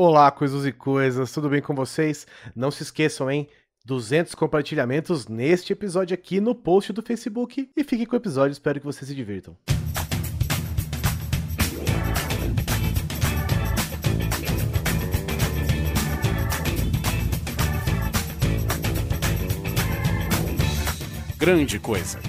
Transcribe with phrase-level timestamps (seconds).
[0.00, 2.24] Olá, coisas e coisas, tudo bem com vocês?
[2.54, 3.48] Não se esqueçam, hein?
[3.84, 8.78] 200 compartilhamentos neste episódio aqui no post do Facebook e fiquem com o episódio, espero
[8.78, 9.56] que vocês se divirtam.
[21.36, 22.20] Grande Coisa.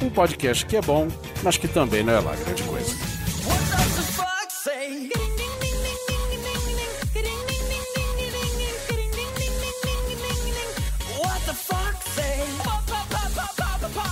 [0.00, 1.08] Um podcast que é bom,
[1.42, 2.77] mas que também não é lá grande coisa.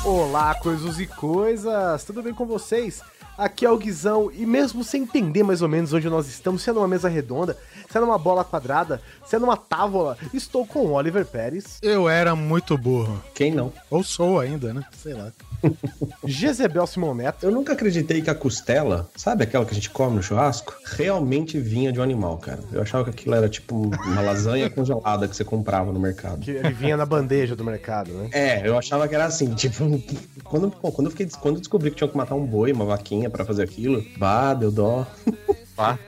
[0.06, 3.02] Olá, coisas e coisas, tudo bem com vocês?
[3.36, 6.70] Aqui é o Guizão e mesmo sem entender mais ou menos onde nós estamos, se
[6.70, 7.58] é numa mesa redonda,
[7.96, 12.10] se é numa bola quadrada, se é numa távola, estou com o Oliver Pérez, Eu
[12.10, 13.22] era muito burro.
[13.34, 13.72] Quem não?
[13.90, 14.84] Ou sou ainda, né?
[14.92, 15.32] Sei lá.
[16.22, 20.16] Jezebel Simon Neto, Eu nunca acreditei que a costela, sabe aquela que a gente come
[20.16, 22.60] no churrasco, realmente vinha de um animal, cara.
[22.70, 26.40] Eu achava que aquilo era tipo uma lasanha congelada que você comprava no mercado.
[26.40, 28.28] que ele vinha na bandeja do mercado, né?
[28.32, 29.84] É, eu achava que era assim, tipo,
[30.44, 32.84] quando, pô, quando, eu, fiquei, quando eu descobri que tinha que matar um boi, uma
[32.84, 35.06] vaquinha pra fazer aquilo, bah, deu dó.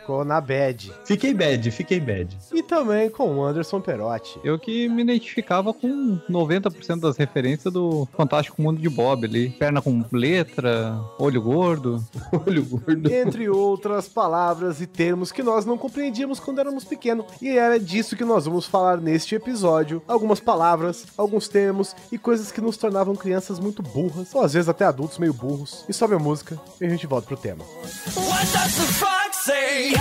[0.01, 0.93] Ficou na bad.
[1.05, 2.37] Fiquei bad, fiquei bad.
[2.53, 4.41] E também com o Anderson Perotti.
[4.43, 9.51] Eu que me identificava com 90% das referências do Fantástico Mundo de Bob ali.
[9.51, 12.05] Perna com letra, olho gordo.
[12.47, 13.13] Olho gordo.
[13.13, 17.27] Entre outras palavras e termos que nós não compreendíamos quando éramos pequenos.
[17.41, 20.03] E era disso que nós vamos falar neste episódio.
[20.07, 24.69] Algumas palavras, alguns termos e coisas que nos tornavam crianças muito burras, ou às vezes
[24.69, 25.85] até adultos meio burros.
[25.89, 27.65] E sobe a música e a gente volta pro tema.
[27.65, 29.58] What does the fuck say?
[29.59, 29.99] Say?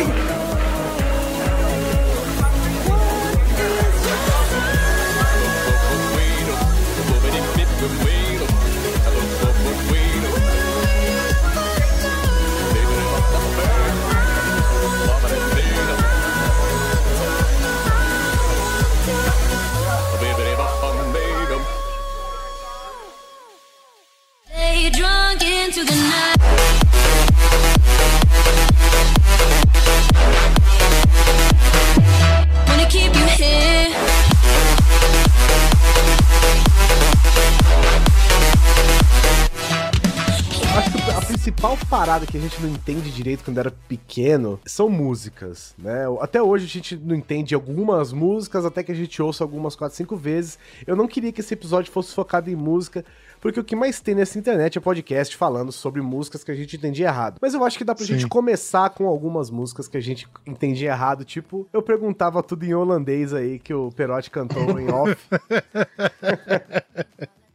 [41.62, 46.04] Principal parada que a gente não entende direito quando era pequeno são músicas, né?
[46.20, 49.96] Até hoje a gente não entende algumas músicas, até que a gente ouça algumas 4,
[49.96, 50.58] 5 vezes.
[50.86, 53.04] Eu não queria que esse episódio fosse focado em música,
[53.42, 56.76] porque o que mais tem nessa internet é podcast falando sobre músicas que a gente
[56.76, 57.38] entendia errado.
[57.42, 58.14] Mas eu acho que dá pra Sim.
[58.14, 62.72] gente começar com algumas músicas que a gente entendia errado, tipo, eu perguntava tudo em
[62.72, 65.16] holandês aí que o Perotti cantou em off.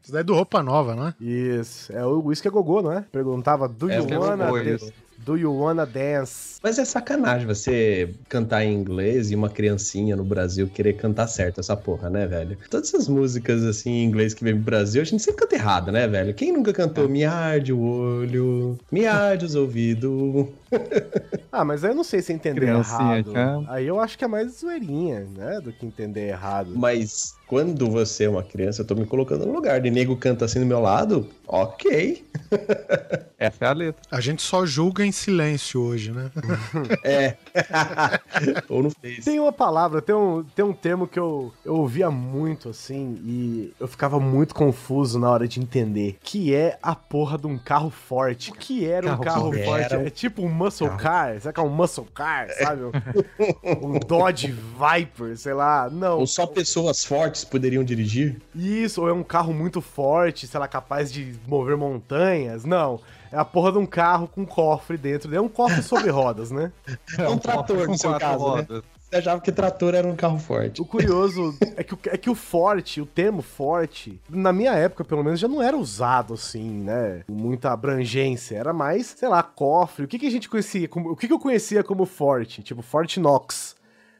[0.03, 1.13] Isso daí é do Roupa Nova, não é?
[1.21, 3.05] Isso, é o Whisky a Gogô, não é?
[3.11, 4.93] Perguntava, do É, you é wanna Gogô, dance?
[5.17, 6.56] Do you wanna dance?
[6.67, 11.61] Mas é sacanagem você cantar em inglês e uma criancinha no Brasil querer cantar certo
[11.61, 12.57] essa porra, né, velho?
[12.69, 15.93] Todas essas músicas assim em inglês que vem pro Brasil, a gente sempre canta errado,
[15.93, 16.33] né, velho?
[16.33, 20.47] Quem nunca cantou Me arde o olho, me arde os ouvidos?
[21.49, 23.33] Ah, mas aí eu não sei se entender Criancinha, errado.
[23.33, 23.63] cara.
[23.69, 25.59] Aí eu acho que é mais zoeirinha, né?
[25.59, 26.73] Do que entender errado.
[26.75, 30.45] Mas quando você é uma criança, eu tô me colocando no lugar de nego canta
[30.45, 32.23] assim do meu lado, ok.
[33.39, 34.01] Essa é a letra.
[34.11, 36.29] A gente só julga em silêncio hoje, né?
[37.03, 37.35] É.
[38.69, 39.25] Ou não fez.
[39.25, 43.73] Tem uma palavra, tem um, tem um termo que eu, eu ouvia muito, assim, e
[43.79, 47.89] eu ficava muito confuso na hora de entender, que é a porra de um carro
[47.89, 48.51] forte.
[48.51, 49.93] O que era um Carro carro forte.
[49.93, 51.39] Era É tipo um muscle car?
[51.39, 52.83] Será que é um muscle car, sabe?
[52.83, 52.91] Um,
[53.95, 55.89] um Dodge Viper, sei lá.
[55.89, 56.19] Não.
[56.19, 58.41] Ou só pessoas fortes poderiam dirigir?
[58.55, 62.65] Isso, ou é um carro muito forte, sei lá, capaz de mover montanhas.
[62.65, 62.99] Não.
[63.31, 65.33] É a porra de um carro com cofre dentro.
[65.35, 66.71] É um cofre sobre rodas, né?
[67.17, 68.61] É um trator, com no seu caso, né?
[68.61, 68.83] rodas.
[69.09, 70.81] Você achava que trator era um carro forte.
[70.81, 75.05] O curioso é que, o- é que o forte, o termo forte, na minha época,
[75.05, 77.23] pelo menos, já não era usado assim, né?
[77.25, 78.57] Com muita abrangência.
[78.57, 80.03] Era mais, sei lá, cofre.
[80.03, 80.89] O que, que a gente conhecia?
[80.89, 82.61] Como, o que, que eu conhecia como forte?
[82.61, 83.75] Tipo, Forte Knox.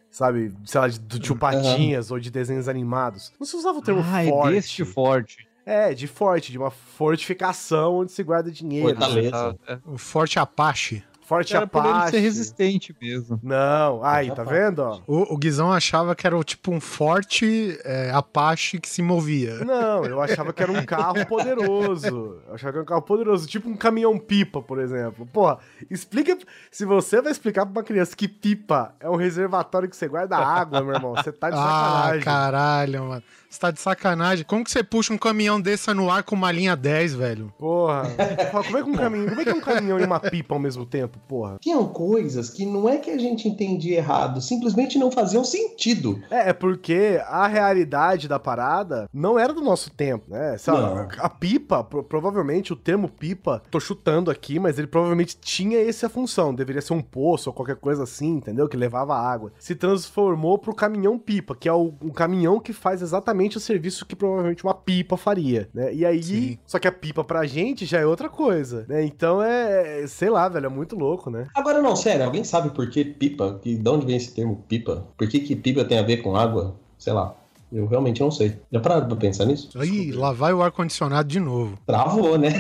[0.10, 0.54] Sabe?
[0.66, 3.32] Sei lá, de- do tio Patinhas ou de desenhos animados.
[3.38, 4.54] Não se usava o termo Ah, é forte.
[4.54, 5.47] deste forte.
[5.70, 8.88] É, de forte, de uma fortificação onde se guarda dinheiro.
[8.88, 9.60] Fortaleza.
[9.68, 11.04] É, O Forte Apache.
[11.28, 12.12] Forte Era por ele Apache.
[12.12, 13.38] ser resistente mesmo.
[13.44, 14.50] Não, aí, tá Apache.
[14.62, 15.02] vendo, ó?
[15.06, 19.56] O, o Guizão achava que era tipo um forte é, Apache que se movia.
[19.66, 22.40] Não, eu achava que era um carro poderoso.
[22.48, 25.26] Eu achava que era um carro poderoso, tipo um caminhão-pipa, por exemplo.
[25.26, 25.58] Porra,
[25.92, 26.38] explica.
[26.72, 30.38] Se você vai explicar pra uma criança que pipa é um reservatório que você guarda
[30.38, 32.24] água, meu irmão, você tá de Ah, sacanagem.
[32.24, 33.24] caralho, mano.
[33.50, 34.46] Você tá de sacanagem.
[34.46, 37.54] Como que você puxa um caminhão desse no ar com uma linha 10, velho?
[37.58, 38.04] Porra.
[38.66, 40.60] Como é, que um caminhão, como é que é um caminhão e uma pipa ao
[40.60, 41.58] mesmo tempo, porra?
[41.62, 46.20] Tinham coisas que não é que a gente entendia errado, simplesmente não faziam sentido.
[46.30, 50.56] É, é porque a realidade da parada não era do nosso tempo, né?
[50.68, 51.08] Não.
[51.20, 56.10] a pipa, pro- provavelmente o termo pipa, tô chutando aqui, mas ele provavelmente tinha essa
[56.10, 56.54] função.
[56.54, 58.68] Deveria ser um poço ou qualquer coisa assim, entendeu?
[58.68, 59.52] Que levava água.
[59.60, 64.06] Se transformou pro caminhão pipa, que é o, um caminhão que faz exatamente o serviço
[64.06, 65.94] que provavelmente uma pipa faria, né?
[65.94, 66.58] E aí, Sim.
[66.66, 69.04] só que a pipa pra gente já é outra coisa, né?
[69.04, 71.48] Então é, sei lá, velho, é muito louco, né?
[71.56, 73.60] Agora não, sério, alguém sabe por que pipa?
[73.62, 75.06] Que, de onde vem esse termo pipa?
[75.18, 76.76] Por que, que pipa tem a ver com água?
[76.98, 77.36] Sei lá.
[77.72, 78.58] Eu realmente não sei.
[78.72, 79.70] Já pararam pra pensar nisso?
[79.78, 81.78] Aí, lá vai o ar-condicionado de novo.
[81.86, 82.50] Travou, né?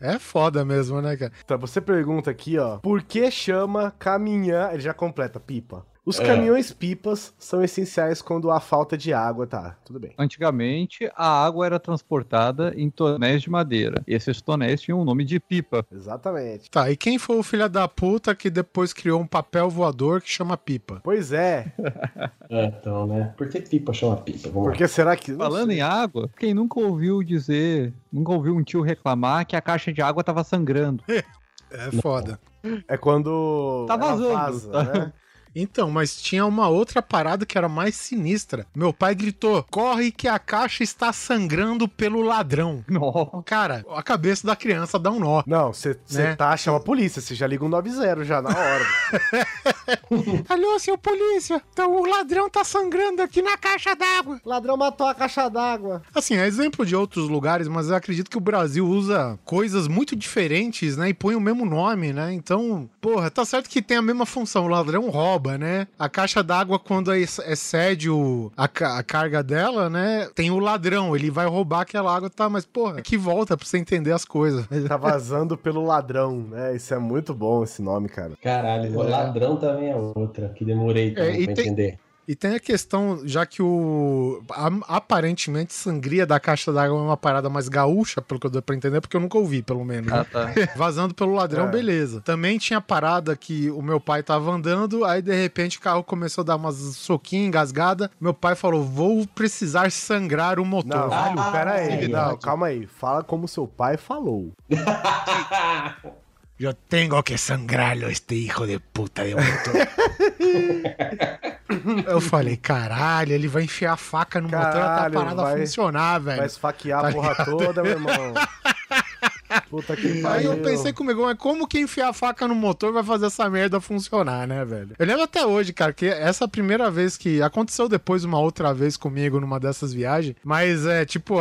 [0.00, 1.32] É foda mesmo, né, cara?
[1.44, 4.72] Então, você pergunta aqui, ó, por que chama caminhão?
[4.72, 5.84] Ele já completa, pipa.
[6.08, 6.24] Os É.
[6.24, 9.76] caminhões pipas são essenciais quando há falta de água, tá?
[9.84, 10.14] Tudo bem.
[10.18, 14.02] Antigamente, a água era transportada em tonéis de madeira.
[14.06, 15.84] Esses tonéis tinham o nome de pipa.
[15.92, 16.70] Exatamente.
[16.70, 20.30] Tá, e quem foi o filho da puta que depois criou um papel voador que
[20.30, 21.00] chama pipa?
[21.04, 21.70] Pois é.
[22.50, 23.34] É, então, né?
[23.36, 24.48] Por que pipa chama pipa?
[24.48, 25.34] Vamos Por que será que.
[25.34, 29.92] Falando em água, quem nunca ouviu dizer, nunca ouviu um tio reclamar que a caixa
[29.92, 31.04] de água tava sangrando?
[31.70, 32.40] É foda.
[32.88, 33.84] É quando.
[33.86, 34.82] Tá ela vazando, vaza, tá?
[34.84, 35.12] né?
[35.60, 38.66] Então, mas tinha uma outra parada que era mais sinistra.
[38.74, 42.84] Meu pai gritou: corre que a caixa está sangrando pelo ladrão.
[42.88, 43.42] Nossa.
[43.44, 45.42] Cara, a cabeça da criança dá um nó.
[45.46, 46.36] Não, você Né?
[46.36, 48.86] tá, chama a polícia, você já liga um 90 já na hora.
[50.48, 54.40] Alô, seu polícia, então o ladrão tá sangrando aqui na caixa d'água.
[54.44, 56.02] Ladrão matou a caixa d'água.
[56.14, 60.14] Assim, é exemplo de outros lugares, mas eu acredito que o Brasil usa coisas muito
[60.16, 61.08] diferentes, né?
[61.10, 62.32] E põe o mesmo nome, né?
[62.32, 64.64] Então, porra, tá certo que tem a mesma função.
[64.64, 65.86] O ladrão rouba, né?
[65.98, 70.28] A caixa d'água, quando ex- excede o, a, a carga dela, né?
[70.34, 72.48] Tem o ladrão, ele vai roubar aquela água, tá?
[72.50, 74.66] Mas, porra, que volta pra você entender as coisas.
[74.88, 76.74] Tá vazando pelo ladrão, né?
[76.76, 78.32] Isso é muito bom esse nome, cara.
[78.42, 81.98] Caralho, o ladrão também é outra, que demorei É, também pra tem- entender.
[82.28, 84.42] E tem a questão, já que o.
[84.50, 88.60] a- aparentemente, sangria da caixa d'água é uma parada mais gaúcha, pelo que eu dou
[88.60, 90.12] pra entender, porque eu nunca ouvi, pelo menos.
[90.12, 90.18] né?
[90.20, 90.52] Ah, tá.
[90.76, 91.70] Vazando pelo ladrão, É.
[91.70, 92.20] beleza.
[92.20, 96.42] Também tinha parada que o meu pai tava andando, aí de repente o carro começou
[96.42, 98.10] a dar umas soquinhas, engasgada.
[98.20, 101.08] Meu pai falou: vou precisar sangrar o motor.
[101.08, 102.08] Não, Ah, filho, pera aí.
[102.08, 102.86] Não, calma aí.
[102.86, 104.52] Fala como seu pai falou.
[106.60, 109.74] Eu tenho que sangrá-lo, este hijo de puta de motor.
[112.08, 115.58] eu falei, caralho, ele vai enfiar a faca no motor até a Caralho, parada vai-
[115.60, 116.38] funcionar, velho.
[116.38, 118.34] Vai esfaquear Tá a porra toda, meu irmão.
[119.70, 120.52] Puta que Aí pariu.
[120.52, 123.80] eu pensei comigo, mas como que enfiar a faca no motor vai fazer essa merda
[123.80, 124.90] funcionar, né, velho?
[124.98, 128.72] Eu lembro até hoje, cara, que essa é primeira vez que aconteceu depois uma outra
[128.72, 131.36] vez comigo numa dessas viagens, mas é tipo,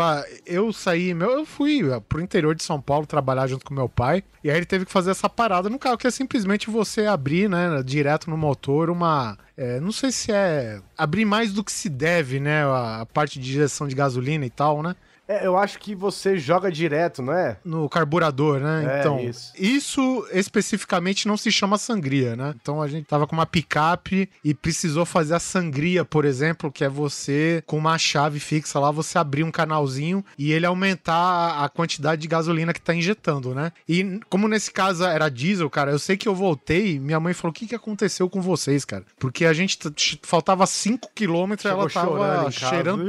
[0.46, 3.90] eu saí, meu, eu fui ah, pro interior de São Paulo trabalhar junto com meu
[3.90, 7.06] pai, e aí ele teve que fazer essa parada no carro, que é simplesmente você
[7.06, 11.72] abrir, né, direto no motor uma é, não sei se é abrir mais do que
[11.72, 12.64] se deve, né?
[12.64, 14.96] A, a parte de injeção de gasolina e tal, né?
[15.28, 17.58] É, eu acho que você joga direto, não é?
[17.66, 18.86] No carburador, né?
[18.98, 19.52] É, então, isso.
[19.58, 20.28] isso.
[20.32, 22.54] especificamente não se chama sangria, né?
[22.62, 26.84] Então a gente tava com uma picape e precisou fazer a sangria, por exemplo, que
[26.84, 31.70] é você, com uma chave fixa lá, você abrir um canalzinho e ele aumentar a-
[31.70, 33.72] quantidade de gasolina que tá injetando, né?
[33.88, 37.52] E como nesse caso era diesel, cara, eu sei que eu voltei, minha mãe falou:
[37.52, 39.04] o que, que aconteceu com vocês, cara?
[39.20, 39.78] Porque a gente
[40.24, 43.04] faltava 5 quilômetros e ela tava cheirando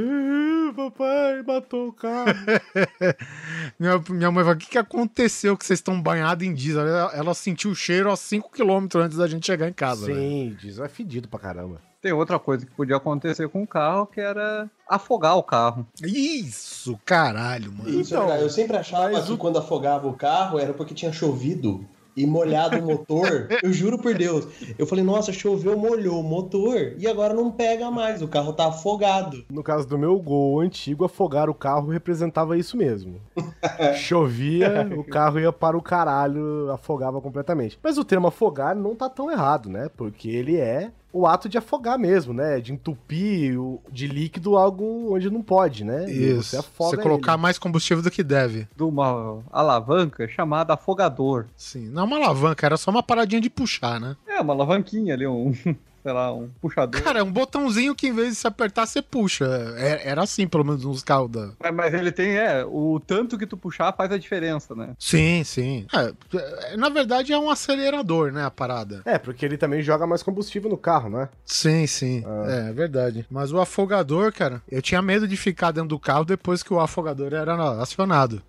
[0.73, 2.33] papai, matou o carro.
[3.79, 6.87] Minha, minha mãe falou: o que, que aconteceu que vocês estão banhados em diesel?
[6.87, 10.07] Ela, ela sentiu o cheiro a 5km antes da gente chegar em casa.
[10.07, 10.19] velho.
[10.19, 11.81] Sim, diesel é fedido pra caramba.
[12.01, 15.85] Tem outra coisa que podia acontecer com o carro, que era afogar o carro.
[16.01, 17.89] Isso, caralho, mano.
[17.89, 20.93] Isso, Então, cara, eu sempre achava mas que o- quando afogava o carro era porque
[20.93, 21.85] tinha chovido
[22.15, 23.47] e molhado o motor.
[23.63, 24.47] eu juro por Deus.
[24.77, 28.67] Eu falei, nossa, choveu, molhou o motor e agora não pega mais, o carro tá
[28.67, 29.45] afogado.
[29.51, 33.19] No caso do meu gol antigo, afogar o carro representava isso mesmo.
[33.95, 37.79] Chovia, o carro ia para o caralho, afogava completamente.
[37.81, 39.89] Mas o termo afogar não tá tão errado, né?
[39.95, 42.59] Porque ele é o ato de afogar mesmo, né?
[42.59, 46.05] De entupir o- de líquido algo onde não pode, né?
[46.09, 46.43] E Isso.
[46.43, 47.41] Você Você, afoga colocar ele.
[47.41, 48.67] mais combustível do que deve.
[48.75, 51.45] De uma alavanca chamada afogador.
[51.55, 51.89] Sim.
[51.89, 54.15] Não é uma alavanca, era só uma paradinha de puxar, né?
[54.27, 55.51] É, uma alavanquinha ali, um,
[56.01, 57.01] sei lá, um puxador.
[57.01, 59.45] Cara, é um botãozinho que em vez de se apertar, você puxa.
[59.77, 61.51] É- Era assim, pelo menos, nos carros da.
[61.59, 64.93] Mas, mas ele tem, é, o tanto que tu puxar faz a diferença, né?
[64.97, 65.85] Sim, sim.
[65.93, 68.43] É, na verdade, é um acelerador, né?
[68.45, 69.01] A parada.
[69.05, 71.29] É, porque ele também joga mais combustível no carro, né?
[71.45, 72.23] Sim, sim.
[72.47, 73.25] É, é verdade.
[73.29, 76.79] Mas o afogador, cara, eu tinha medo de ficar dentro do carro depois que o
[76.79, 78.41] afogador era acionado.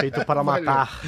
[0.00, 1.00] Feito para matar.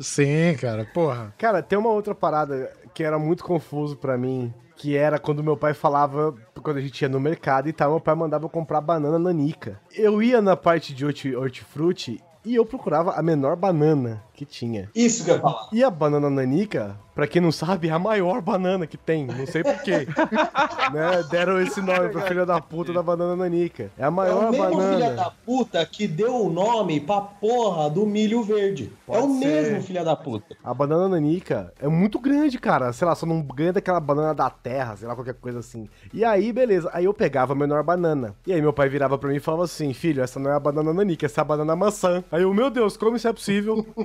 [0.00, 1.32] Sim, cara, porra.
[1.38, 5.56] Cara, tem uma outra parada que era muito confuso pra mim, que era quando meu
[5.56, 8.80] pai falava, quando a gente ia no mercado e tal, meu pai mandava eu comprar
[8.80, 9.80] banana nanica.
[9.94, 14.90] Eu ia na parte de horti- hortifruti e eu procurava a menor banana que tinha.
[14.94, 15.68] Isso que eu ia falar.
[15.72, 19.26] E a banana nanica, pra quem não sabe, é a maior banana que tem.
[19.26, 20.06] Não sei porquê.
[20.92, 21.22] né?
[21.30, 23.90] Deram esse nome pra filha da puta da banana nanica.
[23.98, 24.96] É a É maior o mesmo banana.
[25.04, 28.92] filho da puta que deu o nome pra porra do milho verde.
[29.08, 29.46] é Pode o ser.
[29.46, 30.56] mesmo filho da puta.
[30.62, 32.92] A banana nanica é muito grande, cara.
[32.92, 35.88] Sei lá, só não ganha daquela banana da terra, sei lá, qualquer coisa assim.
[36.12, 36.90] E aí, beleza.
[36.92, 38.34] Aí eu pegava a menor banana.
[38.46, 40.60] E aí meu pai virava pra mim e falava assim: Filho, essa não é a
[40.60, 42.22] banana nanica, essa é a banana maçã.
[42.32, 43.86] Aí eu, meu Deus, como isso é possível?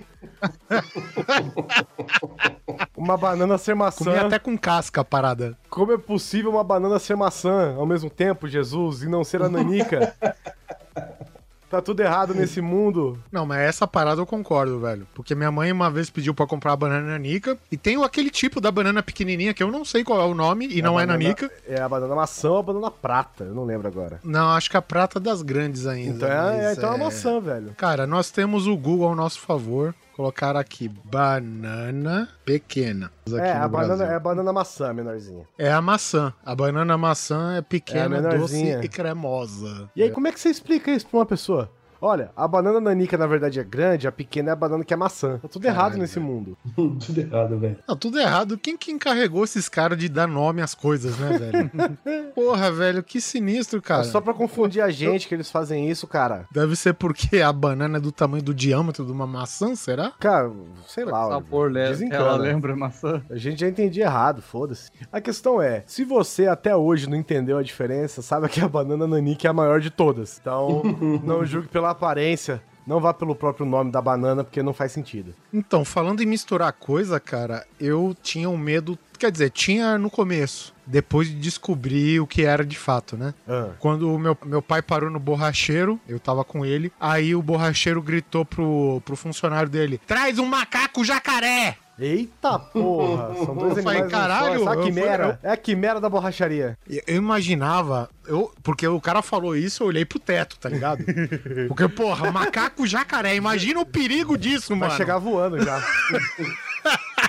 [2.98, 4.04] uma banana ser maçã.
[4.04, 5.56] Comia até com casca a parada.
[5.70, 9.48] Como é possível uma banana ser maçã ao mesmo tempo, Jesus, e não ser a
[9.48, 10.13] nanica?
[11.70, 13.20] tá tudo errado nesse mundo.
[13.32, 15.06] Não, mas essa parada eu concordo, velho.
[15.13, 17.58] Porque minha mãe uma vez pediu pra comprar a banana nanica.
[17.72, 20.68] E tem aquele tipo da banana pequenininha que eu não sei qual é o nome
[20.68, 21.51] e não a é banana- nanica.
[21.68, 24.20] É a banana maçã ou a banana prata, eu não lembro agora.
[24.24, 26.25] Não, acho que a prata das grandes ainda.
[26.25, 27.74] Então é, é, então é é- maçã, velho.
[27.77, 29.94] Cara, nós temos o Google ao nosso favor.
[30.18, 33.12] Colocar aqui banana pequena.
[33.28, 34.14] Aqui É, a banana, Brasil.
[34.14, 35.48] é a banana maçã, menorzinha.
[35.60, 36.34] É a maçã.
[36.44, 39.88] A banana maçã é pequena, É doce e cremosa.
[39.96, 41.70] E aí, como é que você explica isso pra uma pessoa?
[42.01, 44.98] Olha, a banana nanica, na verdade, é grande, a pequena é a banana que é
[44.98, 45.38] maçã.
[45.39, 46.58] Tá tudo errado Caralho, nesse mundo.
[47.06, 47.77] Tudo errado, velho.
[47.88, 48.58] Não, tudo errado.
[48.58, 51.72] Quem que encarregou esses caras de dar nome às coisas, né, velho?
[52.34, 54.01] Porra, velho, que sinistro, cara.
[54.01, 56.46] É só pra confundir a gente que eles fazem isso, cara.
[56.51, 60.12] Deve ser porque a banana é do tamanho do diâmetro de uma maçã, será?
[60.20, 60.51] Cara,
[60.88, 61.27] sei lá.
[61.27, 61.92] O sabor, né?
[62.12, 63.22] Ela lembra maçã.
[63.30, 64.92] A gente já entendia errado, foda-se.
[65.12, 69.08] A questão é, se você até hoje não entendeu a diferença, saiba que a banana
[69.08, 70.38] nanica é a maior de todas.
[70.39, 70.84] Então,
[71.24, 75.36] não julgue pela aparência, não vá pelo próprio nome da banana, porque não faz sentido.
[75.53, 78.98] Então, falando em misturar coisa, cara, eu tinha um medo.
[79.20, 80.74] Quer dizer, tinha no começo.
[80.86, 83.34] Depois de descobrir o que era de fato, né?
[83.48, 86.91] Ah, Quando o meu, meu pai parou no borracheiro, eu tava com ele.
[87.00, 91.77] Aí o borracheiro gritou pro, pro funcionário dele: Traz um macaco jacaré!
[92.00, 94.70] Eita porra, são dois Eu falei, animais caralho, só.
[94.72, 96.77] Essa eu quimera, é a quimera da borracharia.
[96.88, 101.04] Eu eu imaginava, eu, porque o cara falou isso, eu olhei pro teto, tá ligado?
[101.68, 104.98] Porque, porra, macaco jacaré, imagina o perigo disso, Vai mano.
[104.98, 105.82] chegar voando já.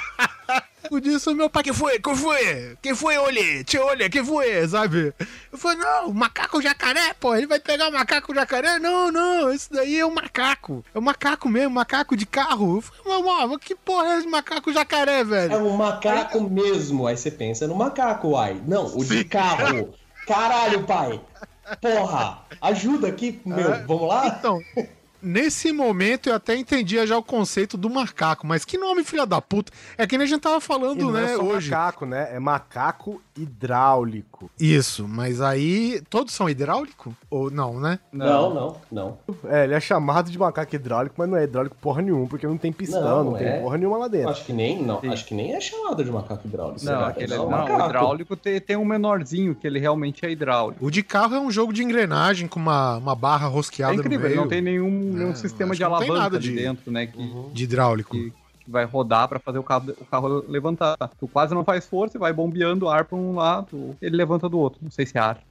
[0.91, 1.99] O disso, meu pai, que foi?
[1.99, 2.77] Que foi?
[2.81, 3.65] Que foi, olhe?
[3.65, 4.67] Te olhe, que foi?
[4.69, 5.13] Sabe?
[5.53, 8.79] Eu falei, não, macaco jacaré, pô, ele vai pegar o macaco jacaré?
[8.79, 10.85] Não, não, esse daí é um macaco.
[10.95, 12.77] É um macaco mesmo, macaco de carro.
[12.77, 15.57] Eu falei, mas que porra é esse macaco jacaré, É velho?
[15.67, 17.07] um macaco mesmo.
[17.07, 18.61] Aí você pensa no macaco, uai.
[18.67, 19.93] Não, o de carro.
[20.27, 21.21] Caralho, pai.
[21.81, 23.85] Porra, ajuda aqui, meu.
[23.87, 24.37] Vamos lá?
[24.39, 24.59] Então,
[25.23, 29.41] nesse momento eu até entendia já o conceito do macaco, mas que nome filha da
[29.41, 29.73] puta.
[29.97, 31.71] É que nem a gente tava falando, não né, é hoje.
[31.71, 32.29] macaco, né?
[32.33, 34.28] É macaco hidráulico.
[34.39, 34.51] Hidráulico.
[34.59, 37.15] Isso, mas aí todos são hidráulico?
[37.31, 37.99] Ou não, né?
[38.13, 39.19] Não, não, não.
[39.45, 42.57] É, ele é chamado de macaco hidráulico, mas não é hidráulico porra nenhuma, porque não
[42.57, 43.61] tem pistão, não, Não, tem é.
[43.61, 44.31] porra nenhuma lá dentro.
[44.31, 45.09] Acho que nem, não, Sim.
[45.09, 46.85] acho que nem é chamado de macaco hidráulico.
[46.85, 47.09] Não, será?
[47.09, 47.85] aquele, É não, só o macaco.
[47.87, 50.85] hidráulico tem, tem um menorzinho, que ele realmente é hidráulico.
[50.85, 54.01] O de carro é um jogo de engrenagem com uma, uma barra É rosqueada no
[54.01, 56.91] incrível, meio ele não tem nenhum, nenhum É, sistema de não tem alavanca de- dentro,
[56.91, 57.07] né?
[57.07, 57.19] Que,
[57.53, 58.11] de hidráulico.
[58.17, 58.33] que,
[58.69, 60.97] que vai rodar pra fazer o carro, o carro levantar.
[61.19, 64.59] Tu quase não faz força e vai bombeando ar pra um lado, ele levanta do
[64.59, 64.79] outro.
[64.83, 65.43] Não sei se é ar.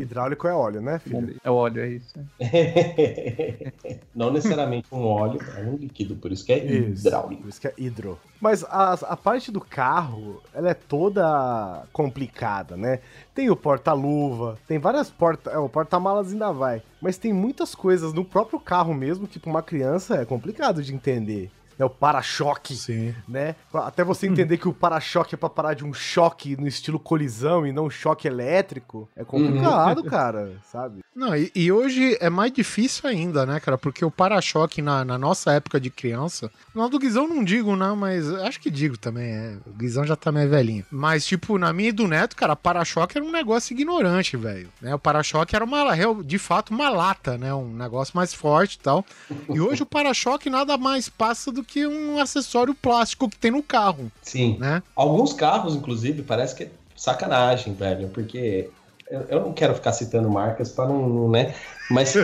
[0.00, 1.36] Hidráulico é óleo, né, filho?
[1.42, 2.14] É óleo, é isso.
[4.14, 7.42] não necessariamente um óleo, é um líquido, por isso que é Isso, hidráulico.
[7.42, 8.18] Por isso que é hidro.
[8.40, 13.00] Mas a, a parte do carro, ela é toda complicada, né?
[13.34, 15.52] Tem o porta-luva, tem várias portas.
[15.52, 16.82] É, o porta-malas ainda vai.
[17.00, 20.94] Mas tem muitas coisas no próprio carro mesmo que pra uma criança é complicado de
[20.94, 21.50] entender.
[21.78, 23.14] É o para-choque, Sim.
[23.28, 23.54] né?
[23.72, 27.66] Até você entender que o para-choque é pra parar de um choque no estilo colisão
[27.66, 29.08] e não um choque elétrico.
[29.14, 31.04] É complicado, cara, sabe?
[31.14, 33.78] Não, e, e hoje é mais difícil ainda, né, cara?
[33.78, 36.50] Porque o para-choque na, na nossa época de criança.
[36.74, 39.30] No do Guizão não digo, não, mas acho que digo também.
[39.30, 40.84] É, o Guizão já tá meio velhinho.
[40.90, 44.68] Mas, tipo, na minha e do Neto, cara, para-choque era um negócio ignorante, velho.
[44.80, 44.94] Né?
[44.94, 45.84] O para-choque era uma,
[46.24, 47.52] de fato, uma lata, né?
[47.54, 49.04] Um negócio mais forte e tal.
[49.48, 53.62] E hoje o para-choque nada mais passa do que um acessório plástico que tem no
[53.62, 54.56] carro, Sim.
[54.58, 54.82] né?
[54.96, 58.70] Alguns carros, inclusive, parece que é sacanagem, velho, porque
[59.10, 61.54] eu, eu não quero ficar citando marcas pra não, não, né?
[61.90, 62.14] Mas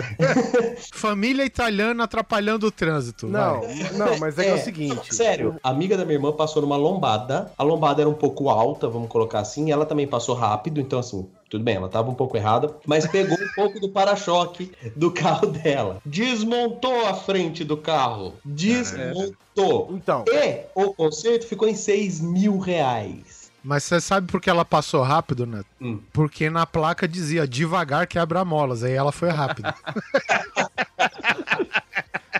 [0.93, 3.27] Família italiana atrapalhando o trânsito.
[3.27, 3.91] Não, vai.
[3.93, 5.15] não, mas é, que é o seguinte.
[5.15, 7.51] Sério, a amiga da minha irmã passou numa lombada.
[7.57, 9.67] A lombada era um pouco alta, vamos colocar assim.
[9.67, 13.07] e Ela também passou rápido, então assim, tudo bem, ela tava um pouco errada, mas
[13.07, 15.99] pegou um pouco do para-choque do carro dela.
[16.05, 18.33] Desmontou a frente do carro.
[18.43, 19.89] Desmontou.
[19.91, 23.34] Então, E o conserto ficou em 6 mil reais.
[23.65, 25.65] Mas você sabe por que ela passou rápido, Neto?
[25.81, 25.99] Hum.
[26.13, 29.73] Porque na placa dizia devagar quebra molas, aí ela foi rápido.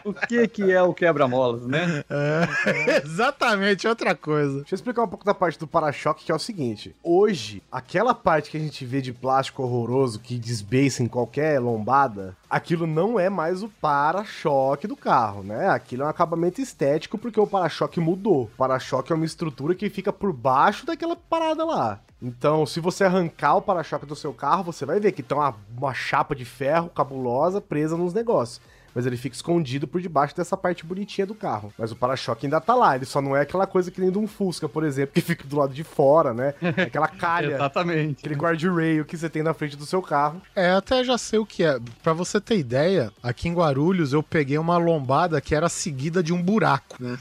[0.06, 2.04] O que que é o quebra-molas, né?
[2.08, 4.60] É, exatamente, outra coisa.
[4.60, 6.96] Deixa eu explicar um pouco da parte do para-choque, que é o seguinte.
[7.04, 12.38] Hoje, aquela parte que a gente vê de plástico horroroso que desbeiça em qualquer lombada,
[12.48, 15.70] aquilo não é mais o para-choque do carro, né?
[15.70, 18.44] Aquilo é um acabamento estético porque o para-choque mudou.
[18.44, 22.00] O para-choque é uma estrutura que fica por baixo daquela parada lá.
[22.22, 25.56] Então, se você arrancar o para-choque do seu carro, você vai ver que tem uma,
[25.76, 28.62] uma chapa de ferro cabulosa presa nos negócios
[28.96, 31.74] mas ele fica escondido por debaixo dessa parte bonitinha do carro.
[31.78, 34.18] Mas o para-choque ainda tá lá, ele só não é aquela coisa que nem de
[34.18, 36.54] um Fusca, por exemplo, que fica do lado de fora, né?
[36.78, 38.20] Aquela calha, Exatamente.
[38.20, 40.42] aquele guardrail que você tem na frente do seu carro.
[40.56, 41.78] É, até já sei o que é.
[42.02, 46.32] Pra você ter ideia, aqui em Guarulhos eu peguei uma lombada que era seguida de
[46.34, 47.18] um buraco, né?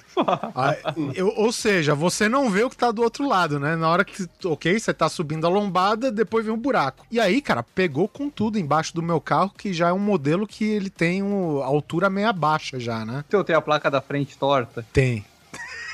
[0.54, 0.76] Aí,
[1.16, 3.74] eu- ou seja, você não vê o que tá do outro lado, né?
[3.74, 7.04] Na hora que, ok, você tá subindo a lombada, depois vem um buraco.
[7.10, 10.46] E aí, cara, pegou com tudo embaixo do meu carro, que já é um modelo
[10.46, 13.24] que ele tem um, altura meia baixa já, né?
[13.30, 14.84] Eu tenho a placa da frente torta.
[14.92, 15.24] Tem.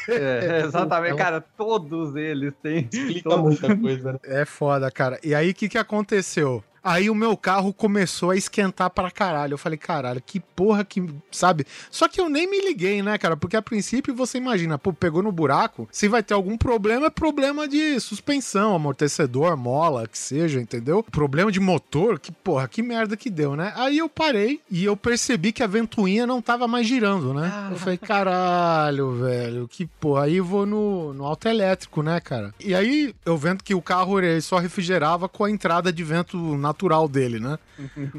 [0.09, 2.89] É, exatamente, cara, todos eles têm.
[2.93, 4.19] Explica todos- muita coisa, né?
[4.25, 5.19] É foda, cara.
[5.23, 6.65] E aí, o que que aconteceu?
[6.83, 9.55] Aí o meu carro começou a esquentar pra caralho.
[9.55, 11.67] Eu falei, caralho, que porra que, sabe?
[11.91, 13.37] Só que eu nem me liguei, né, cara?
[13.37, 17.11] Porque a princípio você imagina, pô, pegou no buraco, se vai ter algum problema, é
[17.11, 21.03] problema de suspensão, amortecedor, mola, que seja, entendeu?
[21.03, 23.73] Problema de motor, que porra, que merda que deu, né?
[23.77, 27.69] Aí eu parei e eu percebi que a ventoinha não tava mais girando, né?
[27.71, 30.25] Eu falei, caralho, velho, que porra.
[30.25, 32.55] Aí eu vou no, no auto elétrico, né, cara?
[32.61, 36.37] E aí eu vendo que o carro ele só refrigerava com a entrada de vento
[36.71, 37.59] natural dele, né?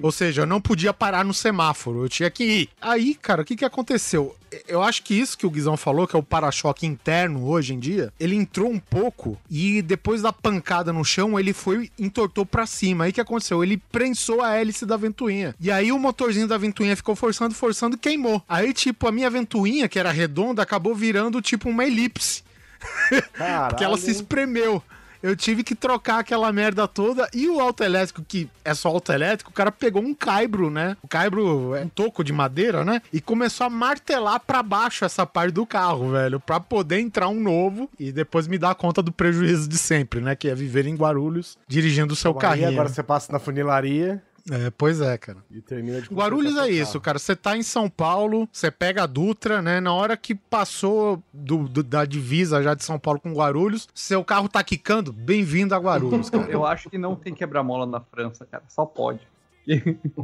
[0.01, 2.69] Ou seja, eu não podia parar no semáforo, eu tinha que ir.
[2.81, 4.35] Aí, cara, o que que aconteceu?
[4.67, 7.79] Eu acho que isso que o Guizão falou, que é o para-choque interno hoje em
[7.79, 12.65] dia, ele entrou um pouco e depois da pancada no chão, ele foi entortou pra
[12.65, 13.05] cima.
[13.05, 13.63] Aí o que aconteceu?
[13.63, 15.55] Ele prensou a hélice da ventoinha.
[15.59, 18.43] E aí o motorzinho da ventoinha ficou forçando, forçando e queimou.
[18.47, 22.43] Aí, tipo, a minha ventoinha, que era redonda, acabou virando tipo uma elipse.
[23.69, 24.83] Porque ela se espremeu.
[25.21, 27.29] Eu tive que trocar aquela merda toda.
[27.33, 30.97] E o auto elétrico, que é só auto elétrico, o cara pegou um caibro, né?
[31.01, 33.01] O caibro é um toco de madeira, né?
[33.13, 36.39] E começou a martelar pra baixo essa parte do carro, velho.
[36.39, 40.35] Pra poder entrar um novo e depois me dar conta do prejuízo de sempre, né?
[40.35, 42.69] Que é viver em Guarulhos, dirigindo o seu Aí carrinho.
[42.69, 45.37] agora você passa na funilaria É, pois é, cara.
[45.51, 47.19] e termina de Guarulhos é isso, cara.
[47.19, 49.79] Você tá em São Paulo, você pega a Dutra, né?
[49.79, 54.23] Na hora que passou do, do- da divisa já de São Paulo com Guarulhos, seu
[54.23, 56.51] carro tá quicando, bem-vindo a Guarulhos, cara.
[56.51, 58.63] Eu acho que não tem quebra-mola na França, cara.
[58.67, 59.19] Só pode.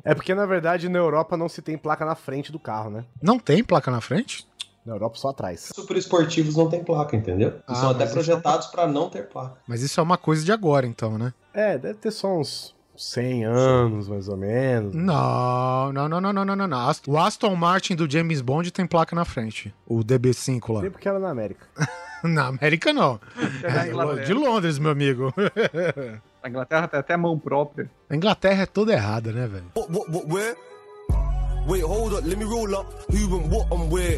[0.04, 3.06] É porque, na verdade, na Europa não se tem placa na frente do carro, né?
[3.22, 4.48] Não tem placa na frente?
[4.84, 5.70] Na Europa só atrás.
[5.76, 7.60] Super esportivos não tem placa, entendeu?
[7.68, 9.58] Ah, são até é projetados pra não ter placa.
[9.68, 11.34] Mas isso é uma coisa de agora, então, né?
[11.54, 14.94] É, deve ter só uns 100 anos, mais ou menos.
[14.94, 19.16] Não, não, não, não, não, não, não, O Aston Martin do James Bond tem placa
[19.16, 19.74] na frente.
[19.86, 20.82] O DB5 lá.
[20.82, 21.66] Sempre que era na América.
[22.24, 23.20] Na América, não.
[23.62, 25.32] É, de Londres, meu amigo.
[26.42, 27.92] A Inglaterra tem até mão própria.
[28.10, 29.66] A Inglaterra é toda errada, né, velho?
[31.68, 32.88] Wait, hold up, let me roll up.
[33.12, 34.18] Who and what and where?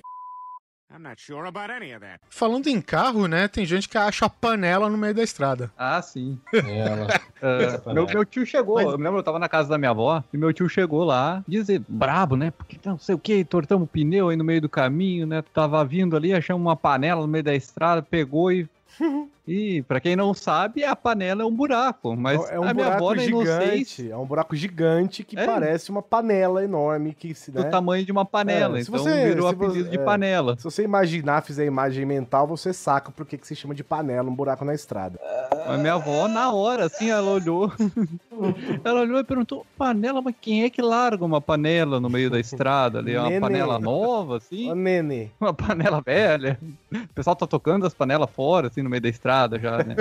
[0.91, 2.19] I'm not sure about any of that.
[2.29, 3.47] Falando em carro, né?
[3.47, 5.71] Tem gente que acha a panela no meio da estrada.
[5.77, 6.39] Ah, sim.
[6.51, 6.89] É,
[7.77, 7.93] panela.
[7.93, 10.37] meu, meu tio chegou, eu me lembro, eu tava na casa da minha avó, e
[10.37, 12.49] meu tio chegou lá, dizer, brabo, né?
[12.51, 15.43] Porque não sei o que, tortamos o pneu aí no meio do caminho, né?
[15.53, 18.67] Tava vindo ali, achamos uma panela no meio da estrada, pegou e.
[19.51, 22.93] E, pra quem não sabe, a panela é um buraco, mas é um a minha
[22.93, 24.11] avó gigante.
[24.11, 25.43] É um buraco gigante que É.
[25.43, 27.69] parece uma panela enorme que se, do né?
[27.69, 30.03] tamanho de uma panela, É, se então você- virou se você- apelido de é.
[30.03, 30.55] panela.
[30.55, 33.83] Se você imaginar, fizer a imagem mental, você saca por que que se chama de
[33.83, 35.19] panela um buraco na estrada.
[35.67, 37.71] Mas minha avó, na hora, assim, ela olhou.
[38.85, 42.39] ela olhou e perguntou: panela, mas quem é que larga uma panela no meio da
[42.39, 43.13] estrada ali?
[43.15, 44.69] É uma panela nova, assim?
[44.71, 46.59] Ô, Nene, Uma panela velha.
[46.93, 49.95] O pessoal tá tocando as panelas fora, assim, no meio da estrada já, né?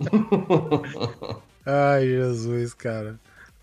[1.66, 3.18] Ai, Jesus, cara.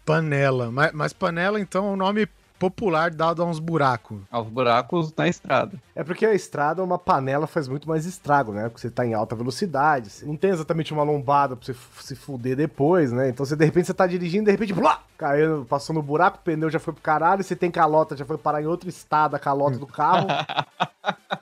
[0.05, 0.71] Panela.
[0.71, 2.27] Mas, mas panela, então, é um nome
[2.61, 4.19] popular dado a uns buracos.
[4.29, 5.81] Aos buracos na estrada.
[5.95, 8.69] É porque a estrada, uma panela faz muito mais estrago, né?
[8.69, 12.15] Porque você tá em alta velocidade, você não tem exatamente uma lombada pra você se
[12.15, 13.29] fuder depois, né?
[13.29, 16.41] Então você, de repente, você tá dirigindo, de repente, blá, caiu, passou no buraco, o
[16.41, 19.39] pneu já foi pro caralho, você tem calota, já foi parar em outro estado a
[19.39, 20.27] calota do carro.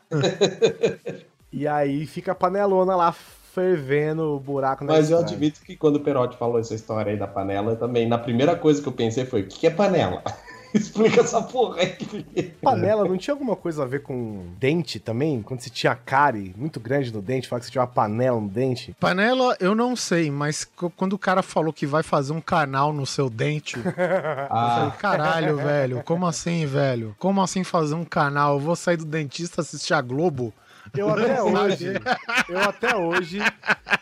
[1.51, 3.13] e aí fica a panelona lá
[3.54, 7.18] fervendo o buraco na Mas eu admito que quando o Perotti falou essa história aí
[7.18, 10.24] da panela, também, na primeira coisa que eu pensei foi, o que é panela?
[10.72, 12.54] Explica essa porra aí.
[12.62, 15.42] Panela não tinha alguma coisa a ver com dente também?
[15.42, 18.48] Quando você tinha cárie muito grande no dente, fala que você tinha uma panela no
[18.48, 18.96] dente?
[19.00, 23.04] Panela, eu não sei, mas quando o cara falou que vai fazer um canal no
[23.04, 27.16] seu dente, eu falei, Ah, caralho, velho, como assim, velho?
[27.18, 28.54] Como assim fazer um canal?
[28.54, 30.54] Eu vou sair do dentista assistir a Globo?
[30.97, 31.93] Eu até hoje,
[32.49, 33.39] eu até hoje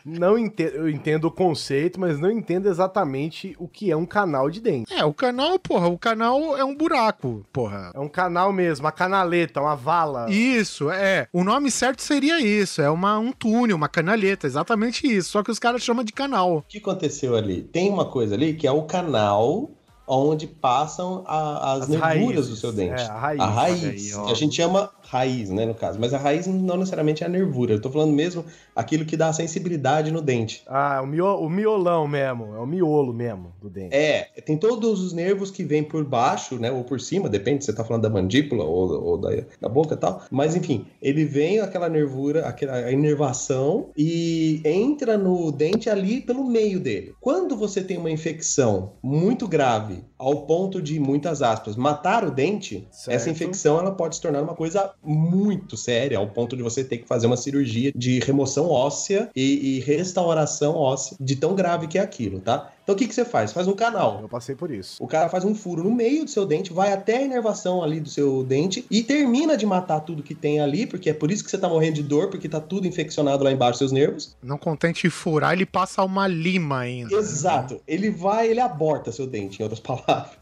[0.06, 4.50] não entendo, eu entendo o conceito, mas não entendo exatamente o que é um canal
[4.50, 4.94] de dente.
[4.94, 7.92] É, o canal, porra, o canal é um buraco, porra.
[7.94, 10.30] É um canal mesmo, uma canaleta, uma vala.
[10.30, 11.28] Isso, é.
[11.34, 12.82] O nome certo seria isso.
[12.82, 15.30] É uma, um túnel, uma canaleta, exatamente isso.
[15.32, 16.58] Só que os caras chamam de canal.
[16.58, 17.62] o que aconteceu ali?
[17.64, 19.72] Tem uma coisa ali que é o canal
[20.10, 22.50] onde passam a- as, As nervuras raízes.
[22.50, 23.02] do seu dente.
[23.02, 23.40] É, a raiz.
[23.42, 23.84] A raiz,
[24.18, 26.00] aí, a gente chama raiz, né, no caso.
[26.00, 27.74] Mas a raiz não necessariamente é a nervura.
[27.74, 28.44] Eu tô falando mesmo
[28.76, 30.64] aquilo que dá a sensibilidade no dente.
[30.68, 33.96] Ah, o, mio, o miolão mesmo, é o miolo mesmo do dente.
[33.96, 37.72] É, tem todos os nervos que vêm por baixo, né, ou por cima, depende se
[37.72, 39.30] você tá falando da mandíbula ou, ou da,
[39.62, 40.22] da boca e tal.
[40.30, 46.80] Mas enfim, ele vem aquela nervura, aquela inervação e entra no dente ali pelo meio
[46.80, 47.14] dele.
[47.22, 52.88] Quando você tem uma infecção muito grave, ao ponto de, muitas aspas, matar o dente,
[52.92, 53.16] Certo.
[53.16, 56.98] essa infecção ela pode se tornar uma coisa muito séria, ao ponto de você ter
[56.98, 61.98] que fazer uma cirurgia de remoção óssea e, e restauração óssea, de tão grave que
[61.98, 62.72] é aquilo, tá?
[62.88, 63.52] Então o que, que você faz?
[63.52, 64.20] Faz um canal.
[64.22, 65.04] Eu passei por isso.
[65.04, 68.00] O cara faz um furo no meio do seu dente, vai até a inervação ali
[68.00, 71.44] do seu dente e termina de matar tudo que tem ali, porque é por isso
[71.44, 74.38] que você tá morrendo de dor, porque tá tudo infeccionado lá embaixo dos seus nervos.
[74.42, 77.14] Não contente em furar, ele passa uma lima ainda.
[77.14, 77.82] Exato.
[77.86, 80.38] Ele vai, ele aborta seu dente, em outras palavras.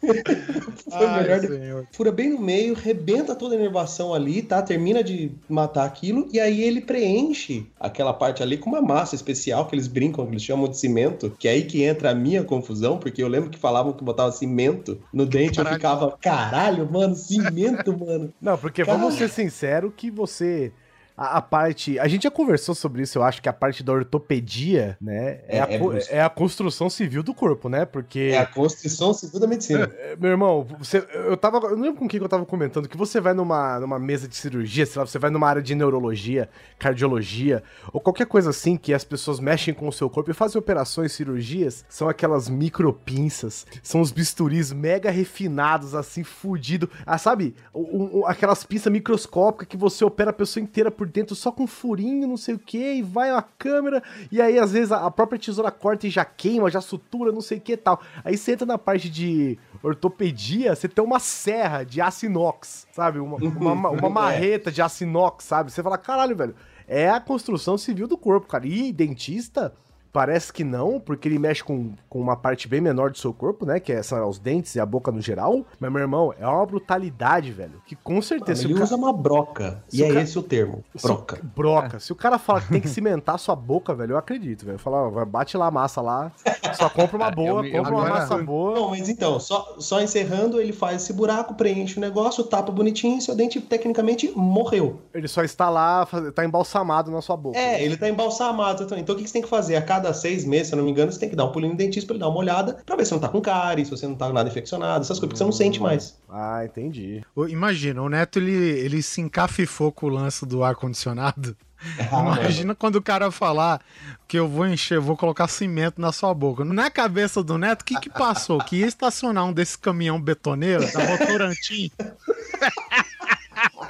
[0.00, 1.86] Foi Ai, melhor senhor.
[1.92, 4.62] Fura bem no meio, rebenta toda a inervação ali, tá?
[4.62, 9.66] Termina de matar aquilo e aí ele preenche aquela parte ali com uma massa especial
[9.66, 12.44] que eles brincam, que eles chamam de cimento, que é aí que entra a minha
[12.44, 15.76] confusão, porque eu lembro que falavam que botava cimento no dente, eu Caralho.
[15.76, 18.32] ficava, caralho, mano, cimento, mano.
[18.40, 18.98] Não, porque Cara.
[18.98, 20.72] vamos ser sinceros que você.
[21.16, 21.98] A, a parte.
[21.98, 25.40] A gente já conversou sobre isso, eu acho que a parte da ortopedia, né?
[25.48, 27.84] É, É, a, é é a construção civil do corpo, né?
[27.84, 28.30] Porque.
[28.32, 29.90] É a Constituição Civil da Medicina.
[29.98, 31.58] É, Meu irmão, você, eu tava.
[31.66, 34.26] Eu não lembro com quem que eu tava comentando que você vai numa, numa mesa
[34.26, 36.48] de cirurgia, sei lá, você vai numa área de neurologia,
[36.78, 40.58] cardiologia, ou qualquer coisa assim que as pessoas mexem com o seu corpo e fazem
[40.58, 46.88] operações, cirurgias, são aquelas micropinças, são os bisturis mega refinados, assim, fudido.
[47.06, 47.54] Ah, sabe?
[47.72, 51.64] O- o- aquelas pinças microscópicas que você opera a pessoa inteira por dentro só com
[51.64, 55.10] um furinho, não sei o que, e vai a câmera, e aí às vezes a
[55.10, 58.00] própria tesoura corta e já queima, já sutura, não sei o que e tal.
[58.24, 63.18] Aí você entra na parte de ortopedia, você tem uma serra de aço inox, sabe?
[63.18, 65.70] Uma, uma, uma marreta de aço inox, sabe?
[65.70, 66.54] Você fala, caralho, velho,
[66.86, 68.66] é a construção civil do corpo, cara.
[68.66, 69.74] E dentista,
[70.12, 73.64] parece que não, porque ele mexe com, com uma parte bem menor do seu corpo,
[73.64, 73.80] né?
[73.80, 75.64] Que é essa, os dentes e a boca no geral.
[75.80, 77.80] Mas, meu irmão, é uma brutalidade, velho.
[77.86, 78.60] Que com certeza.
[78.62, 79.82] se o Ele ca- usa uma broca.
[79.88, 80.84] Se E é ca- esse o termo.
[80.94, 81.40] se o- Broca.
[81.56, 81.98] Broca.
[82.00, 84.78] Se o cara fala que tem que cimentar sua boca, velho, eu acredito, velho.
[84.78, 86.30] Fala, bate lá a massa lá.
[86.74, 88.74] Só compra uma boa, eu me- eu compra uma massa boa.
[88.74, 93.20] Não, mas então, só, só encerrando, ele faz esse buraco, preenche o negócio, tapa bonitinho,
[93.20, 95.00] seu dente tecnicamente morreu.
[95.14, 97.58] Ele só está lá, tá embalsamado na sua boca.
[97.58, 98.82] É, ele tá embalsamado.
[98.84, 99.76] Então, então o que que você tem que fazer?
[99.76, 101.72] A cada seis meses, se eu não me engano, você tem que dar um pulinho
[101.72, 103.90] no dentista pra ele dar uma olhada, pra ver se não tá com cárie, se
[103.90, 106.16] você não tá nada infeccionado, essas coisas, porque você não sente mais.
[106.30, 107.22] Ah, entendi.
[107.48, 111.56] Imagina, o Neto ele, ele se encafifou com o lance do ar-condicionado.
[112.12, 113.80] Ah, Imagina quando o cara falar
[114.28, 116.64] que eu vou encher, eu vou colocar cimento na sua boca.
[116.64, 118.58] Na cabeça do Neto, o que que passou?
[118.58, 121.90] Que ia estacionar um desses caminhão betoneiro da Votorantim,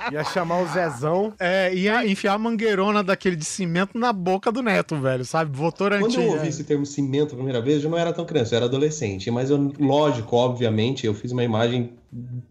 [0.12, 1.32] Ia chamar o Zezão.
[1.38, 5.56] é, ia enfiar a mangueirona daquele de cimento na boca do Neto, velho, sabe?
[5.56, 6.16] Votorantim.
[6.16, 6.48] Quando eu ouvi é.
[6.48, 9.30] esse termo cimento a primeira vez, eu já não era tão criança, eu era adolescente.
[9.30, 11.90] Mas eu, lógico, obviamente, eu fiz uma imagem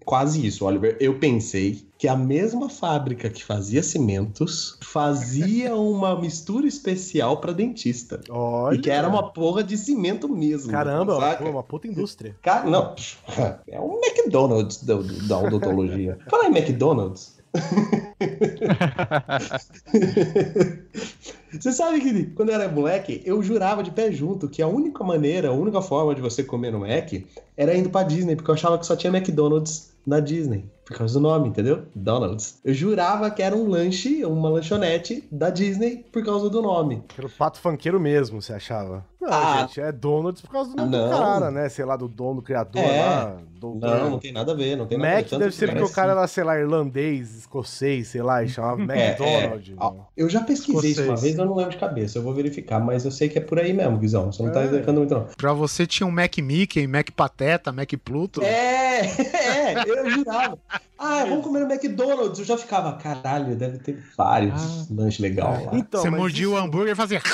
[0.03, 0.97] quase isso, Oliver.
[0.99, 8.19] Eu pensei que a mesma fábrica que fazia cimentos fazia uma mistura especial pra dentista.
[8.29, 8.75] Olha.
[8.75, 10.71] E que era uma porra de cimento mesmo.
[10.71, 11.47] Caramba, saca?
[11.47, 12.35] uma puta indústria.
[12.41, 12.95] Cara, não,
[13.67, 14.95] é um McDonald's da,
[15.27, 16.17] da odontologia.
[16.29, 17.40] Fala em McDonald's.
[21.51, 25.03] Você sabe que quando eu era moleque, eu jurava de pé junto que a única
[25.03, 27.11] maneira, a única forma de você comer no Mac
[27.57, 30.63] era indo pra Disney, porque eu achava que só tinha McDonald's na Disney.
[30.85, 31.83] Por causa do nome, entendeu?
[31.95, 32.59] Donald's.
[32.65, 37.03] Eu jurava que era um lanche, uma lanchonete da Disney por causa do nome.
[37.17, 39.05] Era o pato funkeiro mesmo, você achava?
[39.21, 39.61] Não, Ah.
[39.67, 41.09] gente, é Donuts por causa do nome Não.
[41.09, 41.69] do cara, né?
[41.69, 43.05] Sei lá, do dono, criador É.
[43.05, 43.37] lá.
[43.61, 43.99] Doutor.
[43.99, 45.21] Não, não tem nada a ver, não tem nada a ver.
[45.21, 48.49] Mac Tanto deve ser porque o cara era, sei lá, irlandês, escocês, sei lá, e
[48.49, 49.69] chamava É, McDonald's.
[49.69, 49.73] é.
[49.77, 51.21] Ó, Eu já pesquisei isso uma Escocês.
[51.21, 52.17] vez, eu não lembro de cabeça.
[52.17, 54.31] Eu vou verificar, mas eu sei que é por aí mesmo, Guizão.
[54.31, 54.65] Você não tá É.
[54.65, 55.27] explicando muito, não.
[55.37, 58.41] Pra você tinha um Mac Mickey, Mac Pateta, Mac Pluto.
[58.41, 59.01] É,
[59.35, 60.57] é, eu jurava.
[60.97, 62.37] Ah, vamos comer no McDonald's.
[62.39, 65.71] Eu já ficava, caralho, deve ter vários lanches legais lá.
[65.75, 67.21] Então, você mordia isso- o hambúrguer e fazia.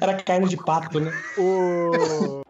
[0.00, 1.10] Era carne de pato, né?
[1.36, 2.41] O...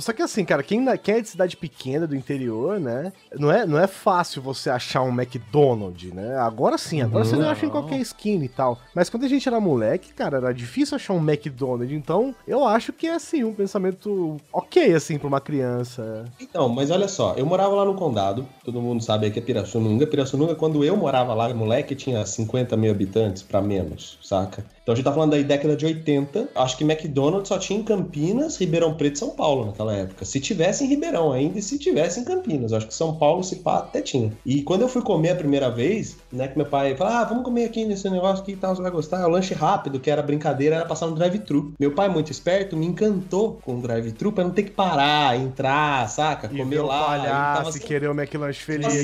[0.00, 3.12] Só que assim, cara, quem, quem é de cidade pequena do interior, né?
[3.38, 6.36] Não é, não é fácil você achar um McDonald's, né?
[6.36, 8.78] Agora sim, agora você não acha em qualquer esquina e tal.
[8.94, 11.92] Mas quando a gente era moleque, cara, era difícil achar um McDonald's.
[11.92, 16.24] Então, eu acho que é assim, um pensamento ok, assim, pra uma criança.
[16.40, 19.42] Então, mas olha só, eu morava lá no condado, todo mundo sabe aí que é
[19.42, 20.06] Pirassununga.
[20.06, 24.64] Pirassununga, quando eu morava lá, moleque, tinha 50 mil habitantes pra menos, saca?
[24.88, 26.48] Então a gente tá falando aí década de 80.
[26.54, 30.24] Acho que McDonald's só tinha em Campinas, Ribeirão Preto e São Paulo naquela época.
[30.24, 32.72] Se tivesse em Ribeirão ainda e se tivesse em Campinas.
[32.72, 34.32] Acho que São Paulo, se pá, até tinha.
[34.46, 37.44] E quando eu fui comer a primeira vez, né, que meu pai falou, ah, vamos
[37.44, 39.20] comer aqui nesse negócio aqui e tal, você vai gostar.
[39.20, 41.74] É o lanche rápido, que era brincadeira, era passar no drive-thru.
[41.78, 46.08] Meu pai, muito esperto, me encantou com o drive-thru pra não ter que parar, entrar,
[46.08, 46.48] saca?
[46.50, 47.04] E comer lá.
[47.08, 48.94] Palhaço tava e sempre- querer o McLanche feliz.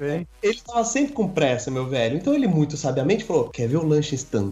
[0.00, 0.24] É.
[0.42, 2.16] Ele tava sempre com pressa, meu velho.
[2.16, 4.47] Então ele muito sabiamente falou: quer ver o lanche instantâneo?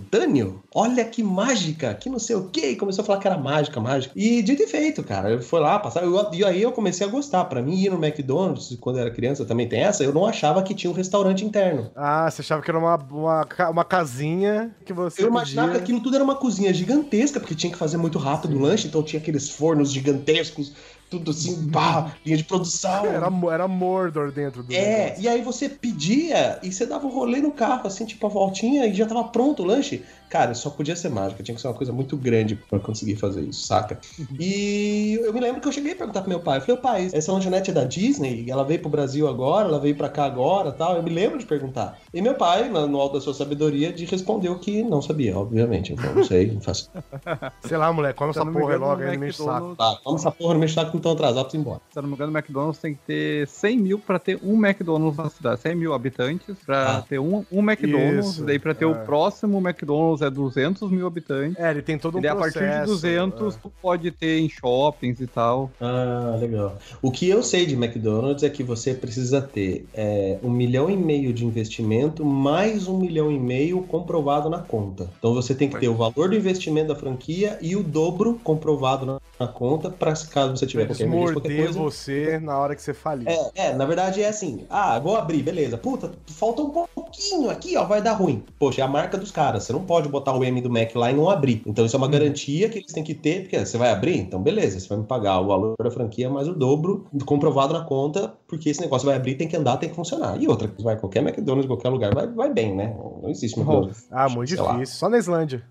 [0.74, 2.70] Olha que mágica, que não sei o quê.
[2.70, 4.12] E começou a falar que era mágica, mágica.
[4.16, 5.30] E dito e feito, cara.
[5.30, 6.02] Eu fui lá, passar.
[6.04, 7.44] eu- E aí eu comecei a gostar.
[7.46, 10.02] Pra mim, ir no McDonald's, quando eu era criança, também tem essa.
[10.04, 11.90] Eu não achava que tinha um restaurante interno.
[11.94, 15.22] Ah, você achava que era uma, uma, uma casinha que você.
[15.22, 18.18] Eu imaginava que podia- aquilo tudo era uma cozinha gigantesca, porque tinha que fazer muito
[18.18, 20.72] rápido o lanche, então tinha aqueles fornos gigantescos,
[21.18, 23.06] tudo assim, pá, linha de produção.
[23.16, 24.72] Era, era Mordor dentro do.
[24.72, 25.22] É, negócio.
[25.22, 28.86] e aí você pedia e você dava um rolê no carro, assim, tipo a voltinha,
[28.86, 30.04] e já tava pronto o lanche.
[30.28, 33.42] Cara, só podia ser mágica, tinha que ser uma coisa muito grande pra conseguir fazer
[33.42, 33.98] isso, saca?
[34.40, 37.08] E eu me lembro que eu cheguei a perguntar pro meu pai, eu falei, pai,
[37.12, 38.46] essa lanchonete é da Disney?
[38.48, 40.96] Ela veio pro Brasil agora, ela veio pra cá agora tal.
[40.96, 41.98] Eu me lembro de perguntar.
[42.12, 45.92] E meu pai, no alto da sua sabedoria, de respondeu que não sabia, obviamente.
[45.92, 46.90] Eu falei, não sei, não faço.
[47.66, 49.66] Sei lá, moleque, come essa porra logo no aí, me enche o saco.
[49.68, 51.80] McDonald's- Tá, vamos essa porra no meu que não tão atrasado, ir embora.
[51.90, 54.54] Se eu não me engano, o McDonald's tem que ter 100 mil pra ter um
[54.64, 55.60] McDonald's na cidade.
[55.60, 57.02] 100 mil habitantes pra Ah.
[57.02, 58.26] ter um, um McDonald's.
[58.34, 58.88] Isso, daí pra ter é.
[58.88, 61.58] o próximo McDonald's é 200 mil habitantes.
[61.58, 62.58] É, ele tem todo um e daí a processo.
[62.58, 63.58] partir de 200 é.
[63.62, 65.70] tu pode ter em shoppings e tal.
[65.80, 66.78] Ah, legal.
[67.02, 70.96] O que eu sei de McDonald's é que você precisa ter é, um milhão e
[70.96, 75.10] meio de investimento mais um milhão e meio comprovado na conta.
[75.18, 79.06] Então você tem que ter o valor do investimento da franquia e o dobro comprovado
[79.06, 81.80] na, na conta para caso você tiver Eles qualquer emergência, qualquer morder coisa.
[81.80, 83.28] você na hora que você falir.
[83.28, 84.64] É, é, na verdade é assim.
[84.68, 85.76] Ah, vou abrir, beleza.
[85.76, 88.42] Puta, falta um pouquinho aqui, ó, vai dar ruim.
[88.58, 89.64] Poxa, é a marca dos caras.
[89.64, 91.62] Você não pode botar o M do Mac lá e não abrir.
[91.66, 94.42] Então isso é uma garantia que eles têm que ter, porque você vai abrir, então
[94.42, 98.34] beleza, você vai me pagar o valor da franquia mais o dobro comprovado na conta,
[98.46, 100.40] porque esse negócio vai abrir, tem que andar, tem que funcionar.
[100.40, 102.94] E outra, vai qualquer McDonald's, qualquer lugar, vai, vai bem, né?
[103.22, 104.06] Não existe McDonald's.
[104.10, 104.72] Ah, muito Sei lá.
[104.72, 104.96] difícil.
[104.96, 105.62] Só na Islândia.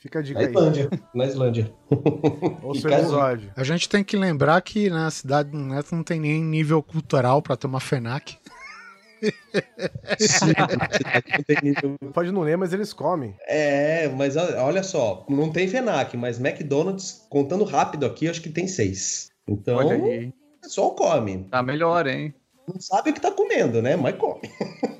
[0.00, 0.50] Fica a dica Na aí.
[0.54, 0.90] Islândia.
[1.14, 1.74] Na Islândia.
[2.64, 3.52] Ouça o episódio.
[3.54, 7.42] A gente tem que lembrar que na cidade do Neto não tem nem nível cultural
[7.42, 8.38] pra ter uma FENAC.
[12.14, 13.34] Pode não ler, mas eles comem.
[13.46, 18.66] É, mas olha só, não tem FENAC, mas McDonald's, contando rápido aqui, acho que tem
[18.66, 19.30] seis.
[19.46, 21.46] Então, o pessoal come.
[21.50, 22.34] Tá melhor, hein?
[22.68, 23.96] Não sabe o que tá comendo, né?
[23.96, 24.42] Mas come.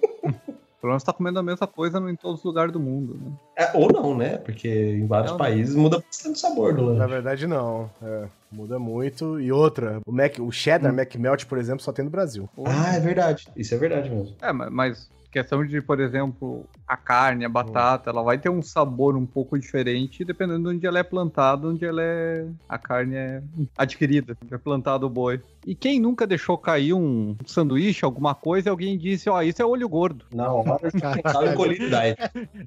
[0.80, 3.32] Pelo menos tá comendo a mesma coisa em todos os lugares do mundo, né?
[3.56, 4.38] É, ou não, né?
[4.38, 7.12] Porque em vários Não, países muda bastante o sabor do Na lanche.
[7.14, 7.90] verdade, não.
[8.02, 9.38] É, muda muito.
[9.38, 12.48] E outra, o, Mac, o cheddar McMelt, por exemplo, só tem no Brasil.
[12.64, 13.48] Ah, é verdade.
[13.54, 14.34] Isso é verdade mesmo.
[14.40, 18.62] É, ma- mas questão de, por exemplo, a carne, a batata, ela vai ter um
[18.62, 22.46] sabor um pouco diferente dependendo de onde ela é plantada, onde ela é.
[22.68, 23.42] a carne é
[23.76, 25.40] adquirida, é plantado o boi.
[25.66, 29.64] E quem nunca deixou cair um sanduíche, alguma coisa, e alguém disse, ó, isso é
[29.64, 30.24] olho gordo.
[30.34, 32.16] Na hora de pensar em qualidade.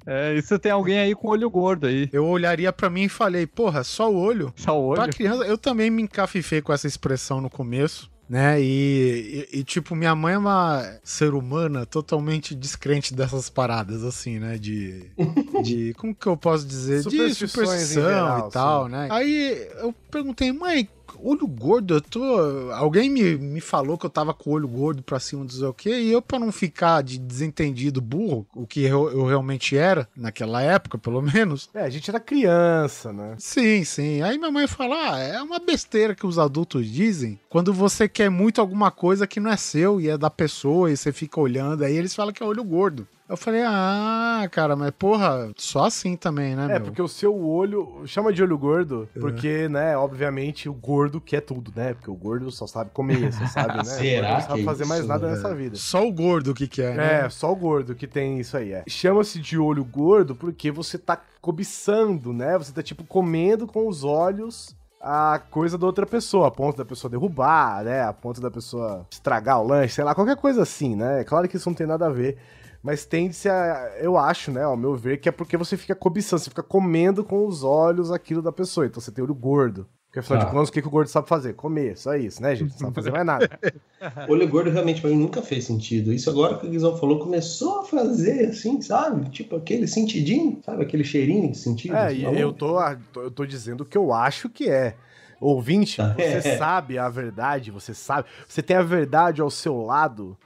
[0.06, 2.08] É, isso tem alguém aí com olho gordo aí.
[2.12, 4.52] Eu olharia pra mim e falei, porra, só o olho?
[4.56, 5.02] Só o olho.
[5.02, 8.60] Pra criança, eu também me encafifei com essa expressão no começo, né?
[8.60, 14.38] E, e- e, tipo, minha mãe é uma ser humana totalmente descrente dessas paradas, assim,
[14.38, 14.56] né?
[14.58, 15.10] De.
[15.62, 17.02] de como que eu posso dizer?
[17.02, 19.08] De superstição geral, e tal, né?
[19.10, 20.88] Aí eu perguntei, mãe.
[21.26, 22.70] Olho gordo, eu tô.
[22.74, 25.72] Alguém me, me falou que eu tava com o olho gordo pra cima, sei o
[25.72, 30.06] quê, e eu, pra não ficar de desentendido burro, o que eu, eu realmente era,
[30.14, 33.36] naquela época, pelo menos, É, a gente era criança, né?
[33.38, 34.20] Sim, sim.
[34.20, 38.28] Aí minha mãe fala: ah, é uma besteira que os adultos dizem quando você quer
[38.28, 41.84] muito alguma coisa que não é seu e é da pessoa e você fica olhando,
[41.84, 43.08] aí eles falam que é olho gordo.
[43.26, 46.82] Eu falei, ah, cara, mas porra, só assim também, né, É, meu?
[46.82, 48.02] porque o seu olho.
[48.04, 51.94] Chama de olho gordo, porque, né, obviamente, o gordo quer tudo, né?
[51.94, 53.84] Porque o gordo só sabe comer, só sabe, né?
[53.84, 55.76] Será não sabe que fazer isso, mais nada nessa vida.
[55.76, 57.24] Só o gordo que quer, né?
[57.24, 58.84] É, só o gordo que tem isso aí, é.
[58.86, 62.58] Chama-se de olho gordo porque você tá cobiçando, né?
[62.58, 66.84] Você tá, tipo, comendo com os olhos a coisa da outra pessoa, a ponto da
[66.84, 68.02] pessoa derrubar, né?
[68.02, 71.20] A ponto da pessoa estragar o lanche, sei lá, qualquer coisa assim, né?
[71.20, 72.36] É claro que isso não tem nada a ver.
[72.84, 73.92] Mas tende-se a.
[73.98, 77.24] Eu acho, né, ao meu ver, que é porque você fica cobiçando, você fica comendo
[77.24, 78.84] com os olhos aquilo da pessoa.
[78.86, 79.86] Então você tem olho gordo.
[80.06, 80.44] Porque afinal Ah.
[80.44, 81.54] de contas, o que, que o gordo sabe fazer?
[81.54, 82.70] Comer, só isso, né, gente?
[82.72, 83.48] Não sabe fazer mais nada.
[84.28, 86.12] Olho gordo realmente pra mim nunca fez sentido.
[86.12, 89.28] Isso agora que o Guizão falou começou a fazer assim, sabe?
[89.30, 90.82] Tipo aquele sentidinho, sabe?
[90.84, 91.96] Aquele cheirinho de sentido.
[91.96, 92.78] É, e eu tô,
[93.16, 94.94] eu tô dizendo o que eu acho que é.
[95.40, 96.58] Ouvinte, você É.
[96.58, 98.28] sabe a verdade, você sabe.
[98.46, 100.36] Você tem a verdade ao seu lado.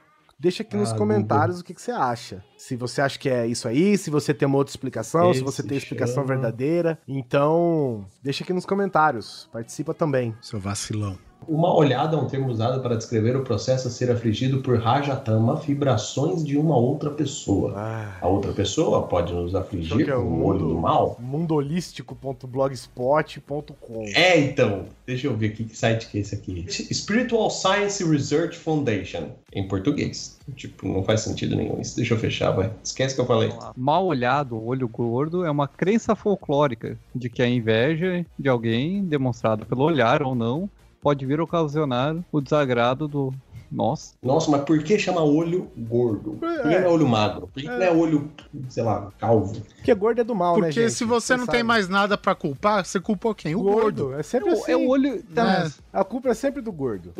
[0.40, 2.44] Deixa aqui nos Ah, comentários o que, que você acha.
[2.56, 5.62] Se você acha que é isso aí, se você tem uma outra explicação, se você
[5.62, 6.96] Esse tem a explicação chama- verdadeira.
[7.08, 9.48] Então, deixa aqui nos comentários.
[9.52, 10.36] Participa também.
[10.40, 11.18] Seu vacilão.
[11.48, 15.56] Uma olhada é um termo usado para descrever o processo a ser afligido por rajatama,
[15.56, 17.72] vibrações de uma outra pessoa.
[17.74, 21.16] Ah, A outra pessoa pode nos Então afligir é com o olho mundo- do mal?
[21.20, 24.04] mundoholístico.blogspot.com.
[24.14, 24.84] É, então.
[25.06, 26.66] Deixa eu ver aqui que site que é esse aqui.
[26.92, 29.30] Spiritual Science Research Foundation.
[29.52, 30.36] Em português.
[30.54, 31.96] Tipo, não faz sentido nenhum isso.
[31.96, 32.70] Deixa eu fechar, vai.
[32.84, 33.50] Esquece que eu falei.
[33.74, 39.64] Mal olhado, olho gordo, é uma crença folclórica de que a inveja de alguém, demonstrada
[39.64, 40.68] pelo olhar ou não,
[41.02, 43.32] pode vir a ocasionar o desagrado do.
[43.70, 44.14] Nossa.
[44.22, 46.38] Nossa, mas por que chama olho gordo?
[46.40, 46.80] Por que É.
[46.80, 47.48] não é olho magro?
[47.48, 48.30] Por que não é olho,
[48.70, 49.60] sei lá, calvo?
[49.76, 51.64] Porque gordo é do mal, né, Porque se você não tem sabe.
[51.64, 53.54] mais nada pra culpar, você culpou quem?
[53.54, 54.04] O gordo.
[54.04, 54.72] gordo, é sempre assim.
[54.72, 55.22] É o olho.
[55.28, 55.70] né?
[55.92, 57.12] A culpa é sempre do gordo.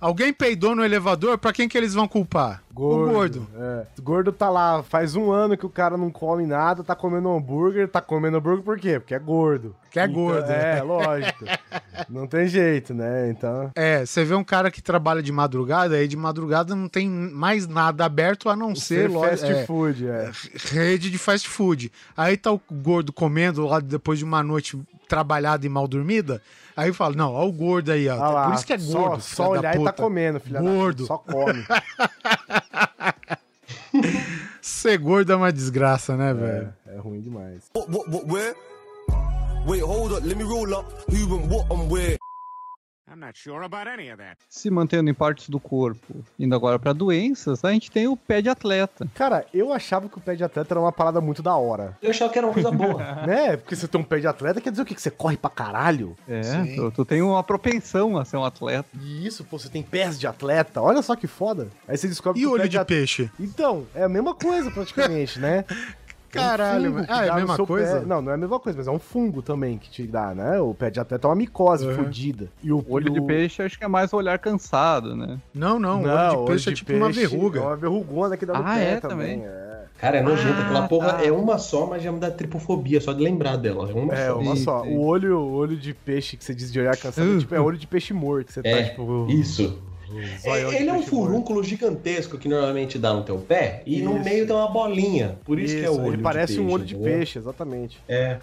[0.00, 2.62] Alguém peidou no elevador, pra quem que eles vão culpar?
[2.70, 3.46] O gordo.
[3.58, 3.86] É.
[3.98, 7.30] O gordo tá lá, faz um ano que o cara não come nada, tá comendo
[7.30, 9.00] hambúrguer, tá comendo hambúrguer por quê?
[9.00, 9.74] Porque é gordo.
[9.90, 10.50] Que é Então, gordo.
[10.50, 11.44] É, lógico.
[12.10, 13.30] não tem jeito, né?
[13.30, 13.70] Então.
[13.74, 17.66] É, você vê um cara que trabalha de madrugada, aí de madrugada não tem mais
[17.66, 20.30] nada aberto a não ser, Ser loja- fast é, food, é.
[20.70, 21.90] rede de fast food.
[22.14, 26.40] Aí tá o gordo comendo lá depois de uma noite trabalhada e mal dormida.
[26.76, 28.14] Aí fala, não, ó o gordo aí, ó.
[28.22, 29.22] Ah lá, Por isso que é só- gordo.
[29.22, 30.02] Só, olhar e tá puta.
[30.02, 31.06] comendo, filha Gordo.
[31.06, 31.64] puta, Só come.
[34.60, 36.72] Ser gordo é uma desgraça, né, velho?
[36.86, 37.64] É, é ruim demais.
[37.74, 38.54] What, what, what, where?
[39.66, 40.86] Wait, hold up, let me roll up.
[41.10, 42.16] Who and what and where?
[43.16, 44.36] I'm not sure about any of that.
[44.46, 48.42] Se mantendo em partes do corpo, indo agora pra doenças, a gente tem o pé
[48.42, 49.08] de atleta.
[49.14, 51.96] Cara, eu achava que o pé de atleta era uma parada muito da hora.
[52.02, 53.02] Eu achava que era uma coisa boa.
[53.26, 53.56] né?
[53.56, 54.94] Porque você tem um pé de atleta, quer dizer o quê?
[54.94, 56.14] Que você corre pra caralho?
[56.28, 56.42] É,
[56.76, 58.86] tu, tu tem uma propensão a ser um atleta.
[59.02, 60.82] Isso, pô, você tem pés de atleta.
[60.82, 61.68] Olha só que foda.
[61.88, 63.30] Aí você descobre E que o olho pé de at- peixe?
[63.40, 65.64] Então, é a mesma coisa praticamente, né?
[66.34, 68.00] É um Caralho, fungo que ah, é a mesma coisa?
[68.00, 68.06] pé.
[68.06, 70.60] Não, não é a mesma coisa, mas é um fungo também que te dá, né?
[70.60, 71.94] O pé de atleta é uma micose Uhum.
[71.94, 72.48] fodida.
[72.62, 75.38] E o Olho de peixe acho que é mais o olhar cansado, né?
[75.54, 77.60] Não, não, Não, olho de peixe é tipo uma peixe verruga.
[77.60, 79.38] É uma verrugona que dá no Ah, pé é também.
[79.40, 79.48] também?
[79.48, 80.60] É, Cara, é nojento.
[80.60, 81.24] Aquela Ah, porra tá.
[81.24, 83.90] é uma só, mas já me dá tripofobia, só de lembrar dela.
[83.90, 84.38] É uma é só.
[84.38, 84.82] uma só.
[84.82, 87.60] O olho, o olho de peixe que você diz de olhar cansado é, tipo, é
[87.60, 88.46] olho de peixe morto.
[88.48, 89.26] que Você É, tá, tipo...
[89.30, 89.78] isso.
[90.08, 94.24] De ele é um furúnculo gigantesco que normalmente dá no teu pé e no Isso.
[94.24, 95.38] meio tem uma bolinha.
[95.44, 97.18] Por isso, que é o olho ele de parece um peixe, olho de entendeu?
[97.18, 98.02] peixe, exatamente.
[98.08, 98.38] É.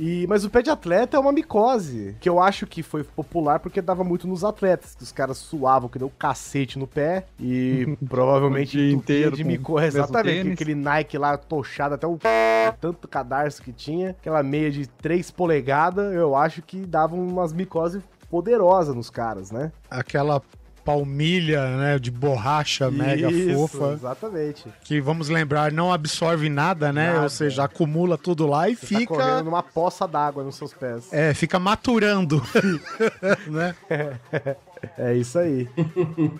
[0.00, 3.58] E, mas o pé de atleta é uma micose, que eu acho que foi popular
[3.58, 7.24] porque dava muito nos atletas, que os caras suavam que deu um cacete no pé
[7.40, 9.86] e provavelmente O inteiro de micose.
[9.86, 10.52] Exatamente, tênis.
[10.52, 12.16] aquele Nike lá tochado até o
[12.80, 18.00] tanto cadarço que tinha, aquela meia de 3 polegadas, eu acho que dava umas micoses
[18.30, 19.72] poderosas nos caras, né?
[19.90, 20.40] Aquela
[20.84, 24.64] palmilha, né, de borracha mega Isso, fofa, Exatamente.
[24.82, 27.08] que vamos lembrar, não absorve nada, né?
[27.12, 27.22] Nada.
[27.22, 30.72] Ou seja, acumula tudo lá e Você tá fica correndo numa poça d'água nos seus
[30.72, 31.12] pés.
[31.12, 32.42] é, fica maturando,
[33.48, 33.74] né?
[34.96, 35.68] É isso aí.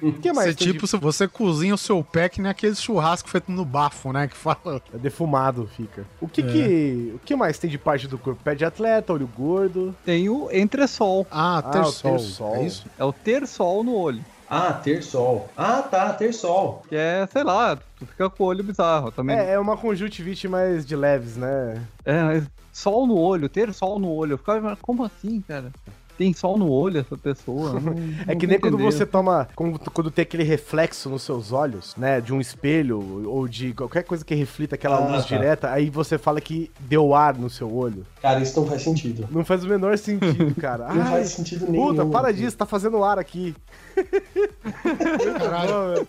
[0.02, 2.50] O que mais Você, tem de- tipo, se você cozinha o seu pé que nem
[2.50, 4.26] aquele churrasco feito no bafo, né?
[4.28, 4.80] Que fala.
[4.94, 6.04] É defumado, fica.
[6.20, 7.12] O que que.
[7.14, 8.42] O que mais tem de parte do corpo?
[8.42, 9.94] Pé de atleta, olho gordo.
[10.04, 11.26] Tem o entresol.
[11.30, 12.12] Ah, Ah, ter o sol.
[12.12, 12.56] ter-sol.
[12.56, 12.86] É isso?
[12.98, 14.24] É o ter sol no olho.
[14.50, 15.48] Ah, ter sol.
[15.56, 16.82] Ah, tá, ter sol.
[16.88, 19.36] Que é, sei lá, tu fica com o olho bizarro também.
[19.36, 21.82] É, é uma conjuntivite mais de leves, né?
[22.04, 24.32] É, sol no olho, ter sol no olho.
[24.32, 25.70] Eu ficava, mas como assim, cara?
[26.18, 27.78] Tem sol no olho essa pessoa?
[27.80, 27.94] Não-
[28.26, 29.48] É que nem quando você toma.
[29.54, 32.20] Quando, tem aquele reflexo nos seus olhos, né?
[32.20, 32.98] De um espelho
[33.30, 35.36] ou de qualquer coisa que reflita aquela Ah, luz tá.
[35.36, 38.04] direta, aí você fala que deu ar no seu olho.
[38.20, 39.28] Cara, isso não faz sentido.
[39.30, 40.92] Não faz o menor sentido, cara.
[40.92, 41.86] Não Ai, faz sentido nenhum.
[41.86, 43.54] Puta, para disso, tá fazendo ar aqui.
[45.38, 46.06] Caralho.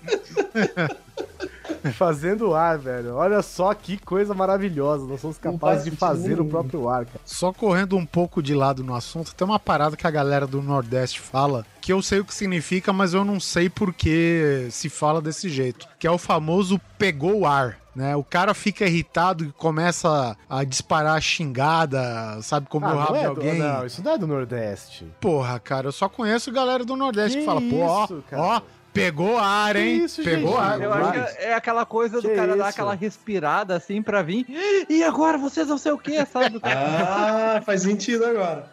[1.93, 3.15] Fazendo ar, velho.
[3.15, 5.05] Olha só que coisa maravilhosa.
[5.05, 6.49] Nós somos capazes de fazer o nenhum.
[6.49, 7.19] próprio ar, cara.
[7.25, 10.61] Só correndo um pouco de lado no assunto, tem uma parada que a galera do
[10.61, 14.89] Nordeste fala, que eu sei o que significa, mas eu não sei por que se
[14.89, 17.77] fala desse jeito, que é o famoso pegou o ar.
[17.95, 18.15] Né?
[18.15, 23.19] O cara fica irritado e começa a disparar xingada, sabe, como o Ah, rabo não,
[23.19, 23.59] de é do, alguém.
[23.59, 25.05] não, isso não é do Nordeste.
[25.19, 28.41] Porra, cara, eu só conheço galera do Nordeste que, Que fala, pô, ó, cara?
[28.41, 28.61] ó,
[28.93, 30.03] pegou ar, hein?
[30.05, 30.61] Isso, pegou gente?
[30.61, 30.81] ar.
[30.81, 34.45] Eu acho que é aquela coisa do Que cara dar aquela respirada assim pra vir.
[34.89, 36.59] E agora vocês não sei o que, sabe?
[36.63, 38.65] Ah, faz sentido agora.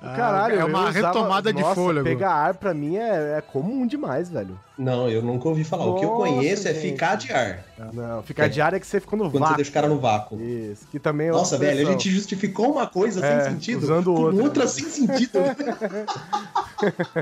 [0.00, 2.04] Caralho, é eu uma usava- retomada de Nossa, fôlego.
[2.06, 4.58] Pegar ar pra mim é, é comum demais, velho.
[4.80, 5.84] Não, eu nunca ouvi falar.
[5.86, 6.90] o que eu Nossa, conheço é gente.
[6.92, 7.64] ficar de ar.
[7.92, 9.56] Não, ficar de ar é que você ficou no Quando você vácuo.
[9.56, 10.40] deixa o cara no vácuo.
[10.40, 14.04] Isso, que também é Nossa, velho, a gente justificou uma coisa É, sem sentido usando
[14.14, 14.42] com outra.
[14.42, 15.38] outra sem sentido.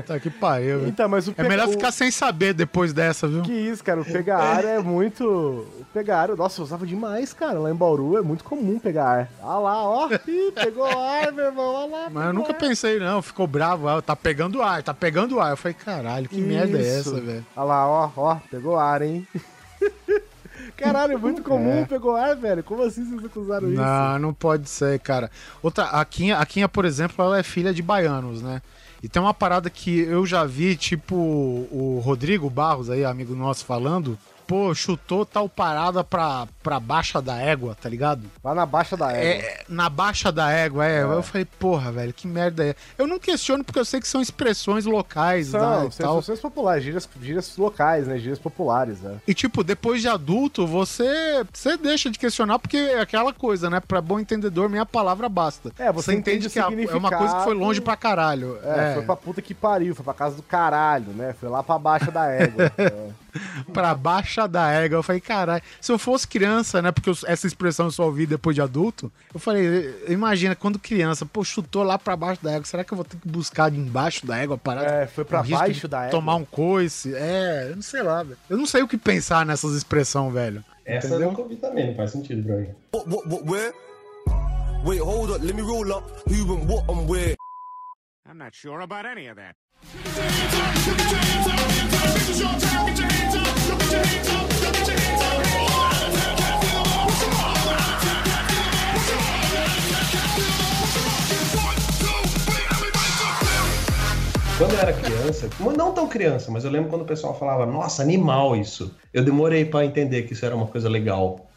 [0.07, 0.79] Tá que pariu.
[0.79, 0.87] velho.
[0.89, 3.41] Então, mas o É pega- melhor ficar sem saber depois dessa, viu?
[3.41, 5.25] Que isso, cara, o pegar ar é muito...
[5.25, 7.59] O pegar ar, nossa, eu usava demais, cara.
[7.59, 9.29] Lá em Bauru é muito comum pegar ar.
[9.43, 10.07] Ah lá, ó.
[10.27, 12.09] Ih, pegou ar, meu irmão, olha lá.
[12.09, 13.21] Mas eu nunca pensei, não.
[13.21, 13.87] Ficou bravo.
[13.89, 15.51] ah, Tá pegando ar, tá pegando ar.
[15.51, 17.09] Eu falei, caralho, que merda é Isso.
[17.09, 17.45] essa, velho?
[17.55, 19.27] Olha lá, ó, ó, pegou ar, hein?
[20.75, 21.85] Caralho, é muito comum É.
[21.85, 22.63] pegou ar, velho.
[22.63, 23.81] Como assim vocês nunca usaram isso?
[23.81, 25.29] Não, não pode ser, cara.
[25.61, 28.61] Outra, a Quinha, a Quinha, por exemplo, ela é filha de baianos, né?
[29.01, 33.65] E tem uma parada que eu já vi, tipo, o Rodrigo Barros aí, amigo nosso,
[33.65, 34.17] falando.
[34.49, 38.23] Pô, chutou tal parada pra, pra baixa da égua, tá ligado?
[38.43, 39.45] Lá na baixa da égua.
[39.45, 41.03] É, na baixa da égua, é.
[41.03, 42.75] Eu falei, porra, velho, que merda é.
[42.97, 46.19] Eu não questiono porque eu sei que são expressões locais né, São, e tal.
[46.19, 48.17] expressões populares, gírias, gírias locais, né?
[48.17, 49.17] Gírias populares, né?
[49.27, 53.79] E, tipo, depois de adulto, você, você deixa de questionar, porque é aquela coisa, né?
[53.79, 55.71] Pra bom entendedor, minha palavra basta.
[55.77, 58.57] É, você entende o que a- é uma coisa que foi longe pra caralho.
[58.63, 61.35] É, É, foi pra puta que pariu, foi pra casa do caralho, né?
[61.39, 62.71] Foi lá pra baixa da égua.
[62.75, 63.09] é.
[63.73, 64.97] pra baixa da égua.
[64.97, 66.91] Eu falei, caralho, se eu fosse criança, né?
[66.91, 69.11] Porque eu- essa expressão eu só ouvi depois de adulto.
[69.33, 72.95] Eu falei, imagina, quando criança, pô, chutou lá pra baixo da égua, será que eu
[72.95, 74.87] vou ter que buscar de embaixo da égua a parada?
[74.87, 76.11] É, foi pra baixo da égua.
[76.11, 77.13] Tomar um coice.
[77.15, 78.37] É, eu não sei lá, velho.
[78.49, 80.63] Eu não sei o que pensar nessas expressões, velho.
[80.85, 81.29] Essa eu Entendeu?
[81.29, 82.69] nunca ouvi também, não faz sentido pra mim.
[82.93, 83.73] What, what, what, where?
[84.85, 86.09] Wait, hold up, let me roll up.
[86.27, 87.35] Who and what and where?
[88.27, 89.55] I'm not sure about any of that.
[105.59, 108.95] Não tão criança, mas eu lembro quando o pessoal falava, nossa, animal isso.
[109.13, 111.49] Eu demorei pra entender que isso era uma coisa legal.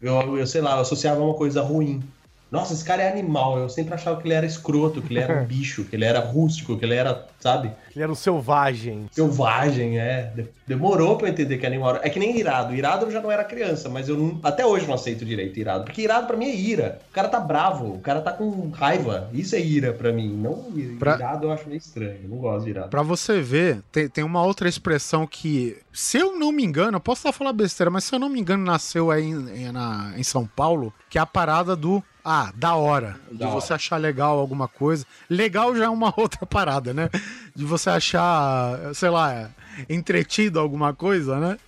[0.00, 2.02] Eu, eu sei lá, eu associava uma coisa ruim.
[2.50, 3.58] Nossa, esse cara é animal.
[3.58, 6.18] Eu sempre achava que ele era escroto, que ele era um bicho, que ele era
[6.20, 7.70] rústico, que ele era, sabe?
[7.94, 9.06] Ele era um selvagem.
[9.12, 10.32] Selvagem, é.
[10.34, 12.06] De- Demorou pra eu entender que animal era.
[12.06, 12.74] É que nem irado.
[12.74, 15.84] Irado eu já não era criança, mas eu não- até hoje não aceito direito irado.
[15.84, 17.00] Porque irado pra mim é ira.
[17.10, 19.30] O cara tá bravo, o cara tá com raiva.
[19.32, 20.28] Isso é ira pra mim.
[20.28, 20.64] Não
[20.98, 22.18] Pra- irado eu acho meio estranho.
[22.22, 22.88] Eu não gosto de irado.
[22.90, 27.00] Pra você ver, tem, tem uma outra expressão que, se eu não me engano, eu
[27.00, 30.12] posso estar falando besteira, mas se eu não me engano, nasceu aí em, em- na-
[30.16, 32.02] em São Paulo, que é a parada do.
[32.30, 33.16] Ah, da hora.
[33.32, 35.06] De Da você achar legal alguma coisa.
[35.30, 37.08] Legal já é uma outra parada, né?
[37.56, 39.48] De você achar, sei lá,
[39.88, 41.58] entretido alguma coisa, né?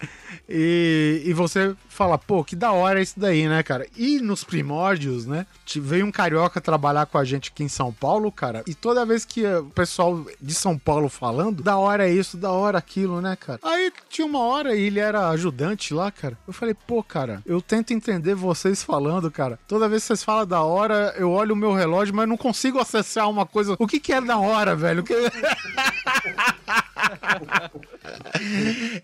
[0.48, 3.86] E, e você fala, pô, que da hora isso daí, né, cara?
[3.96, 5.46] E nos primórdios, né?
[5.76, 9.24] Veio um carioca trabalhar com a gente aqui em São Paulo, cara, e toda vez
[9.24, 13.36] que o pessoal de São Paulo falando, da hora é isso, da hora aquilo, né,
[13.36, 13.60] cara?
[13.62, 16.38] Aí tinha uma hora e ele era ajudante lá, cara.
[16.46, 19.58] Eu falei, pô, cara, eu tento entender vocês falando, cara.
[19.68, 22.78] Toda vez que vocês falam da hora, eu olho o meu relógio, mas não consigo
[22.78, 23.76] acessar uma coisa.
[23.78, 25.00] O que, que é da hora, velho?
[25.00, 25.14] O que...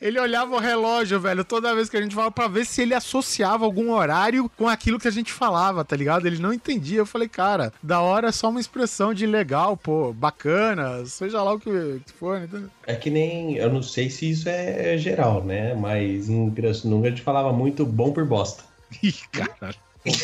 [0.00, 2.94] Ele olhava o relógio, velho, toda vez que a gente falava pra ver se ele
[2.94, 6.26] associava algum horário com aquilo que a gente falava, tá ligado?
[6.26, 6.98] Ele não entendia.
[6.98, 11.52] Eu falei, cara, da hora é só uma expressão de legal, pô, bacana, seja lá
[11.52, 12.70] o que for, entendeu?
[12.86, 13.56] É que nem.
[13.56, 15.74] Eu não sei se isso é geral, né?
[15.74, 18.64] Mas em Pirassununga a gente falava muito bom por bosta.
[19.02, 19.74] Ih, cara.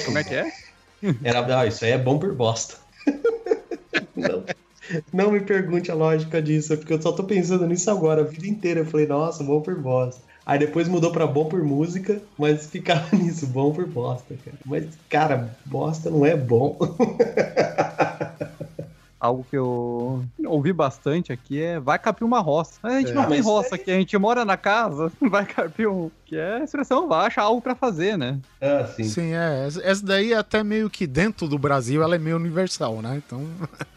[0.04, 0.52] Como é que é?
[1.24, 2.76] Era, ah, isso aí é bom por bosta.
[4.14, 4.44] não,
[5.12, 8.46] não me pergunte a lógica disso, porque eu só tô pensando nisso agora, a vida
[8.46, 8.80] inteira.
[8.80, 10.20] Eu falei, nossa, bom por bosta.
[10.44, 14.56] Aí depois mudou pra bom por música, mas ficava nisso, bom por bosta, cara.
[14.66, 16.76] Mas, cara, bosta não é bom.
[19.20, 22.80] Algo que eu ouvi bastante aqui é vai carpir uma roça.
[22.82, 23.14] A gente É.
[23.14, 26.10] não tem roça aqui, a gente mora na casa, vai carpir um.
[26.26, 28.40] Que é a expressão, vai achar algo pra fazer, né?
[28.60, 29.04] ah, sim.
[29.04, 29.64] Sim, é.
[29.68, 33.22] Essa- Essa daí é até meio que dentro do Brasil, ela é meio universal, né?
[33.24, 33.46] Então.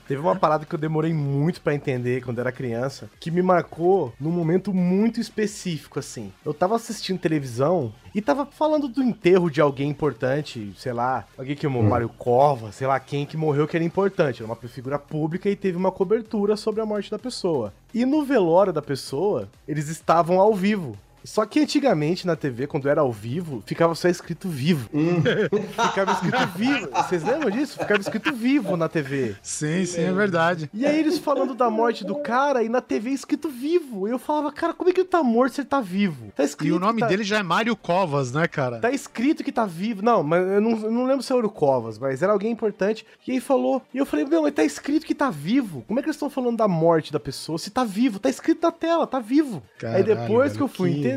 [0.07, 4.13] Teve uma parada que eu demorei muito pra entender quando era criança, que me marcou
[4.19, 6.31] num momento muito específico, assim.
[6.45, 11.55] Eu tava assistindo televisão e tava falando do enterro de alguém importante, sei lá, alguém
[11.55, 14.99] que morreu, Mário Cova, sei lá quem que morreu que era importante, era uma figura
[14.99, 17.73] pública e teve uma cobertura sobre a morte da pessoa.
[17.93, 20.97] E no velório da pessoa, eles estavam ao vivo.
[21.25, 24.89] Só que antigamente na TV, quando era ao vivo, ficava só escrito vivo.
[25.89, 26.89] ficava escrito vivo.
[26.91, 27.77] Vocês lembram disso?
[27.79, 29.35] Ficava escrito vivo na TV.
[29.41, 30.69] Sim, sim, é verdade.
[30.73, 34.07] E aí eles falando da morte do cara e na TV escrito vivo.
[34.07, 36.31] E eu falava, cara, como é que ele tá morto se ele tá vivo?
[36.35, 38.79] Tá E escrito o nome tá, dele já é Mário Covas, né, cara?
[38.79, 40.01] Tá escrito que tá vivo.
[40.01, 43.05] Não, mas eu não, eu não lembro se era o Covas, mas era alguém importante.
[43.27, 43.81] E aí falou.
[43.93, 45.83] E eu falei, meu, mas tá escrito que tá vivo.
[45.87, 47.57] Como é que eles estão falando da morte da pessoa?
[47.57, 49.61] Se tá vivo, tá escrito na tela, tá vivo.
[49.79, 51.14] Caralho, aí depois velho, que eu fui que- entender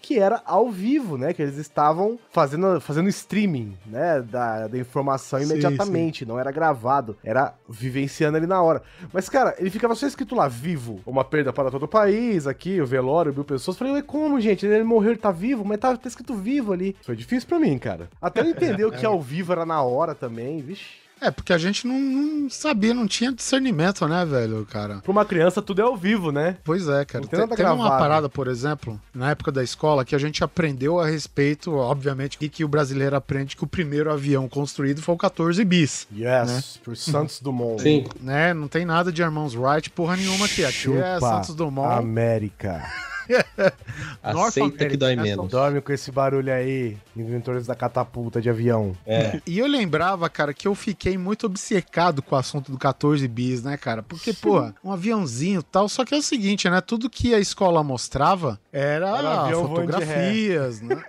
[0.00, 1.32] que era ao vivo, né?
[1.32, 4.22] Que eles estavam fazendo, fazendo streaming, né?
[4.22, 6.24] Da, da informação Sim, imediatamente.
[6.24, 8.82] Não era gravado, era vivenciando ali na hora.
[9.12, 11.00] Mas, cara, ele ficava só escrito lá, vivo.
[11.06, 13.76] Uma perda para todo o país, aqui, o velório, mil pessoas.
[13.76, 14.66] Falei, como, gente?
[14.66, 16.96] Ele morreu, ele tá vivo, mas tá, tá escrito vivo ali.
[17.02, 18.08] Foi difícil pra mim, cara.
[18.20, 21.05] Até eu entender o que ao vivo era na hora também, vixe.
[21.20, 24.98] É, porque a gente não, não sabia, não tinha discernimento, né, velho, cara?
[24.98, 26.58] Pra uma criança tudo é ao vivo, né?
[26.62, 27.26] Pois é, cara.
[27.26, 31.06] Tem Tem, uma parada, por exemplo, na época da escola, que a gente aprendeu a
[31.06, 35.64] respeito, obviamente, e que o brasileiro aprende que o primeiro avião construído foi o 14
[35.64, 36.06] bis.
[36.14, 37.82] Yes, por Santos Dumont.
[37.82, 38.04] Sim.
[38.20, 38.52] Né?
[38.52, 40.64] Não tem nada de Irmãos Wright, porra nenhuma aqui.
[40.64, 41.98] Aqui é Chupa Santos Dumont.
[41.98, 42.84] América.
[44.22, 45.50] Aceita que dói America, menos.
[45.50, 48.96] Dorme com esse barulho aí, inventores da catapulta de avião.
[49.06, 49.40] É.
[49.46, 53.62] E eu lembrava, cara, que eu fiquei muito obcecado com o assunto do 14 bis,
[53.62, 54.02] né, cara?
[54.02, 55.88] Porque, pô, um aviãozinho e tal.
[55.88, 56.80] Só que é o seguinte, né?
[56.80, 61.02] Tudo que a escola mostrava era, Era fotografias, né?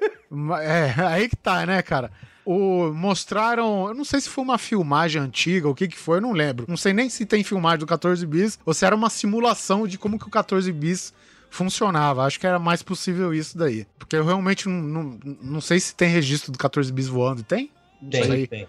[0.62, 2.12] É, aí que tá, né, cara?
[2.46, 6.22] O, mostraram, eu não sei se foi uma filmagem antiga, o que que foi, eu
[6.22, 6.66] não lembro.
[6.66, 9.98] Não sei nem se tem filmagem do 14 bis ou se era uma simulação de
[9.98, 11.14] como que o 14 bis
[11.58, 12.24] funcionava.
[12.24, 13.86] Acho que era mais possível isso daí.
[13.98, 17.44] Porque eu realmente não, não, não sei se tem registro do 14 bis voando.
[17.44, 17.72] Tem?
[18.12, 18.68] Tem, tem.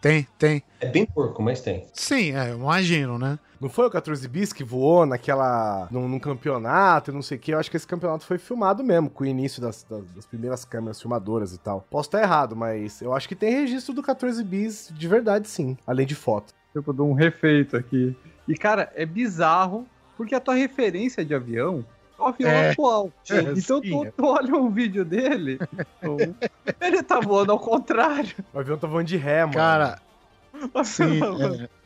[0.00, 0.62] Tem, tem.
[0.80, 1.84] É bem porco, mas tem.
[1.92, 3.36] Sim, é, eu imagino, né?
[3.60, 5.88] Não foi o 14 bis que voou naquela.
[5.90, 7.50] num, num campeonato e não sei o que.
[7.50, 10.64] Eu acho que esse campeonato foi filmado mesmo, com o início das, das, das primeiras
[10.64, 11.84] câmeras filmadoras e tal.
[11.90, 15.76] Posso estar errado, mas eu acho que tem registro do 14 bis de verdade, sim.
[15.84, 16.54] Além de foto.
[16.72, 18.16] Tipo, de um refeito aqui.
[18.46, 19.84] E, cara, é bizarro,
[20.16, 21.84] porque a tua referência de avião
[22.18, 22.70] é o avião É.
[22.70, 23.12] atual.
[23.30, 23.90] É, então sim.
[23.90, 25.58] tu, tu olha um vídeo dele,
[26.80, 28.34] ele tá voando ao contrário.
[28.52, 29.54] O avião tá voando de ré, mano.
[29.54, 29.98] Cara,
[30.84, 31.20] Sim,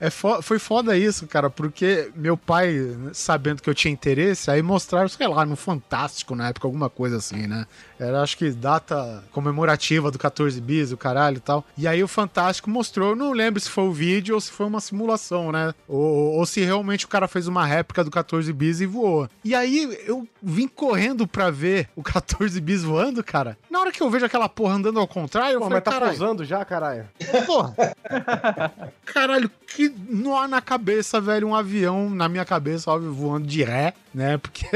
[0.01, 2.75] é, é fo- foi foda isso, cara, porque meu pai,
[3.13, 7.17] sabendo que eu tinha interesse, aí mostraram, sei lá, no Fantástico na época, alguma coisa
[7.17, 7.67] assim, né?
[7.99, 11.65] Era acho que data comemorativa do 14 bis, o caralho e tal.
[11.77, 14.67] E aí o Fantástico mostrou, eu não lembro se foi o vídeo ou se foi
[14.67, 15.73] uma simulação, né?
[15.87, 19.29] Ou, ou se realmente o cara fez uma réplica do 14 bis e voou.
[19.45, 23.57] E aí eu vim correndo pra ver o 14 bis voando, cara.
[23.71, 25.91] Na hora que eu vejo aquela porra andando ao contrário, eu Pô, falei, mas tá
[25.93, 27.09] caralho, pousando já, caralho?
[27.47, 27.75] Porra.
[29.05, 31.49] Caralho, que nó na cabeça, velho.
[31.49, 34.39] Um avião na minha cabeça, óbvio, voando de ré, né?
[34.39, 34.67] Porque.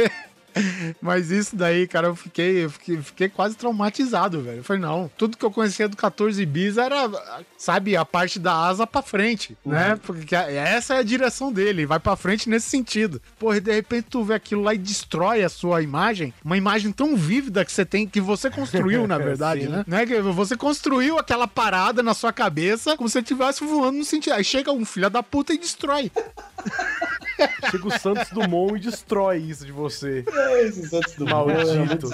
[1.01, 4.59] Mas isso daí, cara, eu fiquei, eu fiquei, fiquei quase traumatizado, velho.
[4.59, 7.11] Eu falei, não, tudo que eu conhecia do 14 bis era,
[7.57, 9.99] sabe, a parte da asa pra frente, né?
[10.03, 13.21] Porque a- essa é a direção dele, vai pra frente nesse sentido.
[13.39, 16.93] Porra, e de repente tu vê aquilo lá e destrói a sua imagem, uma imagem
[16.93, 19.85] tão vívida que você tem, que você construiu, na verdade, né?
[19.87, 20.07] né?
[20.07, 24.33] Que você construiu aquela parada na sua cabeça como se você estivesse voando no sentido.
[24.35, 26.11] Aí chega um filho da puta e destrói.
[27.71, 30.25] Chega o Santos Dumont e destrói isso de você.
[30.53, 32.09] Esse Santos do Maldito.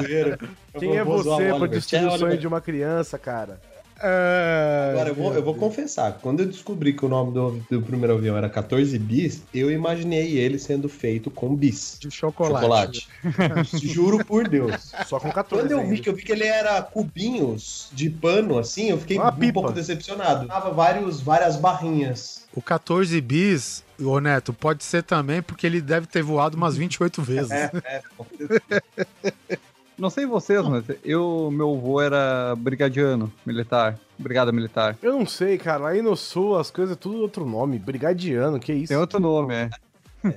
[0.78, 3.60] Quem é você pra destruir o sonho sonho de uma criança, cara?
[4.02, 8.14] Agora, eu vou, eu vou confessar, quando eu descobri que o nome do, do primeiro
[8.14, 11.98] avião era 14 bis, eu imaginei ele sendo feito com bis.
[12.00, 13.08] De chocolate.
[13.22, 13.78] Chocolate.
[13.86, 14.92] Juro por Deus.
[15.06, 18.58] Só com 14 Quando eu vi que eu vi que ele era cubinhos de pano,
[18.58, 19.52] assim, eu fiquei Uma um pipa.
[19.54, 20.46] pouco decepcionado.
[20.46, 22.42] Tava vários, várias barrinhas.
[22.54, 27.22] O 14 bis, ô Neto, pode ser também porque ele deve ter voado umas 28
[27.22, 27.50] vezes.
[27.50, 28.02] É, é.
[29.98, 33.98] Não sei vocês, mas eu, meu avô era brigadiano militar.
[34.18, 34.96] Brigada militar.
[35.02, 35.88] Eu não sei, cara.
[35.88, 37.78] Aí no sul as coisas é tudo outro nome.
[37.78, 38.88] Brigadiano, que isso?
[38.88, 39.70] Tem outro nome, é.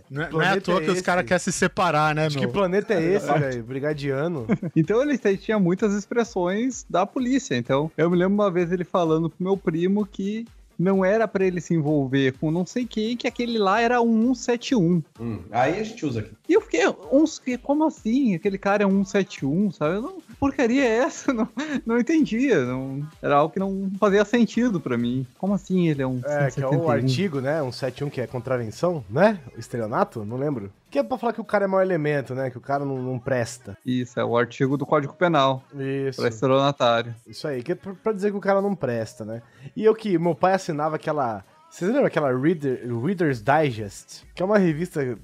[0.10, 1.04] Não, é- não é à toa é que os esse?
[1.04, 2.48] caras querem se separar, né, Acho meu?
[2.48, 3.64] que planeta é esse, velho?
[3.64, 4.48] Brigadiano.
[4.76, 7.56] Então ele tinha muitas expressões da polícia.
[7.56, 10.48] Então eu me lembro uma vez ele falando pro meu primo que
[10.78, 14.34] não era pra ele se envolver com não sei quem, que aquele lá era um
[14.34, 15.04] 171.
[15.20, 16.32] Hum, aí a gente usa aqui.
[16.48, 18.36] E eu fiquei, uns, como assim?
[18.36, 19.96] Aquele cara é 171, sabe?
[19.96, 21.34] Eu não, que porcaria é essa?
[21.36, 21.50] Não,
[21.86, 22.64] não entendia.
[22.66, 25.26] Não, era algo que não fazia sentido pra mim.
[25.38, 26.90] Como assim ele é um É, que é o 171?
[26.90, 27.62] artigo, né?
[27.62, 29.40] Um 71 que é contravenção, né?
[29.56, 30.24] O estelionato?
[30.24, 30.72] Não lembro.
[30.90, 32.50] Que é pra falar que o cara é mau elemento, né?
[32.50, 33.78] Que o cara não, não presta.
[33.86, 35.62] Isso, é o artigo do Código Penal.
[35.74, 36.20] Isso.
[36.22, 37.14] Pra estelionatário.
[37.28, 39.42] Isso aí, que é pra, pra dizer que o cara não presta, né?
[39.76, 41.44] E eu que, meu pai assinava aquela.
[41.70, 44.24] Vocês lembram aquela Reader, Reader's Digest?
[44.34, 45.18] Que é uma revista.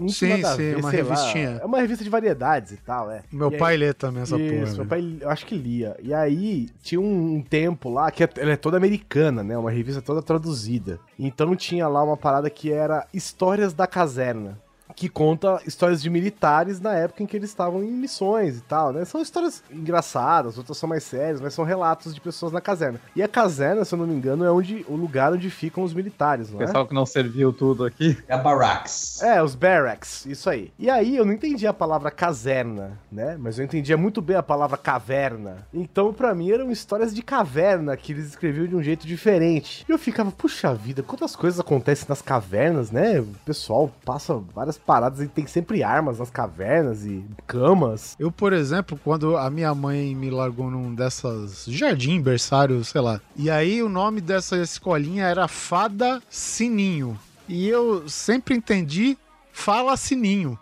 [0.00, 1.14] Sim, sim, ver, uma sei lá.
[1.14, 1.48] revistinha.
[1.60, 3.22] É uma revista de variedades e tal, é.
[3.32, 4.64] Meu E aí- pai lê também essa Isso, porra.
[4.64, 4.88] meu velho.
[4.88, 5.96] pai, eu acho que lia.
[6.00, 9.58] E aí, tinha um tempo lá, que é- ela é toda americana, né?
[9.58, 11.00] Uma revista toda traduzida.
[11.18, 14.56] Então tinha lá uma parada que era Histórias da Caserna.
[14.98, 18.92] Que conta histórias de militares na época em que eles estavam em missões e tal,
[18.92, 19.04] né?
[19.04, 23.00] São histórias engraçadas, outras são mais sérias, mas são relatos de pessoas na caserna.
[23.14, 25.94] E a caserna, se eu não me engano, é onde o lugar onde ficam os
[25.94, 26.66] militares, não é?
[26.66, 28.18] Pessoal que não serviu tudo aqui.
[28.26, 29.22] É a Barracks.
[29.22, 30.72] É, os barracks, isso aí.
[30.76, 33.36] E aí eu não entendi a palavra caserna, né?
[33.38, 35.58] Mas eu entendia muito bem a palavra caverna.
[35.72, 39.86] Então, pra mim, eram histórias de caverna que eles escreviam de um jeito diferente.
[39.88, 43.20] E eu ficava, puxa vida, quantas coisas acontecem nas cavernas, né?
[43.20, 48.16] O pessoal passa várias paradas e tem sempre armas nas cavernas e camas.
[48.18, 53.20] Eu, por exemplo, quando a minha mãe me largou num dessas jardim, berçário, sei lá.
[53.36, 57.18] E aí o nome dessa escolinha era Fada Sininho.
[57.46, 59.18] E eu sempre entendi
[59.52, 60.58] Fala Sininho.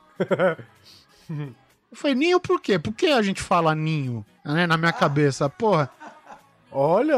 [1.28, 2.80] Eu falei, ninho por quê?
[2.80, 4.26] Por que a gente fala ninho?
[4.44, 5.88] Né, na minha cabeça, porra.
[6.72, 7.16] Olha,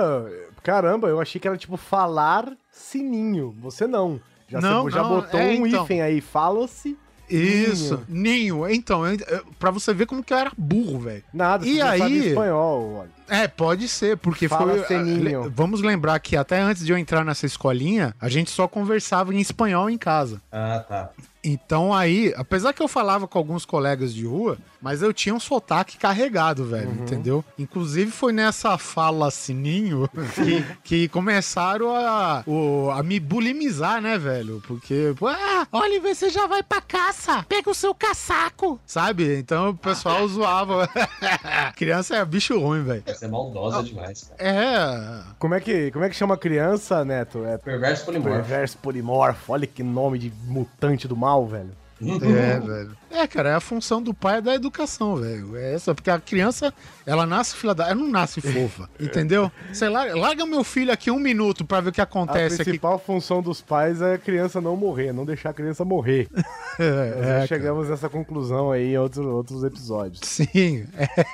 [0.63, 3.57] caramba, eu achei que era tipo falar sininho.
[3.61, 4.21] Você não.
[4.49, 5.85] Já, Não, você já não, botou é, um então.
[5.85, 6.97] hífen aí, fala-se.
[7.31, 8.67] Isso, ninho.
[8.71, 11.23] Então, eu, eu, pra você ver como que eu era burro, velho.
[11.33, 13.11] Nada, E aí- espanhol, olha.
[13.29, 14.85] É, pode ser, porque Fala, foi.
[14.87, 15.43] Seninho.
[15.43, 19.35] le- Vamos lembrar que até antes de eu entrar nessa escolinha, a gente só conversava
[19.35, 20.41] em espanhol em casa.
[20.51, 21.11] Ah, tá.
[21.45, 25.41] Então aí, apesar que eu falava com alguns colegas de rua, mas eu tinha um
[25.41, 27.03] sotaque carregado, velho, Uhum.
[27.03, 27.45] entendeu?
[27.59, 34.63] Inclusive foi nessa fala sininho que, que começaram a, o- a me bulimizar, né, velho?
[34.67, 39.37] Porque, pô, ah, Oliver, você já vai pra caça, pega o seu caçaco, sabe?
[39.39, 40.89] Então o pessoal zoava.
[41.77, 43.03] Criança é bicho ruim, velho.
[43.07, 44.51] Essa é maldosa demais, cara.
[44.51, 45.23] É.
[45.39, 47.45] Como é que, como é que chama criança, Neto?
[47.45, 48.37] É Perverso polimorfo.
[48.37, 49.53] perverso polimorfo.
[49.53, 51.71] Olha que nome de mutante do mal, velho.
[52.01, 52.97] É, velho.
[53.11, 55.57] É, cara, é a função do pai é da educação, velho.
[55.57, 56.73] É essa, porque a criança,
[57.07, 57.85] ela nasce filha da.
[57.85, 59.51] Ela não nasce fofa, entendeu?
[59.73, 62.65] Sei lá, larga meu filho aqui um minuto pra ver o que A acontece aqui.
[62.65, 66.29] principal função dos pais é a criança não morrer, não deixar a criança morrer.
[66.81, 70.21] É, já é, chegamos nessa conclusão aí em outros, outros episódios.
[70.23, 71.27] Sim, é.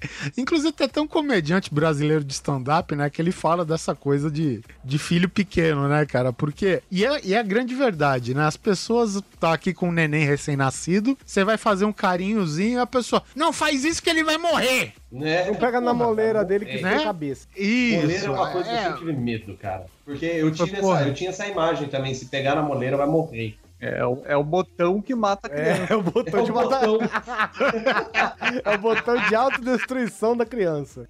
[0.36, 3.08] Inclusive, tem até um comediante brasileiro de stand-up, né?
[3.10, 6.32] Que ele fala dessa coisa de, de filho pequeno, né, cara?
[6.32, 6.82] Porque.
[6.90, 8.44] E é, e é a grande verdade, né?
[8.44, 12.86] As pessoas tá aqui com um neném recém-nascido, você vai fazer um carinhozinho e a
[12.86, 13.22] pessoa.
[13.34, 14.92] Não faz isso que ele vai morrer!
[15.10, 15.46] Né?
[15.46, 16.96] Não pega na moleira dele que é.
[16.96, 17.46] tem cabeça.
[17.56, 18.00] Isso.
[18.00, 18.78] Moleira é uma coisa que é.
[18.78, 19.86] eu sempre tive medo, cara.
[20.04, 23.56] Porque eu, tive essa, eu tinha essa imagem também, se pegar na moleira vai morrer.
[23.78, 25.82] É, o- é o botão que mata a criança.
[25.82, 26.86] É, é o botão É de o matar.
[26.86, 27.08] botão.
[28.64, 31.08] É o botão de autodestruição da criança.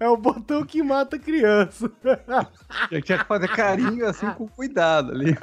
[0.00, 1.90] É o botão que mata a criança.
[2.90, 5.36] Eu tinha que fazer carinho assim com cuidado ali.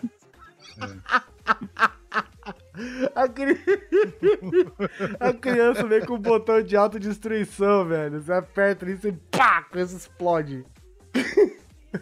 [3.15, 3.57] A, cri...
[5.19, 8.21] a criança vem com o botão de autodestruição, velho.
[8.21, 10.65] Você aperta ali e pá, a criança explode.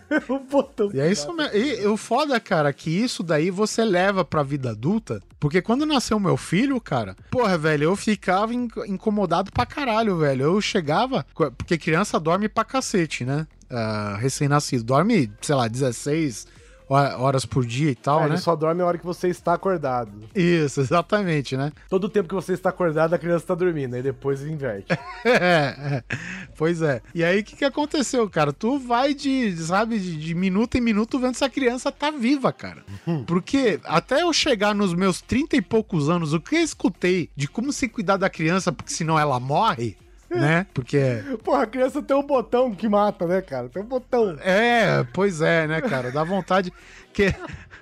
[0.30, 0.90] o botão.
[0.94, 1.56] E é isso mesmo.
[1.56, 5.22] E o foda, cara, é que isso daí você leva pra vida adulta.
[5.40, 10.44] Porque quando nasceu meu filho, cara, porra, velho, eu ficava in- incomodado pra caralho, velho.
[10.44, 11.26] Eu chegava.
[11.58, 13.46] Porque criança dorme pra cacete, né?
[13.70, 14.84] Ah, Recém-nascido.
[14.84, 16.48] Dorme, sei lá, 16 ho-
[16.90, 18.30] horas por dia e tal, É, né?
[18.36, 20.12] Ele só dorme a hora que você está acordado.
[20.36, 21.72] Isso, exatamente, né?
[21.90, 23.96] Todo tempo que você está acordado, a criança está dormindo.
[23.96, 24.88] Aí depois inverte.
[25.26, 26.18] É, é.
[26.58, 27.02] pois é.
[27.16, 28.52] E aí, o que, que aconteceu, cara?
[28.52, 32.52] Tu vai de, sabe, de, de minuto em minuto vendo se a criança tá viva,
[32.52, 32.84] cara.
[33.26, 37.48] Porque até eu chegar nos meus 30 e poucos anos, o que eu escutei de
[37.48, 39.96] como se cuidar da criança, porque senão ela morre,
[40.36, 40.66] né?
[40.74, 41.24] Porque.
[41.44, 43.70] Porra, a criança tem um botão que mata, né, cara?
[43.70, 44.38] Tem um botão.
[44.42, 46.12] É, pois é, né, cara?
[46.12, 46.72] Dá vontade
[47.14, 47.34] que.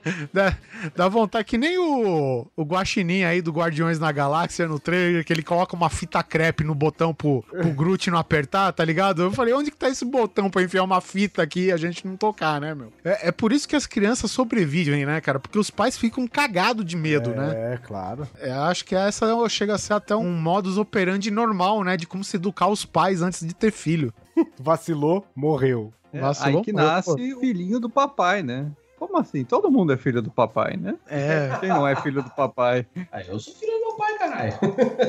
[0.33, 0.55] Dá,
[0.95, 5.31] dá vontade que nem o, o Guaxinim aí do Guardiões na Galáxia no trailer, que
[5.31, 9.21] ele coloca uma fita crepe no botão pro, pro Groot não apertar, tá ligado?
[9.21, 12.05] Eu falei, onde que tá esse botão pra enfiar uma fita aqui e a gente
[12.07, 12.91] não tocar, né, meu?
[13.03, 15.39] É, é por isso que as crianças sobrevivem, né, cara?
[15.39, 17.73] Porque os pais ficam cagados de medo, né?
[17.73, 18.27] É, claro.
[18.39, 21.97] É, acho que essa chega a ser até um modus operandi normal, né?
[21.97, 24.13] De como se educar os pais antes de ter filho.
[24.59, 25.93] Vacilou, morreu.
[26.13, 27.37] É, Vacilou, aí que morreu, nasce pô.
[27.37, 28.71] o filhinho do papai, né?
[29.01, 29.43] Como assim?
[29.43, 30.95] Todo mundo é filho do papai, né?
[31.07, 31.49] É.
[31.59, 32.85] Quem não é filho do papai?
[33.11, 34.53] Ah, eu sou filho do meu pai, caralho.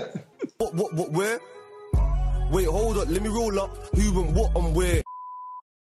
[0.58, 1.40] What, what, what, where?
[2.50, 3.70] Wait, hold up, let me roll up.
[3.94, 5.02] Who and what and where?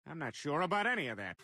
[0.09, 1.37] I'm not sure about any of that.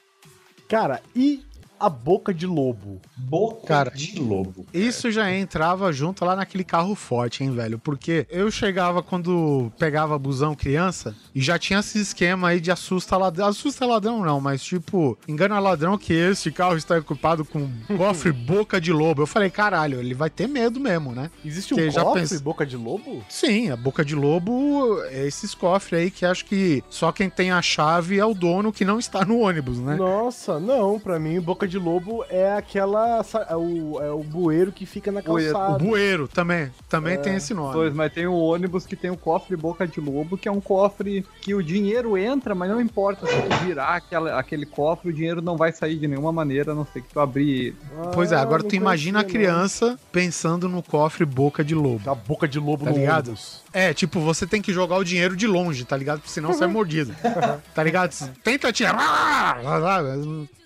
[0.68, 1.42] Cara, e
[1.86, 3.00] a boca de lobo?
[3.16, 4.66] Boca Cara, de lobo.
[4.72, 7.78] Isso já entrava junto lá naquele carro forte, hein, velho?
[7.78, 13.16] Porque eu chegava quando pegava busão criança e já tinha esse esquema aí de assusta
[13.16, 13.46] ladrão.
[13.48, 18.80] Assusta ladrão não, mas tipo, engana ladrão que esse carro está equipado com cofre boca
[18.80, 19.22] de lobo.
[19.22, 21.30] Eu falei, caralho, ele vai ter medo mesmo, né?
[21.44, 23.24] Existe um cofre pensa- boca de lobo?
[23.28, 27.50] Sim, a boca de lobo é esses cofres aí que acho que só quem tem
[27.50, 29.96] a chave é o dono que não está no ônibus, né?
[29.96, 33.24] Nossa, não, pra mim, boca de lobo é aquela.
[33.48, 35.50] É o, é o bueiro que fica na Bueiro.
[35.50, 35.78] O calçada.
[35.84, 37.72] bueiro também, também tem esse nome.
[37.72, 40.60] Pois, mas tem o ônibus que tem o cofre boca de lobo, que é um
[40.60, 45.12] cofre que o dinheiro entra, mas não importa se tu virar aquela, aquele cofre, o
[45.12, 47.76] dinheiro não vai sair de nenhuma maneira, a não ser que tu abrir ele.
[48.14, 49.28] Pois é, Ah, agora tu imagina a não.
[49.30, 52.10] criança pensando no cofre boca de lobo.
[52.10, 53.26] A boca de lobo Tá no ligado?
[53.28, 53.61] ônibus.
[53.72, 56.20] É, tipo, você tem que jogar o dinheiro de longe, tá ligado?
[56.20, 57.14] Porque senão você é mordido.
[57.74, 58.12] tá ligado?
[58.44, 59.58] Tenta tirar.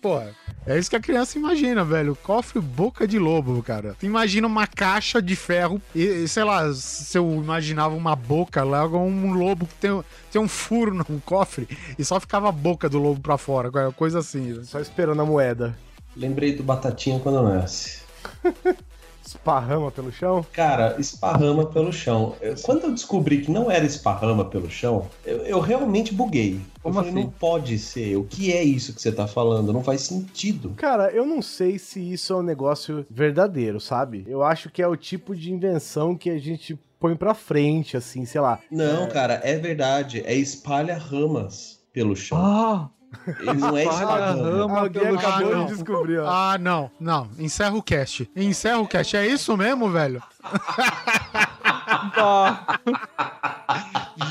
[0.03, 0.35] Porra.
[0.67, 2.17] É isso que a criança imagina, velho.
[2.17, 3.95] Cofre boca de lobo, cara.
[4.01, 8.65] Tu imagina uma caixa de ferro e, e, sei lá, se eu imaginava uma boca
[8.65, 10.03] lá, um lobo que tem,
[10.33, 14.19] tem um furo no cofre e só ficava a boca do lobo pra fora, coisa
[14.19, 14.65] assim.
[14.65, 15.79] Só esperando a moeda.
[16.17, 18.01] Lembrei do Batatinha quando nasce.
[19.27, 20.45] Esparrama pelo chão?
[20.53, 22.35] Cara, esparrama pelo chão.
[22.41, 26.61] Eu- Quando eu descobri que não era esparrama pelo chão, eu, eu realmente buguei.
[26.83, 27.21] Como eu falei, assim?
[27.25, 28.17] não pode ser.
[28.17, 29.73] O que é isso que você tá falando?
[29.73, 30.71] Não faz sentido.
[30.77, 34.25] Cara, eu não sei se isso é um negócio verdadeiro, sabe?
[34.29, 38.25] Eu acho que é o tipo de invenção que a gente põe pra frente, assim,
[38.25, 38.59] sei lá.
[38.71, 40.23] Não, cara, é verdade.
[40.25, 42.39] É espalha ramas pelo chão.
[42.39, 42.91] Ah!
[43.41, 44.43] Ele não é esparrama.
[44.43, 46.29] rama Alguém acabou de descobrir, ó.
[46.29, 47.29] Ah, não, não.
[47.39, 48.31] Encerra o cast.
[48.37, 49.17] Encerra o cast.
[49.17, 50.23] É isso mesmo, velho?
[52.17, 52.79] Ah,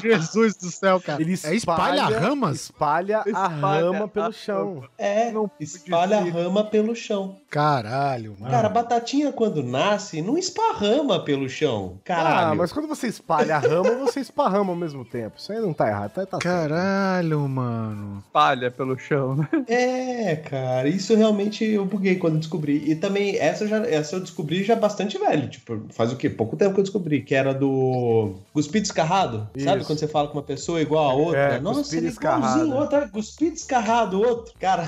[0.01, 1.21] Jesus do céu, cara.
[1.21, 2.55] Ele é espalha ramas?
[2.61, 4.83] Espalha, a Espalha rama pelo a chão.
[4.97, 6.37] É, Não espalha pode ser.
[6.37, 7.35] rama pelo chão.
[7.49, 8.51] Caralho, mano.
[8.51, 11.99] Cara, a batatinha quando nasce, não esparrama pelo chão.
[12.03, 12.51] Caralho.
[12.51, 15.37] Ah, mas quando você espalha a rama, você esparrama ao mesmo tempo.
[15.37, 16.43] Isso aí não tá errado, tá, tá certo.
[16.43, 18.23] Caralho, mano.
[18.25, 19.47] espalha pelo chão, né?
[19.67, 22.83] É, cara, isso realmente eu buguei quando descobri.
[22.89, 25.47] E também, essa, eu já, essa eu descobri já bastante velho.
[25.49, 26.29] Tipo, faz o quê?
[26.29, 29.49] Pouco tempo que eu descobri, que era do cuspido escarrado.
[29.57, 29.87] Sabe Isso.
[29.87, 31.55] quando você fala com uma pessoa igual a outra?
[31.55, 32.75] É, Nossa, ele é igualzinho escarrado.
[32.75, 34.53] outra, cuspido escarrado, outro.
[34.59, 34.87] Cara,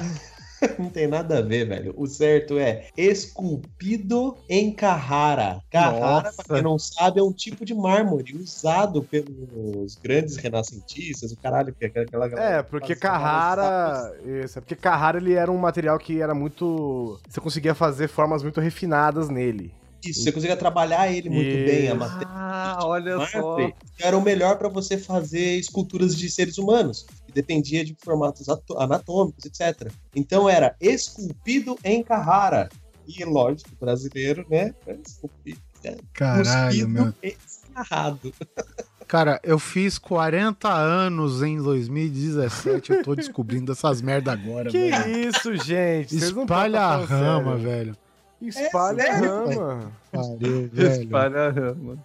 [0.78, 1.94] Não tem nada a ver, velho.
[1.96, 5.62] O certo é esculpido em Carrara.
[5.70, 11.38] Carrara, pra quem não sabe, é um tipo de mármore usado pelos grandes renascentistas, o
[11.38, 14.14] caralho, que é aquela É, porque Carrara.
[14.26, 17.20] Isso, é porque Carrara ele era um material que era muito.
[17.30, 19.72] Você conseguia fazer formas muito refinadas nele.
[20.06, 22.28] Isso, você conseguia trabalhar ele muito bem, a matéria.
[22.30, 23.42] Ah, olha só.
[23.58, 27.06] mármore era o melhor para você fazer esculturas de seres humanos.
[27.28, 29.92] E dependia de formatos ato- anatômicos, etc.
[30.16, 32.70] Então era esculpido em Carrara.
[33.08, 34.74] E lógico, brasileiro, né?
[35.06, 35.60] Esculpido.
[35.84, 37.14] é, Caralho, meu.
[37.24, 38.34] e escarrado.
[39.08, 42.92] Cara, eu fiz 40 anos em 2017.
[42.92, 45.30] Eu tô descobrindo essas merda agora, Que velho.
[45.30, 46.14] isso, gente?
[46.18, 47.64] Espalha a rama, sério.
[47.64, 47.98] velho.
[48.42, 49.92] Espalha É a rama.
[50.40, 51.04] Velho.
[51.04, 51.98] Espalha a rama.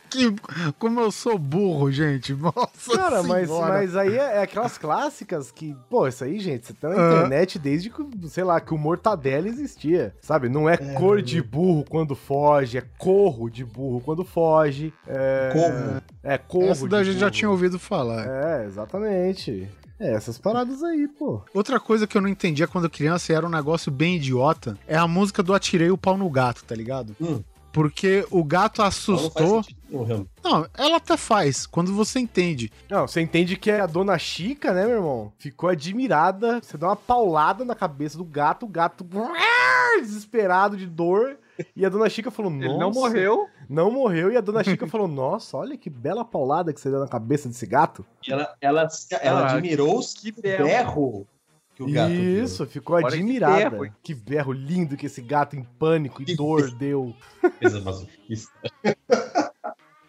[0.10, 0.34] Que,
[0.80, 2.34] como eu sou burro, gente.
[2.34, 6.74] Nossa Cara, mas, mas aí é, é aquelas clássicas que, pô, isso aí, gente, você
[6.74, 10.48] tá na internet desde que, sei lá, que o Mortadela existia, sabe?
[10.48, 14.94] Não é, cor de burro quando foge, é corro de burro quando foge.
[15.06, 16.02] É, Corro.
[16.24, 18.26] É corro Essa da de gente já tinha ouvido falar.
[18.26, 19.70] É, exatamente.
[20.00, 21.41] É, essas paradas aí, pô.
[21.54, 24.95] Outra coisa que eu não entendia quando criança e era um negócio bem idiota é
[24.95, 27.16] a música do Atirei o Pau no Gato, tá ligado?
[27.20, 27.41] Hum.
[27.72, 29.62] Porque o gato não assustou.
[29.91, 30.30] realmente.
[30.43, 32.72] Não, ela até faz, quando você entende.
[32.89, 35.34] Não, você entende que a dona Chica, né, meu irmão?
[35.38, 36.60] Ficou admirada.
[36.60, 39.06] Você dá uma paulada na cabeça do gato, o gato
[40.02, 41.38] desesperado de dor.
[41.76, 42.66] E a dona Chica falou: Nossa.
[42.66, 43.47] Ele não morreu.
[43.70, 44.32] Não morreu.
[44.32, 47.47] E a dona Chica falou: Nossa, olha que bela paulada que você deu na cabeça
[47.47, 48.05] desse gato.
[48.28, 48.88] E ela, ela,
[49.22, 50.66] ela Ah, admirou os que que berro.
[50.66, 51.28] berro
[51.76, 52.43] que o gato deu.
[52.43, 53.70] Isso, ficou Olha que admirada.
[53.70, 53.93] berro, hein?
[54.01, 57.14] que berro lindo que esse gato em pânico e Que dor deu.
[57.60, 58.51] Coisa masoquista.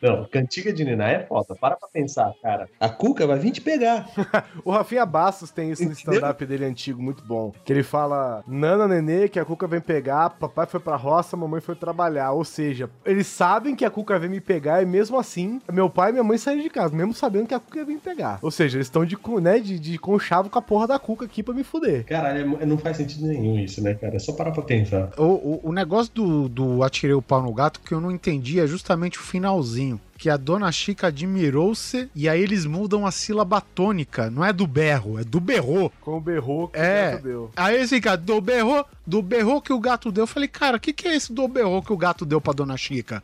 [0.03, 1.55] Não, cantiga de Niná é foda.
[1.61, 2.69] Para pra pensar, cara.
[2.79, 4.09] A Cuca vai vir te pegar.
[4.65, 6.15] O Rafinha Bastos tem isso no Entendeu?
[6.15, 7.53] stand-up dele antigo, muito bom.
[7.65, 11.61] Que ele fala: Nana, nenê, que a Cuca vem pegar, papai foi pra roça, mamãe
[11.61, 12.33] foi trabalhar.
[12.33, 16.11] Ou seja, eles sabem que a Cuca vem me pegar e mesmo assim, meu pai
[16.11, 18.39] e minha mãe saíram de casa, mesmo sabendo que a Cuca ia vir me pegar.
[18.43, 21.43] Ou seja, eles estão de, né, de, de conchavo com a porra da Cuca aqui
[21.43, 22.05] pra me fuder.
[22.05, 24.17] Caralho, é- não faz sentido nenhum isso, né, cara?
[24.17, 25.11] É só parar pra pensar.
[25.17, 28.61] O, o, o negócio do, do Atirei o Pau no Gato que eu não entendi
[28.61, 29.88] é justamente o finalzinho.
[30.17, 34.29] Que a dona Chica admirou-se e aí eles mudam a sílaba tônica.
[34.29, 35.93] Não é do berro, é do berrou.
[36.01, 37.09] Com o berrou que É.
[37.09, 37.51] o gato deu.
[37.57, 40.23] Aí eles ficam, do berrou, do berrou que o gato deu.
[40.25, 42.53] Eu falei, cara, o que, que é esse do berrou que o gato deu pra
[42.53, 43.23] dona Chica?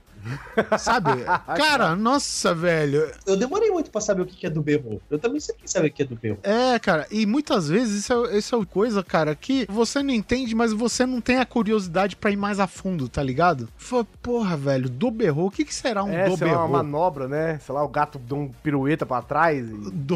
[0.79, 1.11] Sabe?
[1.57, 3.11] Cara, nossa, velho.
[3.27, 5.01] Eu demorei muito pra saber o que é do berro.
[5.11, 6.39] Eu também sempre quis saber o que é do berro.
[6.43, 10.55] É, cara, e muitas vezes isso é, isso é coisa, cara, que você não entende,
[10.55, 13.69] mas você não tem a curiosidade pra ir mais a fundo, tá ligado?
[13.77, 16.69] Fala, porra, velho, do berrou, o que, que será um É, do sei lá, berrou?
[16.69, 17.59] uma manobra, né?
[17.65, 19.59] Sei lá, o gato deu um pirueta pra trás.
[19.59, 19.73] E...
[19.73, 20.15] Do.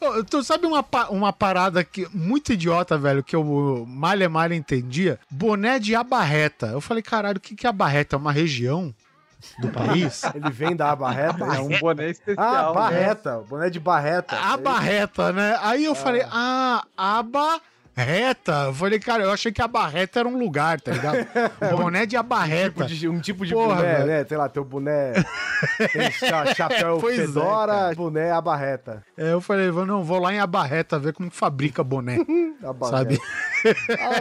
[0.00, 5.18] Ô, Tu sabe uma, uma parada que muito idiota, velho, que eu malha malha entendia?
[5.30, 6.66] Boné de abarreta.
[6.66, 8.16] Eu falei, caralho, o que, que é abarreta?
[8.16, 8.91] É uma região
[9.58, 10.22] do país?
[10.34, 11.44] Ele vem da abarreta.
[11.44, 12.68] É um boné Ah, especial.
[12.68, 12.80] né?
[12.80, 13.44] barreta.
[13.48, 14.36] Boné de barreta.
[14.36, 15.58] Abarreta, né?
[15.62, 17.52] Aí eu falei, ah, abarreta.
[18.66, 21.26] Eu falei, cara, eu achei que abarreta era um lugar, tá ligado?
[21.76, 22.86] Boné de abarreta.
[22.86, 24.06] tipo de- um tipo de Porra, boné, velho.
[24.06, 24.24] né?
[24.24, 25.12] Sei lá, teu boné
[25.92, 26.10] tem
[26.56, 27.94] chapéu Pois é, fedora, cara.
[27.94, 29.04] boné abarreta.
[29.16, 32.16] É, eu falei, vou- não, vou lá em abarreta ver como que fabrica boné.
[32.64, 32.96] abarreta.
[32.96, 33.20] Sabe?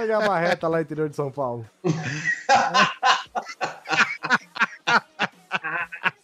[0.01, 1.65] Olha a abarreta lá no interior de São Paulo.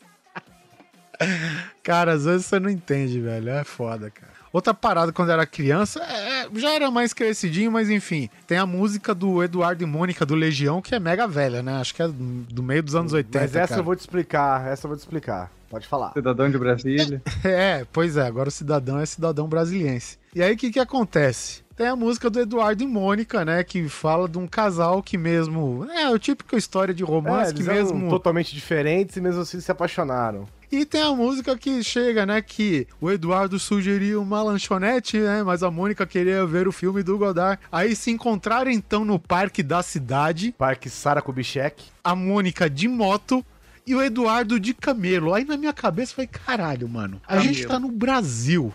[1.82, 3.50] Cara, às vezes você não entende, velho.
[3.50, 4.38] É foda, cara.
[4.52, 8.30] Outra parada quando eu era criança, é, é, já era mais crescidinho, mas enfim.
[8.46, 11.80] Tem a música do Eduardo e Mônica do Legião, que é mega velha, né?
[11.80, 13.40] Acho que é do meio dos anos 80.
[13.40, 13.82] Mas essa cara.
[13.82, 15.52] eu vou te explicar, essa eu vou te explicar.
[15.70, 16.14] Pode falar.
[16.14, 17.22] Cidadão de Brasília.
[17.44, 20.18] É, pois é, agora o cidadão é cidadão brasiliense.
[20.34, 21.64] E aí o que que acontece?
[21.78, 23.64] Tem a música do Eduardo e Mônica, né?
[23.64, 25.86] Que fala de um casal que mesmo.
[25.92, 28.10] É, o típico história de É, romance que eles eram mesmo.
[28.10, 30.48] totalmente diferentes e mesmo assim se apaixonaram.
[30.72, 32.42] E tem a música que chega, né?
[32.42, 35.44] Que o Eduardo sugeriu uma lanchonete, né?
[35.44, 37.62] Mas a Mônica queria ver o filme do Godard.
[37.72, 41.86] Aí se encontraram então no parque da cidade, Parque Sara Kubitschek.
[42.04, 43.46] a Mônica de moto
[43.86, 45.32] e o Eduardo de camelo.
[45.34, 47.22] Aí na minha cabeça foi caralho, mano.
[47.26, 47.54] A Camelo.
[47.54, 48.74] gente tá no Brasil.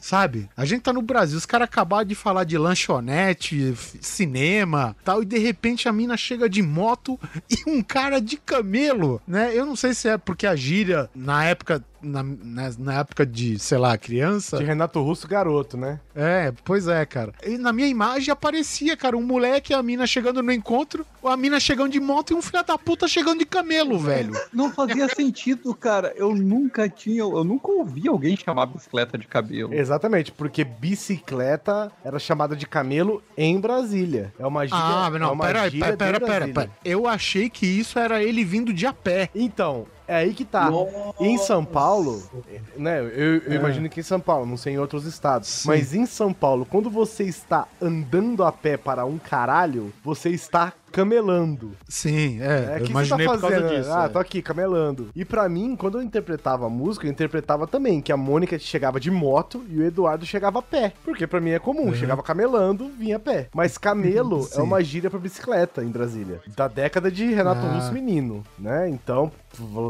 [0.00, 0.48] Sabe?
[0.56, 5.26] A gente tá no Brasil, os caras acabaram de falar de lanchonete, cinema, tal, e
[5.26, 7.18] de repente a mina chega de moto
[7.48, 9.52] e um cara de camelo, né?
[9.54, 13.58] Eu não sei se é porque a gíria na época na, na, na época de,
[13.58, 14.58] sei lá, criança.
[14.58, 16.00] De Renato Russo garoto, né?
[16.14, 17.32] É, pois é, cara.
[17.44, 21.36] E na minha imagem aparecia, cara, um moleque e a mina chegando no encontro, a
[21.36, 24.32] mina chegando de moto e um filho da puta chegando de camelo, velho.
[24.52, 26.12] Não fazia sentido, cara.
[26.16, 29.72] Eu nunca tinha, eu nunca ouvi alguém chamar bicicleta de cabelo.
[29.72, 34.32] Exatamente, porque bicicleta era chamada de camelo em Brasília.
[34.38, 34.78] É uma gíria.
[34.80, 36.70] Ah, é não, uma pera, gíria pera, pera, pera, pera.
[36.84, 39.30] Eu achei que isso era ele vindo de a pé.
[39.34, 40.70] Então, é aí que tá.
[41.20, 42.22] Em São Paulo,
[42.76, 43.00] né?
[43.00, 45.48] Eu, eu imagino que em São Paulo, não sei em outros estados.
[45.48, 45.68] Sim.
[45.68, 50.72] Mas em São Paulo, quando você está andando a pé para um caralho, você está
[50.92, 51.72] camelando.
[51.88, 52.74] Sim, é.
[52.74, 53.76] É, eu que imaginei você tá por causa fazendo?
[53.78, 53.92] disso.
[53.92, 54.08] Ah, é.
[54.08, 55.08] tô aqui, camelando.
[55.14, 58.98] E pra mim, quando eu interpretava a música, eu interpretava também que a Mônica chegava
[59.00, 60.92] de moto e o Eduardo chegava a pé.
[61.04, 63.48] Porque pra mim é comum, chegava camelando, vinha a pé.
[63.54, 66.40] Mas camelo é uma gíria pra bicicleta em Brasília.
[66.56, 67.72] Da década de Renato Ah.
[67.74, 68.88] Russo Menino, né?
[68.88, 69.30] Então,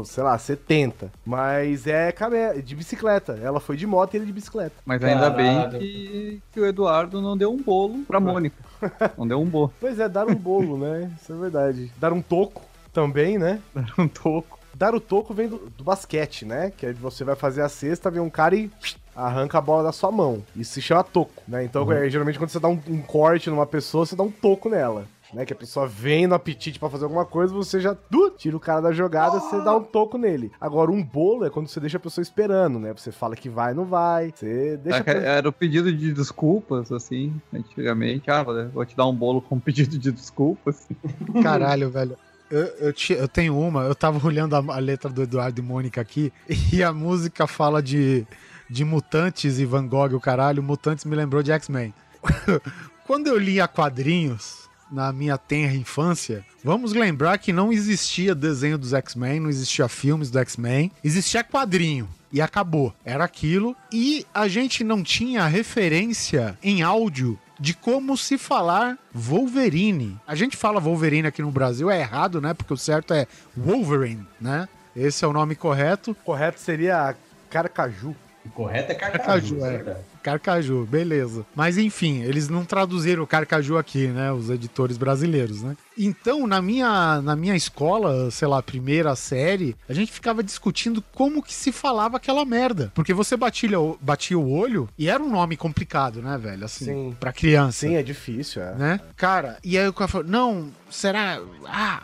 [0.05, 1.11] sei lá, 70.
[1.25, 3.39] Mas é camelo, de bicicleta.
[3.41, 4.75] Ela foi de moto e ele de bicicleta.
[4.85, 5.71] Mas ainda Caralho.
[5.71, 8.55] bem que, que o Eduardo não deu um bolo pra Mônica.
[9.17, 9.73] Não deu um bolo.
[9.79, 11.11] Pois é, dar um bolo, né?
[11.21, 11.91] Isso é verdade.
[11.97, 12.61] Dar um toco
[12.93, 13.59] também, né?
[13.97, 14.59] Um toco.
[14.73, 16.71] Dar o toco vem do, do basquete, né?
[16.75, 18.71] Que aí você vai fazer a cesta, vem um cara e
[19.15, 20.43] arranca a bola da sua mão.
[20.55, 21.63] Isso se chama toco, né?
[21.63, 24.69] Então, é, geralmente, quando você dá um, um corte numa pessoa, você dá um toco
[24.69, 25.05] nela.
[25.31, 28.57] Né, que a pessoa vem no apetite pra fazer alguma coisa, você já du, tira
[28.57, 30.51] o cara da jogada, você dá um toco nele.
[30.59, 32.91] Agora, um bolo é quando você deixa a pessoa esperando, né?
[32.97, 34.31] Você fala que vai, não vai.
[34.33, 34.99] Você deixa.
[34.99, 38.31] a pe- Era o pedido de desculpas, assim, antigamente.
[38.31, 38.41] Ah,
[38.73, 40.87] vou te dar um bolo com pedido de desculpas.
[41.43, 42.17] Caralho, velho.
[42.49, 45.63] Eu, eu, ti- eu tenho uma, eu tava olhando a, a letra do Eduardo e
[45.63, 46.33] Mônica aqui,
[46.73, 48.25] e a música fala de,
[48.67, 50.63] de mutantes e Van Gogh, o caralho.
[50.63, 51.93] Mutantes me lembrou de X-Men.
[53.05, 54.58] Quando eu lia quadrinhos
[54.91, 60.29] na minha tenra infância, vamos lembrar que não existia desenho dos X-Men, não existia filmes
[60.29, 62.07] do X-Men, existia quadrinho.
[62.31, 62.93] E acabou.
[63.03, 63.75] Era aquilo.
[63.91, 70.17] E a gente não tinha referência em áudio de como se falar Wolverine.
[70.27, 72.53] A gente fala Wolverine aqui no Brasil, é errado, né?
[72.53, 73.27] Porque o certo é
[73.57, 74.67] Wolverine, né?
[74.95, 76.15] Esse é o nome correto.
[76.23, 77.15] Correto seria
[77.49, 78.15] carcaju.
[78.45, 79.97] O correto é Carcaju, carcaju, é.
[80.21, 81.45] Carcaju, beleza.
[81.55, 84.31] Mas enfim, eles não traduziram o Carcaju aqui, né?
[84.31, 85.75] Os editores brasileiros, né?
[85.97, 91.43] Então, na minha, na minha escola, sei lá, primeira série, a gente ficava discutindo como
[91.43, 92.91] que se falava aquela merda.
[92.95, 96.63] Porque você batia, o- batia o olho e era um nome complicado, né, velho?
[96.65, 97.17] Assim, Sim.
[97.19, 97.87] pra criança.
[97.87, 98.75] Sim, é difícil, é.
[98.75, 98.99] né?
[99.17, 102.03] Cara, e aí o cara falou, não, será, ah,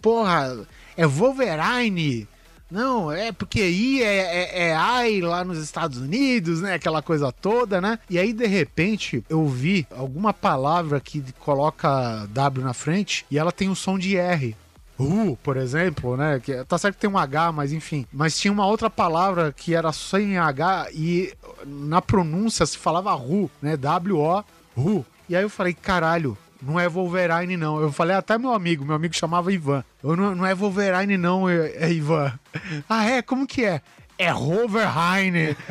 [0.00, 2.26] porra, é Wolverine.
[2.70, 4.76] Não, é porque I é, é, é
[5.22, 6.74] lá nos Estados Unidos, né?
[6.74, 7.98] Aquela coisa toda, né?
[8.10, 13.52] E aí, de repente, eu vi alguma palavra que coloca W na frente e ela
[13.52, 14.56] tem o som de R.
[14.98, 16.40] Ru, por exemplo, né?
[16.40, 18.06] Que, tá certo que tem um H, mas enfim.
[18.12, 21.32] Mas tinha uma outra palavra que era sem H e
[21.64, 23.76] na pronúncia se falava Ru, né?
[23.76, 24.42] W-O,
[24.74, 25.04] Ru.
[25.28, 27.80] E aí eu falei, caralho, não é Wolverine não.
[27.80, 29.84] Eu falei até meu amigo, meu amigo chamava Ivan.
[30.02, 32.32] Eu, não, não é Wolverine não, é, é Ivan.
[32.88, 33.22] Ah, é?
[33.22, 33.80] Como que é?
[34.18, 35.54] É Wolverine.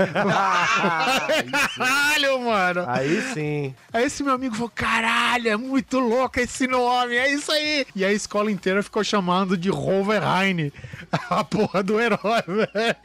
[1.75, 2.85] Caralho, mano.
[2.87, 3.73] Aí sim.
[3.91, 7.87] Aí esse meu amigo falou: caralho, é muito louco esse nome, é isso aí.
[7.95, 10.71] E a escola inteira ficou chamando de Wolverine,
[11.11, 12.95] a porra do herói, velho.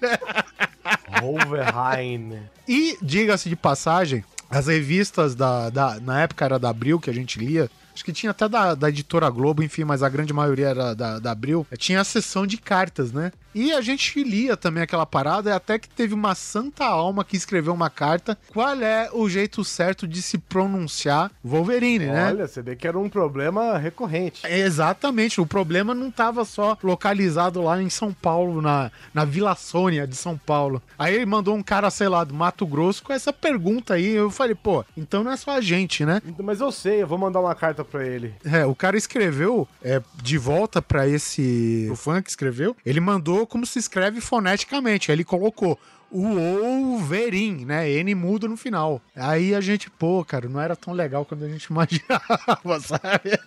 [1.22, 2.42] Wolverine.
[2.68, 7.14] E, diga-se de passagem, as revistas da, da- Na época era da Abril que a
[7.14, 7.70] gente lia.
[7.94, 11.18] Acho que tinha até da, da editora Globo, enfim, mas a grande maioria era da,
[11.18, 11.66] da Abril.
[11.76, 13.32] Tinha a sessão de cartas, né?
[13.52, 17.36] E a gente lia também aquela parada, e até que teve uma santa alma que
[17.36, 18.38] escreveu uma carta.
[18.52, 22.28] Qual é o jeito certo de se pronunciar Wolverine, né?
[22.28, 24.46] Olha, você vê que era um problema recorrente.
[24.46, 29.56] É, Exatamente, o problema não estava só localizado lá em São Paulo, na, na Vila
[29.56, 30.80] Sônia de São Paulo.
[30.96, 34.10] Aí ele mandou um cara, sei lá, do Mato Grosso com essa pergunta aí.
[34.14, 36.22] Eu falei, pô, então não é só a gente, né?
[36.38, 38.34] Mas eu sei, eu vou mandar uma carta pra ele.
[38.44, 41.88] É, o cara escreveu é, de volta pra esse.
[41.90, 45.10] O fã que escreveu, ele mandou como se escreve foneticamente.
[45.10, 45.78] Aí ele colocou
[46.10, 47.88] o Wolverine, né?
[47.90, 49.00] N mudo no final.
[49.14, 53.38] Aí a gente, pô, cara, não era tão legal quando a gente imaginava, sabe?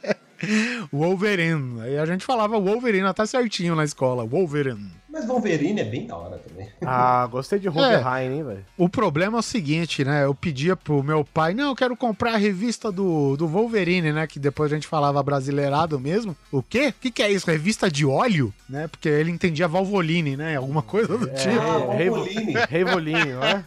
[0.91, 1.81] Wolverine.
[1.81, 4.25] Aí a gente falava Wolverine até certinho na escola.
[4.25, 4.91] Wolverine.
[5.11, 6.67] Mas Wolverine é bem da hora também.
[6.85, 8.65] Ah, gostei de Wolverine, hein, velho.
[8.77, 10.25] O problema é o seguinte, né?
[10.25, 14.27] Eu pedia pro meu pai, não, eu quero comprar a revista do, do Wolverine, né?
[14.27, 16.35] Que depois a gente falava brasileirado mesmo.
[16.51, 16.89] O quê?
[16.89, 17.49] O que, que é isso?
[17.49, 18.53] Revista de óleo?
[18.69, 18.87] Né?
[18.89, 20.57] Porque ele entendia Valvoline, né?
[20.57, 21.57] Alguma coisa do tipo.
[21.57, 22.53] Ah, Rei- Wolverine.
[22.69, 23.63] Reivolinho, né?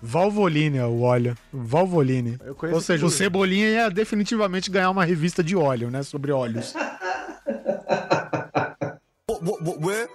[0.00, 1.34] Valvoline é o óleo.
[1.52, 2.38] Valvoline.
[2.72, 6.02] Ou seja, o Cebolinha ia definitivamente ganhar uma revista de óleo, né?
[6.20, 6.74] Sobre óleos.
[9.26, 10.08] What, what, what, where?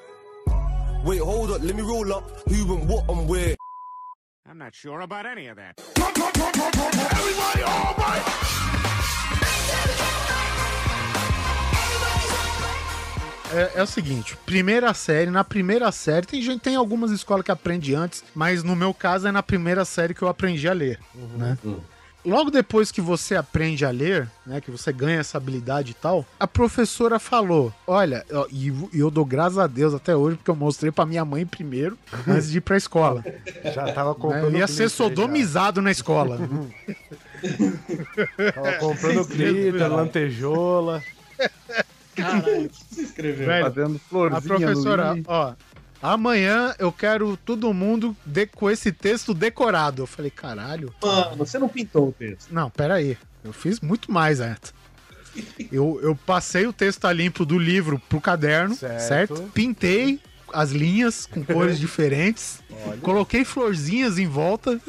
[1.04, 2.24] Wait, hold up, let me roll up.
[2.48, 3.56] Who and what and where?
[4.48, 5.82] I'm not sure about any of that.
[13.52, 17.52] É, é o seguinte, primeira série, na primeira série, tem gente, tem algumas escolas que
[17.52, 21.00] aprende antes, mas no meu caso é na primeira série que eu aprendi a ler,
[21.38, 21.58] né?
[22.26, 26.26] Logo depois que você aprende a ler, né, que você ganha essa habilidade e tal,
[26.40, 30.56] a professora falou: Olha, e e eu dou graças a Deus até hoje, porque eu
[30.56, 31.98] mostrei pra minha mãe primeiro,
[32.28, 33.24] antes de ir pra escola.
[33.74, 34.16] Já tava Né?
[34.20, 34.44] comprando.
[34.54, 34.96] Eu ia ser glitter já.
[34.96, 36.38] sodomizado na escola.
[38.56, 41.04] Tava comprando glitter, lantejola.
[42.72, 43.46] Se inscreveu.
[43.46, 45.24] Velho, Fazendo A florzinha professora, no i.
[45.28, 45.54] ó,
[46.02, 50.02] amanhã eu quero todo mundo de- com esse texto decorado.
[50.04, 50.94] Eu falei, caralho.
[51.02, 52.52] Mano, você não pintou o texto.
[52.52, 53.18] Não, pera aí.
[53.44, 54.74] Eu fiz muito mais, Neto.
[55.72, 59.02] Eu, eu passei o texto a limpo do livro pro caderno, Certo.
[59.08, 59.52] certo?
[59.54, 60.20] Pintei
[60.54, 62.60] as linhas com cores diferentes,
[63.02, 64.80] coloquei florzinhas em volta.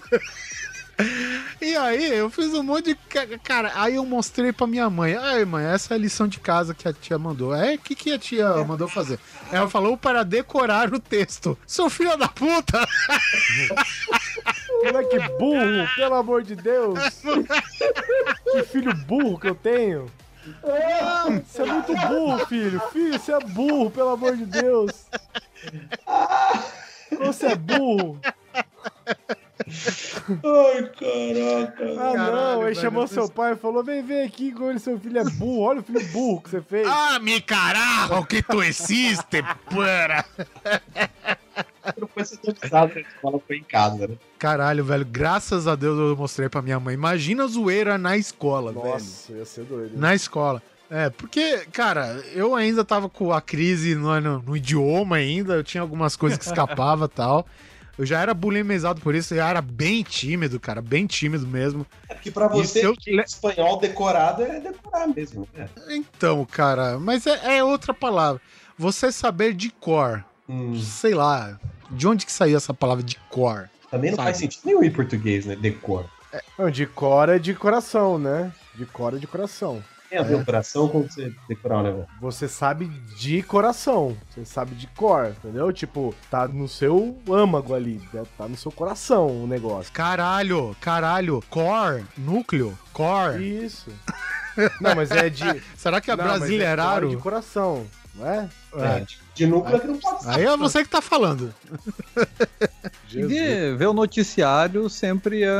[1.60, 2.94] E aí, eu fiz um monte de.
[2.94, 5.14] ca- Cara, aí eu mostrei pra minha mãe.
[5.14, 7.54] Ai, mãe, essa é a lição de casa que a tia mandou.
[7.54, 9.18] É, o que, que a tia mandou fazer?
[9.52, 11.58] Ela falou para decorar o texto.
[11.66, 12.86] Seu filho da puta!
[14.84, 16.98] Moleque burro, pelo amor de Deus.
[18.52, 20.10] Que filho burro que eu tenho.
[21.44, 22.80] Você é muito burro, filho.
[22.92, 24.92] Filho, você é burro, pelo amor de Deus.
[27.18, 28.20] Você é burro.
[29.68, 31.84] Ai, caraca.
[31.98, 32.62] Ah, Caralho, não.
[32.62, 35.24] Aí chamou eu seu pai e falou: vem ver aqui como ele, seu filho é
[35.24, 35.62] burro.
[35.62, 36.86] Olha o filho burro que você fez.
[36.88, 40.24] Ah, mi carajo, que tu existe, pera!
[42.00, 44.14] Não foi sodomizado na escola, foi em casa, né?
[44.38, 46.94] Caralho, velho, graças a Deus eu mostrei pra minha mãe.
[46.94, 48.84] Imagina a zoeira na escola, velho.
[48.84, 49.96] Nossa, ia ser doido.
[49.96, 50.62] Na escola.
[50.88, 55.64] É, porque, cara, eu ainda tava com a crise no, no, no idioma ainda, eu
[55.64, 57.46] tinha algumas coisas que escapava e tal.
[57.98, 61.86] Eu já era bulimizado por isso, eu já era bem tímido, cara, bem tímido mesmo.
[62.08, 65.68] É porque pra você, eu- é espanhol decorado é decorar mesmo, né?
[65.88, 68.40] Então, cara, mas é, é outra palavra.
[68.78, 71.58] Você saber de cor, Hum, sei lá,
[71.90, 73.68] de onde que saiu essa palavra de cor?
[73.90, 74.26] também não Sabe.
[74.28, 75.56] faz sentido nenhum em português, né?
[75.56, 76.04] Decor.
[76.58, 78.52] Não, de cor é de coração, né?
[78.74, 79.82] De cor é de coração.
[80.08, 82.08] Tem a ver o coração com você decorar o negócio.
[82.20, 82.86] Você sabe
[83.18, 84.16] de coração.
[84.30, 85.72] Você sabe de cor, entendeu?
[85.72, 88.00] Tipo, tá no seu âmago ali.
[88.12, 88.22] né?
[88.38, 89.92] Tá no seu coração o negócio.
[89.92, 93.64] Caralho, caralho, core, núcleo, core.
[93.64, 93.90] Isso.
[94.80, 95.44] Não, mas é de.
[95.76, 97.00] Será que é Não, brasileirado?
[97.06, 98.48] core de coração, não é?
[98.78, 100.30] É, de- de núcleo é que não pode ser.
[100.30, 101.52] Aí é você que tá falando.
[103.12, 105.52] E ver, ver o noticiário sempre é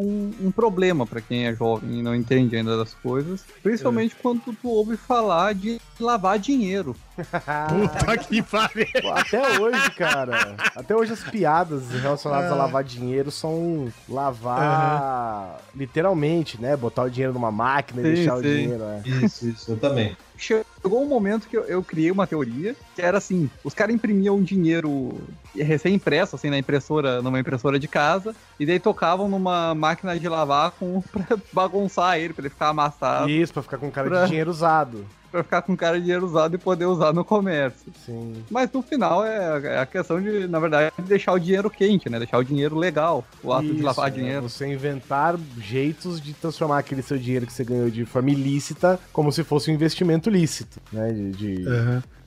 [0.00, 3.44] um, um problema pra quem é jovem e não entende ainda das coisas.
[3.62, 6.96] Principalmente quando tu ouve falar de lavar dinheiro.
[7.24, 8.86] Puta que pariu.
[9.14, 10.54] Até hoje, cara.
[10.74, 16.76] Até hoje as piadas relacionadas a lavar dinheiro são lavar literalmente, né?
[16.76, 18.42] Botar o dinheiro numa máquina e Sim, deixar o sim.
[18.42, 18.82] dinheiro.
[18.84, 19.02] É.
[19.24, 20.16] Isso, isso, eu também.
[20.36, 24.42] Chegou um momento que eu, eu criei uma teoria que era assim: os caras imprimiam
[24.42, 25.20] dinheiro
[25.54, 30.70] recém-impresso, assim, na impressora, numa impressora de casa, e daí tocavam numa máquina de lavar
[30.72, 34.28] com, pra bagunçar ele, pra ele ficar amassado, Isso, pra ficar com cara Pra- de
[34.28, 35.04] dinheiro usado.
[35.30, 37.92] Pra ficar com cara de dinheiro usado e poder usar no comércio.
[38.04, 38.42] Sim.
[38.50, 42.08] Mas no final é, é a questão de, na verdade, de deixar o dinheiro quente,
[42.10, 42.18] né?
[42.18, 44.16] Deixar o dinheiro legal, o ato de Isso, lavar né?
[44.16, 44.42] dinheiro.
[44.48, 49.30] Você inventar jeitos de transformar aquele seu dinheiro que você ganhou de forma ilícita como
[49.32, 51.12] se fosse um investimento lícito, né?
[51.12, 51.64] De, de-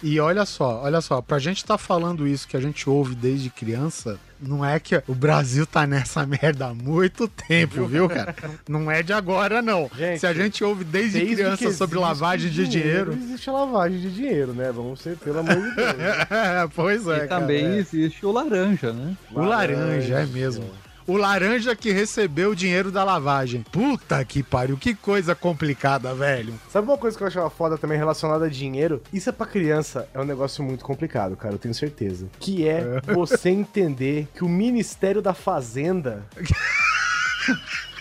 [0.04, 3.50] E olha só, olha só, pra gente tá falando isso que a gente ouve desde
[3.50, 8.36] criança, não é que o Brasil tá nessa merda há muito tempo, viu, cara?
[8.68, 9.90] Não é de agora, não.
[9.98, 13.14] Gente, Se a gente ouve desde, Desde criança sobre existe lavagem de dinheiro.
[13.14, 14.74] Existe a lavagem de dinheiro, né?
[14.74, 15.88] Vamos ser, pelo amor de Deus.
[16.76, 17.28] pois é, e cara.
[17.28, 17.78] também é.
[17.78, 19.16] existe o laranja, né?
[19.32, 20.70] O laranja, é mesmo.
[21.06, 23.64] O laranja que recebeu o dinheiro da lavagem.
[23.72, 26.54] Puta que pariu, que coisa complicada, velho.
[26.70, 29.02] Sabe uma coisa que eu achava foda também relacionada a dinheiro?
[29.12, 32.28] Isso é pra criança, é um negócio muito complicado, cara, eu tenho certeza.
[32.40, 36.26] Que é você entender que o Ministério da Fazenda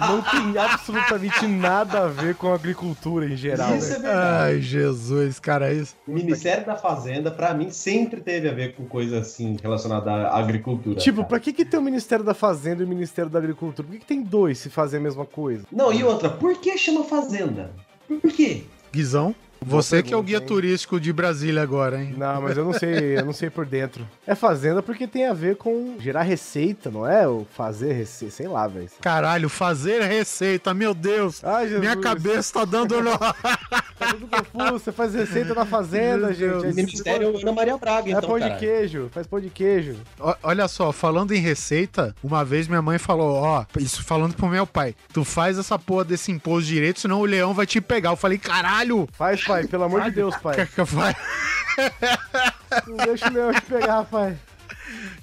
[0.00, 3.76] não tem absolutamente nada a ver com a agricultura em geral.
[3.76, 4.08] Isso é né?
[4.08, 4.42] verdade.
[4.42, 5.94] Ai, Jesus, cara, isso.
[6.06, 10.38] O Ministério da Fazenda, pra mim, sempre teve a ver com coisa assim relacionada à
[10.38, 10.98] agricultura.
[10.98, 11.28] Tipo, cara.
[11.28, 13.86] pra que, que tem o Ministério da Fazenda e o Ministério da Agricultura?
[13.86, 15.64] Por que, que tem dois se fazem a mesma coisa?
[15.70, 17.70] Não, e outra, por que chama Fazenda?
[18.06, 18.64] Por quê?
[18.92, 20.46] Guizão, você que é o guia hein?
[20.46, 22.14] turístico de Brasília agora, hein?
[22.16, 24.06] Não, mas eu não sei, eu não sei por dentro.
[24.26, 27.26] É fazenda porque tem a ver com gerar receita, não é?
[27.26, 28.88] Ou fazer receita, sei lá, velho.
[29.00, 31.42] Caralho, fazer receita, meu Deus.
[31.44, 31.80] Ai, Jesus.
[31.80, 33.18] Minha cabeça tá dando nó.
[33.98, 34.78] tudo confuso.
[34.78, 36.72] Você faz receita na fazenda, Meu gente.
[36.72, 38.60] O ministério é Ana Maria Braga, É então, pão de caralho.
[38.60, 39.96] queijo, faz pão de queijo.
[40.20, 44.46] Ó, Olha só, falando em receita, uma vez minha mãe falou, ó, isso falando pro
[44.48, 48.10] meu pai, tu faz essa porra desse imposto direito, senão o leão vai te pegar.
[48.10, 49.08] Eu falei, caralho!
[49.12, 50.66] Faz, pai, pelo amor de Deus, pai.
[50.66, 51.18] faço?
[52.86, 54.36] Não deixa o leão te pegar, pai.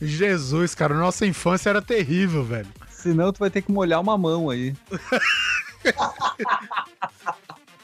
[0.02, 2.68] Jesus, cara, nossa infância era terrível, velho.
[2.90, 4.76] Senão tu vai ter que molhar uma mão aí.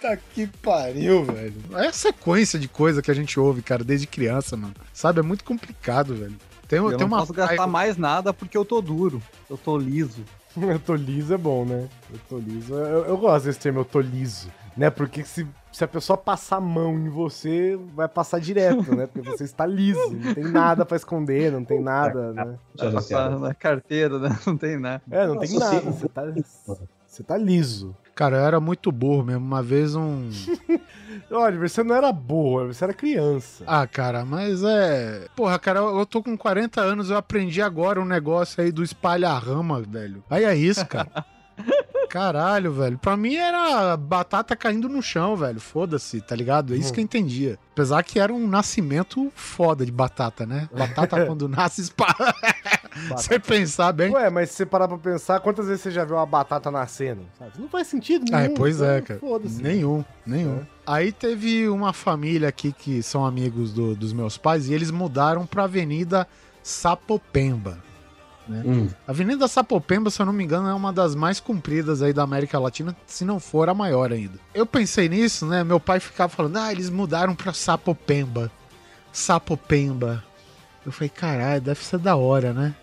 [0.02, 1.54] Tá que pariu, velho.
[1.74, 4.74] É a sequência de coisa que a gente ouve, cara, desde criança, mano.
[4.92, 6.36] Sabe, é muito complicado, velho.
[6.68, 9.22] Tem, Eu tem não uma posso gastar mais nada porque eu tô duro.
[9.48, 10.26] Eu tô liso.
[10.58, 11.88] Eu tô liso é bom, né?
[12.12, 12.74] Eu tô liso.
[12.74, 14.52] Eu, eu gosto desse termo, eu tô liso.
[14.76, 14.90] Né?
[14.90, 19.08] Porque se, se a pessoa passar a mão em você, vai passar direto, né?
[19.08, 20.12] Porque você está liso.
[20.12, 22.58] Não tem nada pra esconder, não tem nada, né?
[23.40, 24.38] Na carteira, né?
[24.46, 25.02] Não tem nada.
[25.10, 25.92] É, não tem Nossa, nada.
[25.92, 26.24] Você tá,
[27.08, 27.96] você tá liso.
[28.16, 29.44] Cara, eu era muito burro mesmo.
[29.44, 30.30] Uma vez um.
[31.32, 33.64] Olha, você não era burro, você era criança.
[33.66, 35.28] Ah, cara, mas é.
[35.36, 38.84] Porra, cara, eu eu tô com 40 anos, eu aprendi agora um negócio aí do
[38.84, 40.24] espalha-rama, velho.
[40.30, 41.26] Aí é isso, cara.
[42.10, 42.98] Caralho, velho.
[42.98, 45.60] Pra mim era batata caindo no chão, velho.
[45.62, 46.74] Foda-se, tá ligado?
[46.74, 47.58] É isso que eu entendia.
[47.72, 50.68] Apesar que era um nascimento foda de batata, né?
[50.78, 52.36] Batata quando nasce espalha.
[53.16, 54.12] Você pensar bem.
[54.14, 57.22] Ué, mas se você parar pra pensar, quantas vezes você já viu uma batata nascendo?
[57.40, 57.52] Sabe?
[57.58, 58.52] Não faz sentido Ah, nenhum.
[58.54, 59.20] é, pois é, então cara.
[59.22, 59.64] Foda-se.
[59.64, 60.58] Nenhum, nenhum.
[60.58, 60.62] É.
[60.86, 65.46] Aí teve uma família aqui que são amigos do- dos meus pais e eles mudaram
[65.46, 66.28] pra Avenida
[66.62, 67.78] Sapopemba.
[68.66, 68.90] Hum.
[69.08, 72.24] A Avenida Sapopemba, se eu não me engano, é uma das mais compridas aí da
[72.24, 74.40] América Latina, se não for a maior ainda.
[74.54, 75.64] Eu pensei nisso, né?
[75.64, 78.52] Meu pai ficava falando, ah, eles mudaram pra Sapopemba.
[79.12, 80.24] Sapopemba.
[80.86, 82.76] Eu falei, caralho, deve ser da hora, né?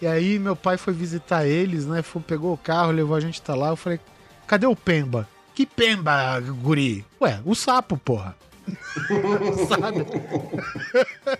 [0.00, 2.00] E aí meu pai foi visitar eles, né?
[2.02, 3.68] Foi, pegou o carro, levou a gente tá lá.
[3.68, 4.00] Eu falei,
[4.46, 5.28] cadê o Pemba?
[5.54, 7.04] Que Pemba, guri?
[7.20, 8.34] Ué, o sapo, porra.
[9.68, 10.06] Sabe?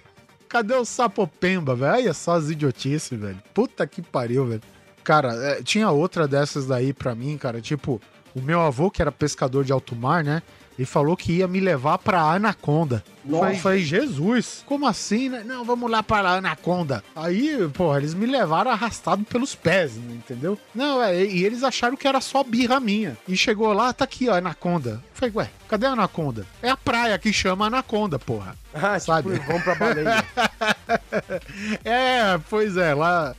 [0.50, 1.94] Cadê o sapo Pemba, velho?
[1.94, 3.40] Aí é só as idiotices, velho.
[3.54, 4.60] Puta que pariu, velho.
[5.04, 7.60] Cara, é, tinha outra dessas daí pra mim, cara.
[7.60, 8.00] Tipo,
[8.34, 10.42] o meu avô, que era pescador de alto mar, né?
[10.80, 13.04] Ele falou que ia me levar pra Anaconda.
[13.22, 13.44] Nossa.
[13.44, 15.44] Falei, falei, Jesus, como assim, né?
[15.44, 17.04] Não, vamos lá para Anaconda.
[17.14, 20.58] Aí, porra, eles me levaram arrastado pelos pés, né, entendeu?
[20.74, 23.18] Não, é, e eles acharam que era só birra minha.
[23.28, 25.04] E chegou lá, tá aqui, ó, Anaconda.
[25.12, 26.46] Falei, ué, cadê a Anaconda?
[26.62, 28.56] É a praia que chama Anaconda, porra.
[28.72, 29.34] Ah, Sabe?
[29.34, 30.24] tipo, vamos pra baleia.
[31.84, 33.36] É, pois é, lá.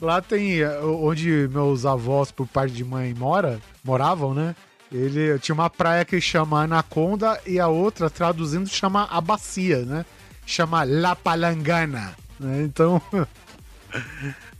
[0.00, 4.56] Lá tem é, onde meus avós, por parte de mãe, mora, moravam, né?
[4.94, 10.06] Ele tinha uma praia que chama Anaconda e a outra, traduzindo, chama a Bacia, né?
[10.46, 12.14] Chama La Palangana.
[12.38, 12.62] né?
[12.62, 13.02] Então.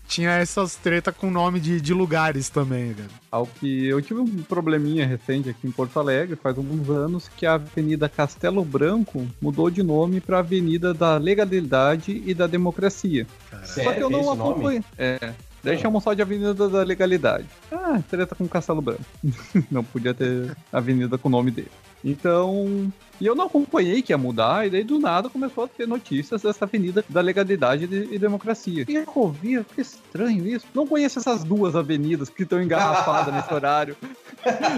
[0.08, 3.08] tinha essas tretas com nome de, de lugares também, cara.
[3.30, 7.46] Ao que eu tive um probleminha recente aqui em Porto Alegre, faz alguns anos, que
[7.46, 13.26] a Avenida Castelo Branco mudou de nome para Avenida da Legalidade e da Democracia.
[13.64, 14.84] Só que eu não acompanho.
[14.98, 15.32] É.
[15.64, 17.46] Daí chamam só de Avenida da Legalidade.
[17.72, 19.02] Ah, treta com Castelo Branco.
[19.72, 21.70] não podia ter avenida com o nome dele.
[22.04, 22.92] Então.
[23.20, 26.42] E eu não acompanhei que ia mudar, e daí do nada começou a ter notícias
[26.42, 28.84] dessa avenida da legalidade e democracia.
[28.88, 30.66] E eu ouvi, que estranho isso.
[30.74, 33.96] Não conheço essas duas avenidas que estão engarrafadas nesse horário.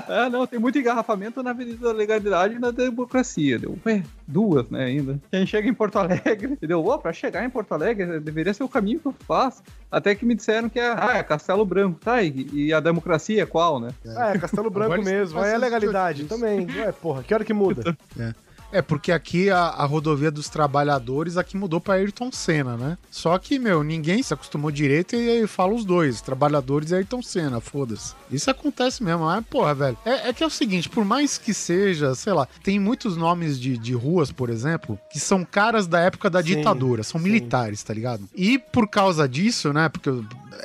[0.07, 3.59] ah, não, tem muito engarrafamento na avenida da legalidade e na democracia.
[3.59, 5.19] Deu, ué, duas, né, ainda.
[5.31, 6.85] Quem chega em Porto Alegre, entendeu?
[6.85, 9.63] Ô, pra chegar em Porto Alegre, deveria ser o caminho que eu faço.
[9.91, 12.23] Até que me disseram que é, ah, é Castelo Branco, tá?
[12.23, 13.91] E, e a democracia é qual, né?
[14.17, 15.39] Ah, é Castelo Branco mesmo.
[15.39, 16.67] é essas legalidade também.
[16.67, 17.97] Ué, porra, que hora que muda?
[18.19, 18.33] É,
[18.83, 22.99] porque aqui a, a rodovia dos trabalhadores aqui mudou pra Ayrton Senna, né?
[23.11, 27.23] Só que, meu, ninguém se acostumou direito e aí fala os dois, trabalhadores e Ayrton
[27.23, 28.15] Senna, foda-se.
[28.31, 29.99] Isso acontece mesmo, mas, porra, velho.
[30.05, 33.59] É, é que é o seguinte, por mais que seja, sei lá, tem muitos nomes
[33.59, 37.25] de, de ruas, por exemplo, que são caras da época da Sim, ditadura, são sim.
[37.25, 38.29] militares, tá ligado?
[38.35, 40.11] E por causa disso, né, porque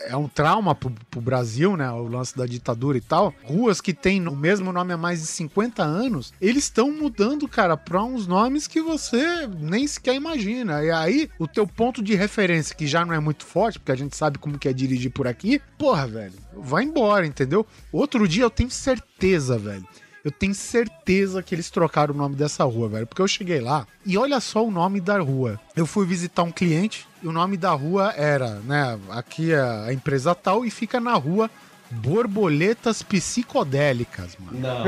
[0.06, 3.94] é um trauma pro, pro Brasil, né, o lance da ditadura e tal, ruas que
[3.94, 8.28] têm o mesmo nome há mais de 50 anos, eles estão mudando, cara, pra uns
[8.28, 10.84] nomes que você nem sequer imagina.
[10.84, 13.96] E aí, o teu ponto de referência, que já não é muito forte, porque a
[13.96, 17.66] gente sabe como que é dirigir por aqui, porra, velho, vai embora, entendeu?
[17.92, 19.86] Outro dia eu tenho certeza, velho.
[20.24, 23.08] Eu tenho certeza que eles trocaram o nome dessa rua, velho.
[23.08, 25.60] Porque eu cheguei lá e olha só o nome da rua.
[25.76, 29.00] Eu fui visitar um cliente e o nome da rua era, né?
[29.10, 31.50] Aqui é a empresa tal e fica na rua
[31.92, 34.60] Borboletas psicodélicas, mano.
[34.60, 34.84] Não.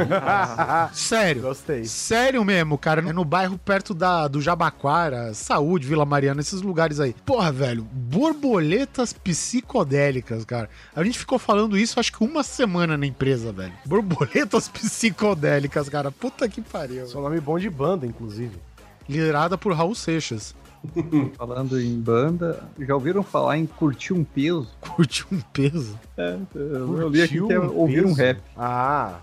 [0.93, 1.41] Sério.
[1.41, 1.85] Gostei.
[1.85, 3.01] Sério mesmo, cara.
[3.01, 7.13] É no bairro perto da, do Jabaquara, Saúde, Vila Mariana, esses lugares aí.
[7.25, 10.69] Porra, velho, borboletas psicodélicas, cara.
[10.95, 13.73] A gente ficou falando isso acho que uma semana na empresa, velho.
[13.85, 16.11] Borboletas psicodélicas, cara.
[16.11, 17.07] Puta que pariu.
[17.07, 18.57] Seu nome bom de banda, inclusive.
[19.07, 20.55] Liderada por Raul Seixas.
[21.37, 24.67] Falando em banda, já ouviram falar em curtir um peso?
[24.81, 25.97] Curte um peso.
[26.17, 28.39] É, eu, li aqui que é um ouvir um rap.
[28.57, 29.19] Ah.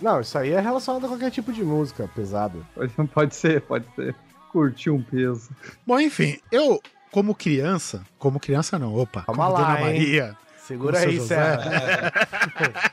[0.00, 2.66] Não, isso aí é relacionado a qualquer tipo de música pesado.
[2.74, 4.14] Pode, pode ser, pode ser.
[4.50, 5.50] Curtir um peso.
[5.86, 6.80] Bom, enfim, eu,
[7.10, 9.98] como criança, como criança não, opa, Calma como lá, Dona hein?
[9.98, 10.36] Maria.
[10.58, 12.12] Segura Como aí, Serra.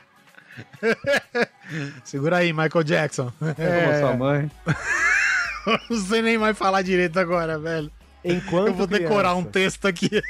[2.04, 3.32] Segura aí, Michael Jackson.
[3.38, 4.00] Como É.
[4.00, 4.50] sua mãe.
[5.88, 7.90] Não sei nem mais falar direito agora, velho.
[8.24, 10.10] Enquanto Eu vou decorar um texto aqui.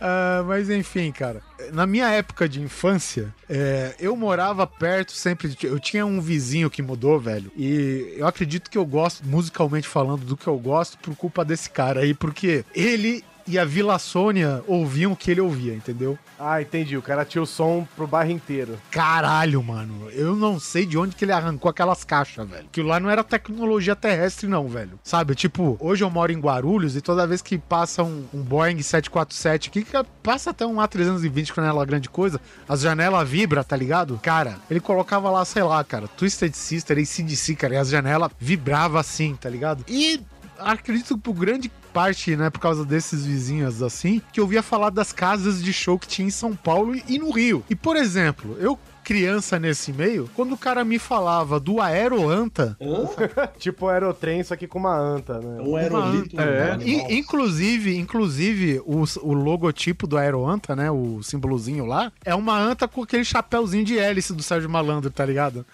[0.00, 1.42] Ah, mas enfim, cara.
[1.72, 5.48] Na minha época de infância, é, eu morava perto sempre.
[5.48, 7.50] de- Eu tinha um vizinho que mudou, velho.
[7.56, 11.68] E eu acredito que eu gosto, musicalmente falando, do que eu gosto por culpa desse
[11.68, 16.18] cara aí, porque ele e a Vila Sônia ouviam o que ele ouvia, entendeu?
[16.38, 16.96] Ah, entendi.
[16.96, 18.78] O cara tinha o som pro bairro inteiro.
[18.90, 20.10] Caralho, mano.
[20.10, 22.66] Eu não sei de onde que ele arrancou aquelas caixas, velho.
[22.66, 25.00] Aquilo lá não era tecnologia terrestre, não, velho.
[25.02, 25.34] Sabe?
[25.34, 29.70] Tipo, hoje eu moro em Guarulhos e toda vez que passa um, um Boeing 747
[29.70, 29.92] aqui, que
[30.22, 32.38] passa até um A320 com janela grande coisa,
[32.68, 34.20] as janelas vibram, tá ligado?
[34.22, 39.00] Cara, ele colocava lá, sei lá, cara, Twisted Sister, ACDC, cara, e as janelas vibravam
[39.00, 39.84] assim, tá ligado?
[39.88, 40.20] E
[40.58, 44.90] acredito que por grande parte, né, por causa desses vizinhos assim, que eu ouvia falar
[44.90, 47.64] das casas de show que tinha em São Paulo e- no Rio.
[47.68, 52.76] E, por exemplo, eu criança nesse meio, quando o cara me falava do Aeroanta,
[53.58, 55.62] Tipo aerotrem, só que com uma anta, né?
[55.62, 56.38] Um aerolito.
[56.38, 56.72] É.
[56.72, 57.10] animal.
[57.10, 62.86] i- inclusive, inclusive o, o logotipo do Aeroanta, né, o símbolozinho lá, é uma anta
[62.86, 65.64] com aquele chapéuzinho de hélice do Sérgio Malandro, tá ligado?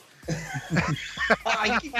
[1.44, 1.92] Ai, que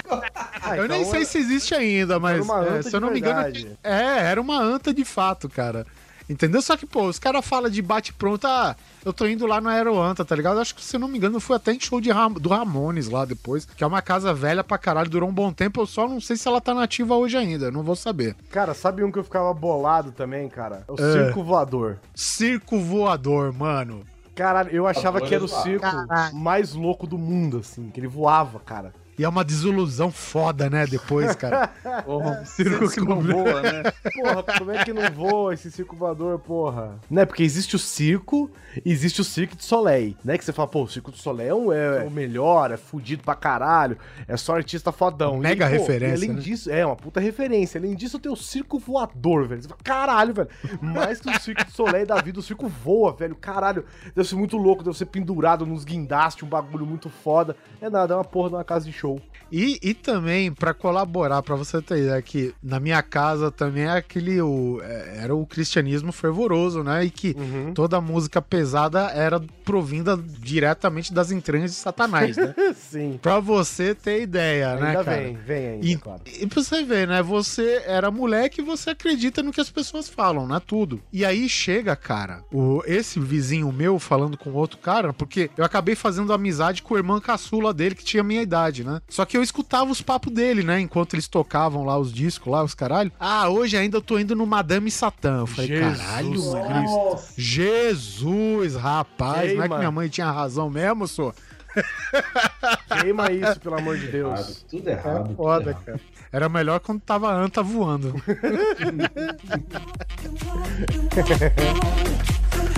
[0.61, 3.11] Ah, eu nem então sei é- se existe ainda, mas uma é, se eu não
[3.11, 3.41] me engano,
[3.83, 5.85] é, era uma anta de fato, cara.
[6.27, 6.59] Entendeu?
[6.59, 8.75] Só que, pô, os caras falam de bate-pronto, ah,
[9.05, 10.59] eu tô indo lá no Aeroanta, tá ligado?
[10.59, 12.49] Acho que, se eu não me engano, eu fui até em show de Ram- do
[12.49, 15.85] Ramones lá depois, que é uma casa velha pra caralho, durou um bom tempo, eu
[15.85, 18.35] só não sei se ela tá nativa hoje ainda, não vou saber.
[18.49, 20.83] Cara, sabe um que eu ficava bolado também, cara?
[20.87, 21.25] É o É.
[21.25, 21.99] circo voador.
[22.15, 24.03] Circo voador, mano.
[24.35, 26.35] Caralho, eu achava que era o circo Caralho.
[26.35, 28.93] mais louco do mundo, assim, que ele voava, cara.
[29.17, 31.67] E é uma desilusão foda, né, depois, cara.
[32.05, 33.83] Porra, um circo que não voa, né?
[34.13, 36.99] Porra, como é que não voa esse circo voador, porra?
[37.09, 38.49] Né, porque existe o circo
[38.85, 40.37] e existe o Cirque de Soleil, né?
[40.37, 43.23] Que você fala, pô, o Circo de Soleil é, um- é o melhor, é fudido
[43.23, 43.97] pra caralho,
[44.27, 45.37] é só artista fodão.
[45.37, 46.41] Mega pô, referência, E além né?
[46.41, 47.79] disso, é uma puta referência.
[47.79, 49.61] Além disso, tem o circo voador, velho.
[49.61, 50.49] Você fala, caralho, velho.
[50.81, 53.35] Mais que o Circo de Soleil da vida, o circo voa, velho.
[53.35, 57.55] Caralho, deve ser muito louco, deve ser pendurado nos guindastes, um bagulho muito foda.
[57.81, 59.04] É nada, é uma porra de uma casa de show.
[59.51, 63.91] E, e também, pra colaborar, pra você ter ideia, que na minha casa também é
[63.91, 64.41] aquele.
[64.41, 67.03] O, é, era o cristianismo fervoroso, né?
[67.05, 67.73] E que Uhum.
[67.73, 72.53] toda música pesada era provinda diretamente das entranhas de Satanás, né?
[72.75, 73.19] Sim.
[73.21, 75.17] pra você ter ideia, né, Ainda cara?
[75.21, 76.21] vem, vem ainda, E, claro.
[76.25, 77.21] e pra você ver, né?
[77.21, 80.61] Você era moleque e você acredita no que as pessoas falam, né?
[80.65, 81.01] Tudo.
[81.11, 85.95] E aí chega, cara, o, esse vizinho meu falando com outro cara, porque eu acabei
[85.95, 89.01] fazendo amizade com o irmão caçula dele, que tinha minha idade, né?
[89.09, 90.79] Só que eu escutava os papos dele, né?
[90.79, 93.11] Enquanto eles tocavam lá os discos, lá, os caralho.
[93.19, 95.39] Ah, hoje ainda eu tô indo no Madame Satã.
[95.39, 97.19] Eu falei, Jesus caralho, mano.
[97.37, 99.77] Jesus, rapaz, não é que Queima.
[99.77, 101.33] minha mãe tinha razão mesmo, só?
[103.01, 104.39] Queima isso, pelo amor de Deus.
[104.39, 105.23] Errado, tudo errado.
[105.27, 105.83] tudo Foda, errado.
[105.85, 105.99] cara.
[106.31, 108.13] Era melhor quando tava a anta voando.